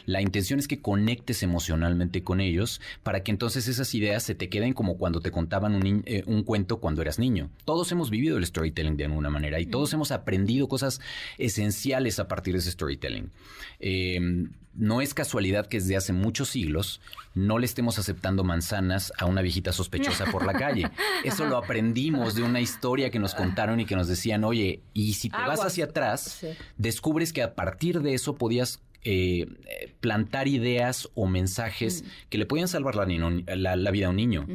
[0.06, 4.48] La intención es que conectes emocionalmente con ellos para que entonces esas ideas se te
[4.48, 7.50] queden como cuando te contaban un, eh, cuento cuando eras niño.
[7.64, 11.00] Todos hemos vivido el storytelling de alguna manera y todos hemos aprendido cosas
[11.38, 13.30] esenciales a partir de ese storytelling.
[13.78, 14.48] Eh,
[14.80, 17.02] no es casualidad que desde hace muchos siglos
[17.34, 20.90] no le estemos aceptando manzanas a una viejita sospechosa por la calle.
[21.24, 25.12] Eso lo aprendimos de una historia que nos contaron y que nos decían, oye, y
[25.14, 26.44] si te vas hacia atrás,
[26.78, 29.46] descubres que a partir de eso podías eh,
[30.00, 34.46] plantar ideas o mensajes que le podían salvar la, vida a un niño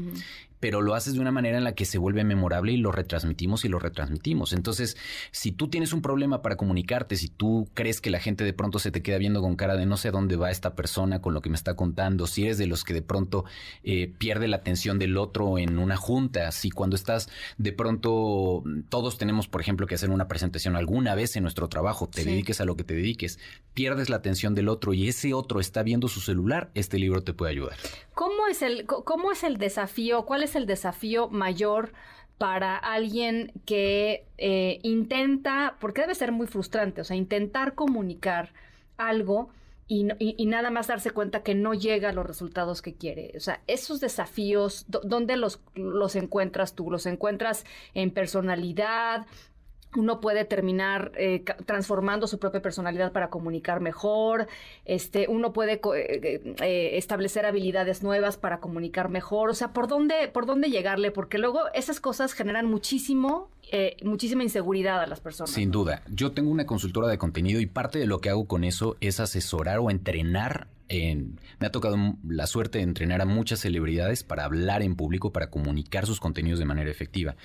[0.65, 3.65] pero lo haces de una manera en la que se vuelve memorable y lo retransmitimos
[3.65, 4.51] y lo retransmitimos.
[4.51, 4.97] Entonces,
[5.29, 8.79] si tú tienes un problema para comunicarte, si tú crees que la gente de pronto
[8.79, 11.41] se te queda viendo con cara de no sé dónde va esta persona con lo
[11.41, 13.45] que me está contando, si eres de los que de pronto
[13.83, 17.29] eh, pierde la atención del otro en una junta, si cuando estás
[17.59, 22.09] de pronto, todos tenemos, por ejemplo, que hacer una presentación alguna vez en nuestro trabajo,
[22.09, 23.37] te dediques a lo que te dediques,
[23.75, 27.35] pierdes la atención del otro y ese otro está viendo su celular, este libro te
[27.35, 27.77] puede ayudar.
[28.15, 30.25] ¿Cómo es el, cómo es el desafío?
[30.25, 31.93] ¿Cuál es el desafío mayor
[32.37, 38.53] para alguien que eh, intenta, porque debe ser muy frustrante, o sea, intentar comunicar
[38.97, 39.49] algo
[39.87, 40.03] y,
[40.47, 43.33] nada más darse cuenta que no llega a los resultados que quiere.
[43.37, 46.89] O sea, esos desafíos, ¿dónde los, los encuentras tú?
[46.89, 49.27] ¿Los encuentras en personalidad?
[49.99, 54.47] Uno puede terminar eh, transformando su propia personalidad para comunicar mejor,
[54.85, 60.27] este, uno puede eh, eh, establecer habilidades nuevas para comunicar mejor, o sea, ¿por dónde,
[60.27, 61.11] por dónde llegarle?
[61.11, 63.49] Porque luego esas cosas generan muchísimo,
[64.03, 65.51] muchísima inseguridad a las personas.
[65.51, 68.63] Sin duda, yo tengo una consultora de contenido y parte de lo que hago con
[68.63, 71.97] eso es asesorar o entrenar me ha tocado
[72.27, 76.59] la suerte de entrenar a muchas celebridades para hablar en público, para comunicar sus contenidos
[76.59, 77.35] de manera efectiva.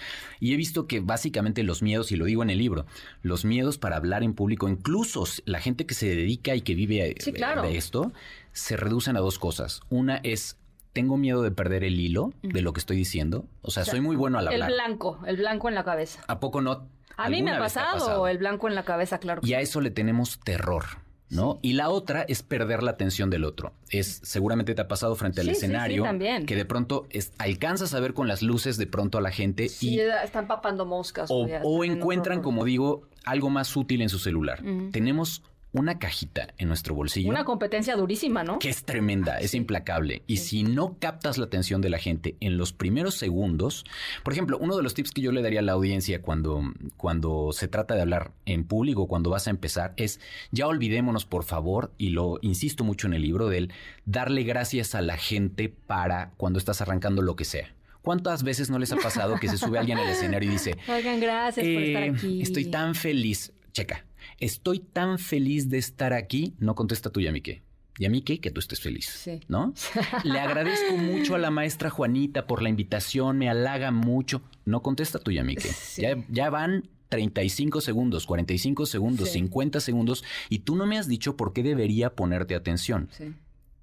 [0.40, 2.86] Y he visto que básicamente los miedos, y lo digo en el libro,
[3.22, 7.10] los miedos para hablar en público, incluso la gente que se dedica y que vive
[7.10, 7.14] eh,
[7.62, 8.12] de esto,
[8.52, 9.80] se reducen a dos cosas.
[9.88, 10.58] Una es
[10.92, 13.46] tengo miedo de perder el hilo de lo que estoy diciendo.
[13.62, 14.70] O sea, soy muy bueno al hablar.
[14.70, 16.20] El blanco, el blanco en la cabeza.
[16.26, 16.88] ¿A poco no?
[17.16, 19.42] A mí me ha pasado, el blanco en la cabeza, claro.
[19.44, 20.84] Y a eso le tenemos terror.
[21.30, 21.58] ¿No?
[21.62, 23.72] Y la otra es perder la atención del otro.
[23.88, 26.04] Es seguramente te ha pasado frente al escenario
[26.46, 27.06] que de pronto
[27.38, 31.30] alcanzas a ver con las luces de pronto a la gente y están papando moscas
[31.32, 34.62] o, encuentran, como digo, algo más útil en su celular.
[34.90, 37.28] Tenemos una cajita en nuestro bolsillo.
[37.28, 38.58] Una competencia durísima, ¿no?
[38.58, 40.22] Que es tremenda, es implacable.
[40.26, 43.84] Y si no captas la atención de la gente en los primeros segundos,
[44.24, 46.62] por ejemplo, uno de los tips que yo le daría a la audiencia cuando,
[46.96, 50.20] cuando se trata de hablar en público, cuando vas a empezar, es
[50.50, 53.72] ya olvidémonos, por favor, y lo insisto mucho en el libro de él,
[54.04, 57.74] darle gracias a la gente para cuando estás arrancando lo que sea.
[58.02, 61.20] ¿Cuántas veces no les ha pasado que se sube alguien al escenario y dice, oigan,
[61.20, 62.42] gracias por estar eh, aquí?
[62.42, 63.52] Estoy tan feliz.
[63.72, 64.04] Checa,
[64.40, 67.62] estoy tan feliz de estar aquí, no contesta tú, Yamique.
[67.98, 69.40] Yamique, que tú estés feliz, sí.
[69.48, 69.74] ¿no?
[70.24, 74.42] Le agradezco mucho a la maestra Juanita por la invitación, me halaga mucho.
[74.64, 75.70] No contesta tú, Yamique.
[75.98, 81.36] Ya, ya van 35 segundos, 45 segundos, 50 segundos y tú no me has dicho
[81.36, 83.08] por qué debería ponerte atención.
[83.12, 83.34] Sí.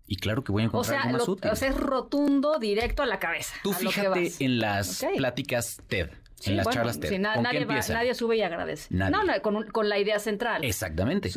[0.07, 1.51] Y claro que voy a encontrar algo más útil.
[1.51, 3.53] O sea, es rotundo, directo a la cabeza.
[3.61, 6.09] Tú fíjate en las pláticas TED
[6.45, 7.19] en las charlas TED.
[7.19, 8.93] nadie, sube y agradece.
[8.93, 9.09] No,
[9.41, 10.63] con, la idea central.
[10.63, 11.31] Exactamente.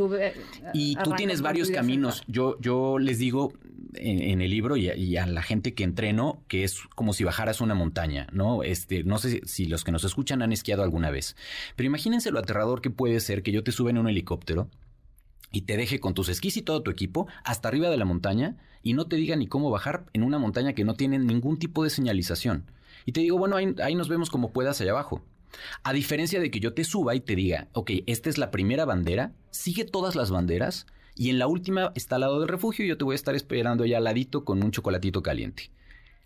[0.73, 2.23] y tú tienes varios caminos.
[2.27, 3.53] Yo, yo les digo
[3.95, 7.75] en, el libro y a, la gente que entreno que es como si bajaras una
[7.75, 8.63] montaña, ¿no?
[8.63, 11.37] Este, no sé si los que nos escuchan han esquiado alguna vez,
[11.77, 14.69] pero imagínense lo aterrador que puede ser que yo te suba en un helicóptero
[15.53, 18.57] y te deje con tus esquís y todo tu equipo hasta arriba de la montaña
[18.83, 21.85] y no te diga ni cómo bajar en una montaña que no tiene ningún tipo
[21.85, 22.71] de señalización.
[23.07, 25.23] Y te digo, bueno, ahí, nos vemos como puedas allá abajo.
[25.83, 28.85] A diferencia de que yo te suba y te diga, ok, esta es la primera
[28.85, 30.87] bandera, sigue todas las banderas
[31.17, 33.35] y en la última está al lado del refugio y yo te voy a estar
[33.35, 35.71] esperando ya al ladito con un chocolatito caliente.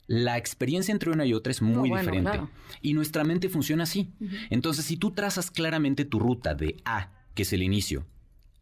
[0.06, 2.40] la experiencia entre una y otra es muy diferente.
[2.82, 4.10] Y nuestra mente funciona así.
[4.50, 8.04] Entonces, si tú trazas claramente tu ruta de A, que es el inicio,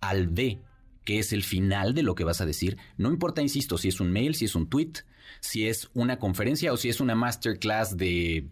[0.00, 0.60] al B,
[1.04, 4.00] que es el final de lo que vas a decir, no importa, insisto, si es
[4.00, 4.92] un mail, si es un tweet,
[5.40, 8.46] si es una conferencia o si es una masterclass de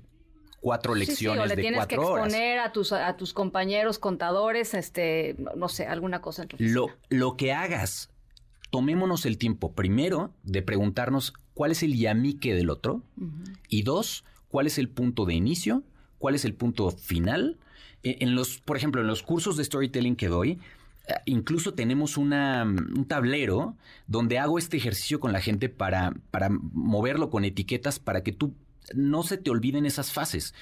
[0.60, 4.74] cuatro lecciones sí, sí, o le tienes que exponer a tus a tus compañeros contadores,
[4.74, 6.46] este, no, sé, alguna cosa.
[6.58, 8.10] Lo, lo que hagas,
[8.70, 13.02] tomémonos el tiempo primero de preguntarnos cuál es el yamique del otro
[13.68, 15.82] y dos, cuál es el punto de inicio,
[16.18, 17.58] cuál es el punto final.
[18.02, 20.58] E, en los, por ejemplo, en los cursos de storytelling que doy,
[21.24, 23.76] incluso tenemos una, un tablero
[24.06, 28.54] donde hago este ejercicio con la gente para, para moverlo con etiquetas para que tú
[28.94, 30.54] no se te olviden esas fases.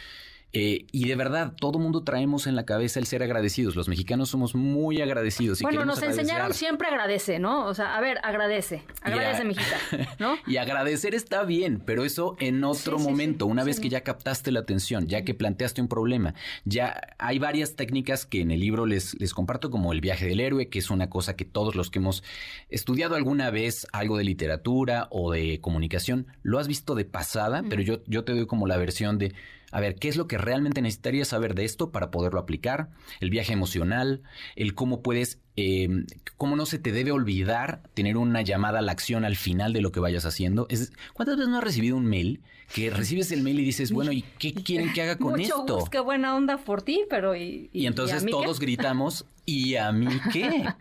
[0.54, 3.76] Eh, y de verdad, todo mundo traemos en la cabeza el ser agradecidos.
[3.76, 5.60] Los mexicanos somos muy agradecidos.
[5.60, 7.66] bueno, nos enseñaron siempre agradece, ¿no?
[7.66, 9.76] O sea, a ver, agradece, agradece, mijita,
[10.18, 10.36] ¿no?
[10.46, 14.60] y agradecer está bien, pero eso en otro momento, una vez que ya captaste la
[14.60, 16.34] atención, ya que planteaste un problema,
[16.64, 20.40] ya hay varias técnicas que en el libro les, les comparto, como el viaje del
[20.40, 22.22] héroe, que es una cosa que todos los que hemos
[22.70, 27.82] estudiado alguna vez algo de literatura o de comunicación, lo has visto de pasada, pero
[27.82, 29.34] yo, yo te doy como la versión de
[29.70, 32.88] a ver, ¿qué es lo que realmente necesitarías saber de esto para poderlo aplicar?
[33.20, 34.22] El viaje emocional,
[34.56, 38.92] el cómo puedes, em, cómo no se te debe olvidar tener una llamada a la
[38.92, 40.66] acción al final de lo que vayas haciendo.
[40.70, 42.40] Es, ¿Cuántas veces no has recibido un mail
[42.74, 45.84] que recibes el mail y dices, bueno, ¿y qué quieren que haga con Mucho esto?
[45.90, 50.64] qué buena onda por ti, pero y, y, entonces todos gritamos, ¿y a mí qué?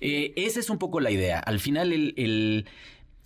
[0.00, 1.40] Eh, esa es un poco la idea.
[1.40, 2.66] Al final el el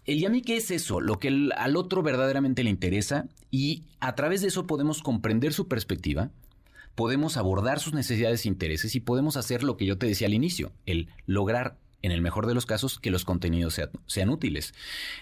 [0.07, 1.01] Yami, ¿qué es eso?
[1.01, 5.69] Lo que al otro verdaderamente le interesa y a través de eso podemos comprender su
[5.69, 6.31] perspectiva,
[6.95, 10.35] podemos abordar sus necesidades e intereses y podemos hacer lo que yo te decía al
[10.35, 14.75] inicio, el lograr en el mejor de los casos, que los contenidos sean, útiles.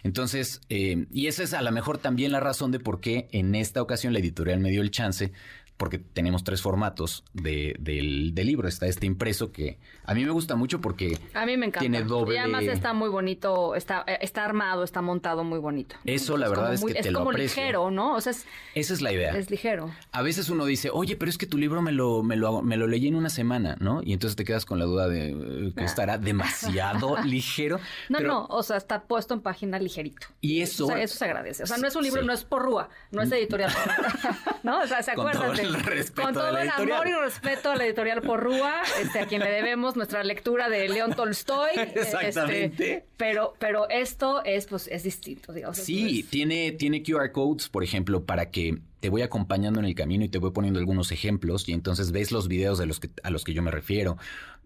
[0.02, 3.54] Entonces, eh, y esa es a lo mejor también la razón de por qué en
[3.54, 5.32] esta ocasión la editorial me dio el chance
[5.80, 8.68] porque tenemos tres formatos de, del, libro.
[8.68, 11.80] Está este impreso que a mí me gusta mucho porque a mí me encanta.
[11.80, 12.34] tiene doble...
[12.34, 15.96] Y además está muy bonito, está, eh, está armado, está montado muy bonito.
[16.04, 17.46] Eso la verdad es, que te lo aprecio.
[17.46, 18.14] Es como ligero, ¿no?
[18.14, 18.34] O sea,
[18.74, 19.34] Esa es la idea.
[19.34, 19.90] Es ligero.
[20.12, 22.76] A veces uno dice, oye, pero es que tu libro me lo, me lo, me
[22.76, 24.02] lo leí en una semana, ¿no?
[24.04, 25.86] Y entonces te quedas con la duda de eh, que ah.
[25.86, 27.80] estará demasiado ligero.
[28.10, 30.26] No, no, o sea, está puesto en página ligerito.
[30.42, 30.84] Y eso...
[30.84, 31.62] O sea, eso se agradece.
[31.62, 33.72] O sea, no es un libro, no es por rúa, no es editorial.
[34.62, 34.80] ¿No?
[34.80, 35.69] O sea, se acuerdan
[36.14, 39.96] con todo el amor y respeto a la editorial Porrúa, este, a quien le debemos
[39.96, 41.70] nuestra lectura de León Tolstoy.
[41.80, 43.06] Este, Exactamente.
[43.16, 45.76] pero, pero esto es, pues, es distinto, digamos.
[45.78, 50.24] Sí, tiene, tiene QR codes, por ejemplo, para que te voy acompañando en el camino
[50.24, 53.30] y te voy poniendo algunos ejemplos y entonces ves los videos de los que, a
[53.30, 54.18] los que yo me refiero.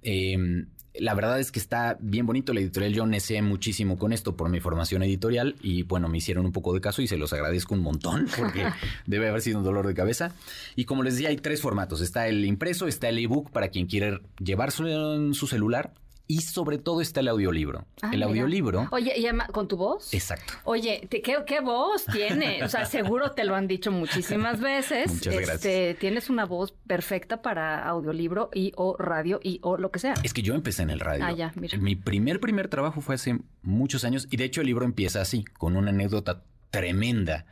[0.02, 2.52] Eh, la verdad es que está bien bonito.
[2.52, 6.46] La editorial yo necé muchísimo con esto por mi formación editorial y bueno, me hicieron
[6.46, 8.66] un poco de caso y se los agradezco un montón porque
[9.06, 10.32] debe haber sido un dolor de cabeza.
[10.76, 12.00] Y como les decía, hay tres formatos.
[12.00, 15.92] Está el impreso, está el ebook para quien quiere llevárselo en su celular
[16.26, 17.86] y sobre todo está el audiolibro.
[18.00, 18.88] Ah, el audiolibro.
[18.92, 20.12] Oye, ¿y con tu voz?
[20.14, 20.54] Exacto.
[20.64, 22.62] Oye, ¿qué, voz tiene?
[22.64, 25.12] O sea, seguro te lo han dicho muchísimas veces.
[25.12, 25.98] Muchas este, gracias.
[25.98, 30.14] Tienes una voz perfecta para audiolibro y o radio y o lo que sea.
[30.22, 31.24] Es que yo empecé en el radio.
[31.26, 31.76] Ah, ya, mira.
[31.78, 35.44] Mi primer, primer trabajo fue hace muchos años y de hecho el libro empieza así,
[35.44, 37.44] con una anécdota tremenda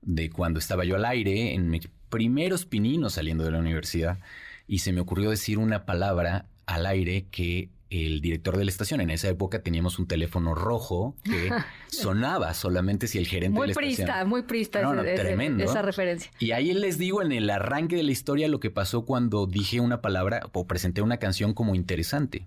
[0.00, 4.18] de cuando estaba yo al aire en mis primeros pininos saliendo de la universidad
[4.66, 9.00] y se me ocurrió decir una palabra al aire que el director de la estación.
[9.00, 11.50] En esa época teníamos un teléfono rojo que
[11.88, 14.28] sonaba solamente si el gerente muy de la prista, estación...
[14.28, 15.64] Muy prista, muy prista tremendo.
[15.64, 16.30] esa referencia.
[16.38, 19.80] Y ahí les digo en el arranque de la historia lo que pasó cuando dije
[19.80, 22.46] una palabra o presenté una canción como interesante.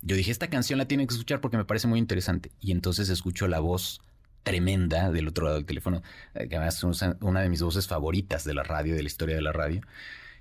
[0.00, 2.52] Yo dije, esta canción la tienen que escuchar porque me parece muy interesante.
[2.60, 4.00] Y entonces escucho la voz
[4.44, 6.02] tremenda del otro lado del teléfono,
[6.32, 9.42] que además es una de mis voces favoritas de la radio, de la historia de
[9.42, 9.82] la radio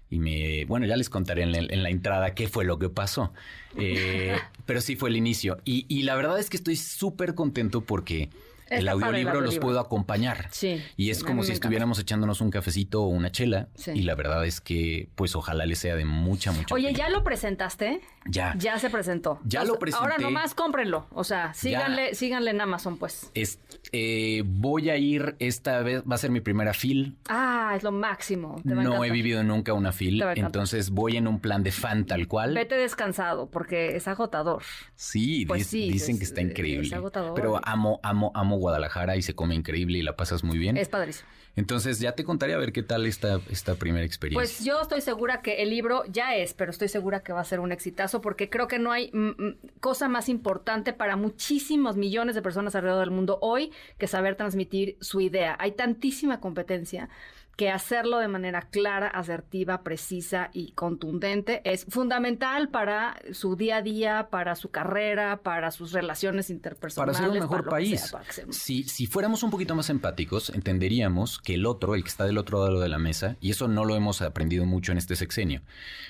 [0.09, 3.33] y me, bueno, ya les contaré en la, entrada qué fue lo que pasó.
[3.77, 4.35] Eh,
[4.65, 5.57] pero sí fue el inicio.
[5.65, 8.29] Y, y la verdad es que estoy súper contento porque
[8.69, 10.47] el audiolibro, los puedo acompañar.
[10.51, 10.83] Sí.
[10.95, 13.69] Y es como si estuviéramos echándonos un cafecito o una chela.
[13.93, 16.73] Y la verdad es que, pues, ojalá les sea de mucha, mucha.
[16.73, 18.01] Oye, ¿ya lo presentaste?
[18.25, 18.55] Ya.
[18.57, 19.39] Ya se presentó.
[19.45, 20.03] Ya lo presenté.
[20.03, 21.07] Ahora nomás cómprenlo.
[21.11, 23.31] O sea, síganle, síganle en Amazon, pues.
[23.33, 23.59] Es,
[23.91, 27.17] eh, voy a ir esta vez, va a ser mi primera fil.
[27.29, 28.61] Ah, es lo máximo.
[28.63, 30.21] no he vivido nunca una fil.
[30.35, 32.53] Entonces voy en un plan de fan tal cual.
[32.53, 34.63] Vete descansado, porque es agotador.
[34.95, 36.87] Sí, pues dicen que está increíble.
[36.87, 37.33] Es agotador.
[37.33, 40.77] Pero amo, amo, amo amo Guadalajara y se come increíble y la pasas muy bien.
[40.77, 41.29] Es padrísimo.
[41.55, 44.39] Entonces ya te contaré a ver qué tal esta, esta primera experiencia.
[44.39, 47.43] Pues yo estoy segura que el libro ya es, pero estoy segura que va a
[47.43, 51.97] ser un exitazo porque creo que no hay mm, mm, cosa más importante para muchísimos
[51.97, 55.57] millones de personas alrededor del mundo hoy que saber transmitir su idea.
[55.59, 57.09] Hay tantísima competencia
[57.57, 63.81] que hacerlo de manera clara, asertiva, precisa y contundente es fundamental para su día a
[63.81, 67.17] día, para su carrera, para sus relaciones interpersonales.
[67.17, 68.13] Para ser un mejor país.
[68.51, 72.37] si, si fuéramos un poquito más empáticos, entenderíamos que el otro, el que está del
[72.37, 75.63] otro lado de la mesa, y eso no lo hemos aprendido mucho en este sexenio,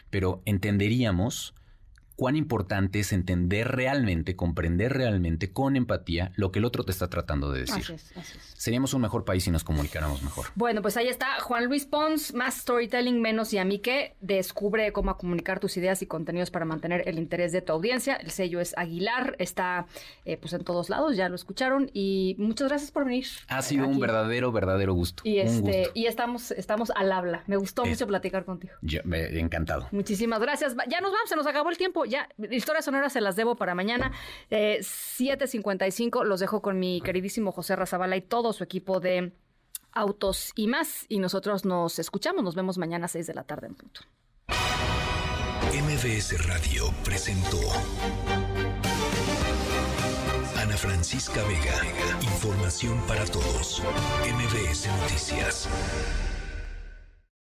[0.10, 1.56] pero entenderíamos
[2.18, 7.10] cuán importante es entender realmente, comprender realmente con empatía lo que el otro te está
[7.10, 7.96] tratando de decir.
[8.56, 10.48] Seríamos un mejor país si nos comunicáramos mejor.
[10.56, 14.92] Bueno, pues ahí está Juan Luis Pons, más storytelling, menos y a mí que descubre
[14.92, 18.16] cómo comunicar tus ideas y contenidos para mantener el interés de tu audiencia.
[18.16, 19.86] El sello es Aguilar, está
[20.26, 23.28] eh, pues en todos lados, ya lo escucharon y muchas gracias por venir.
[23.48, 25.22] Ha sido un verdadero, verdadero gusto.
[25.24, 27.44] Y este y estamos estamos al habla.
[27.46, 28.74] Me gustó mucho platicar contigo.
[28.82, 29.88] Yo, me, encantado.
[29.92, 30.76] Muchísimas gracias.
[30.90, 33.76] Ya nos vamos, se nos acabó el tiempo ya, historias sonoras se las debo para
[33.76, 34.12] mañana.
[34.50, 39.34] Eh, 7.55 los dejo con mi queridísimo José Razabala y todo su equipo de
[39.92, 41.06] autos y más.
[41.10, 44.02] Y nosotros nos escuchamos, nos vemos mañana a 6 de la tarde en punto.
[45.74, 47.60] MBS Radio presentó
[50.58, 52.20] Ana Francisca Vega.
[52.22, 53.82] Información para todos.
[54.24, 55.70] MBS Noticias.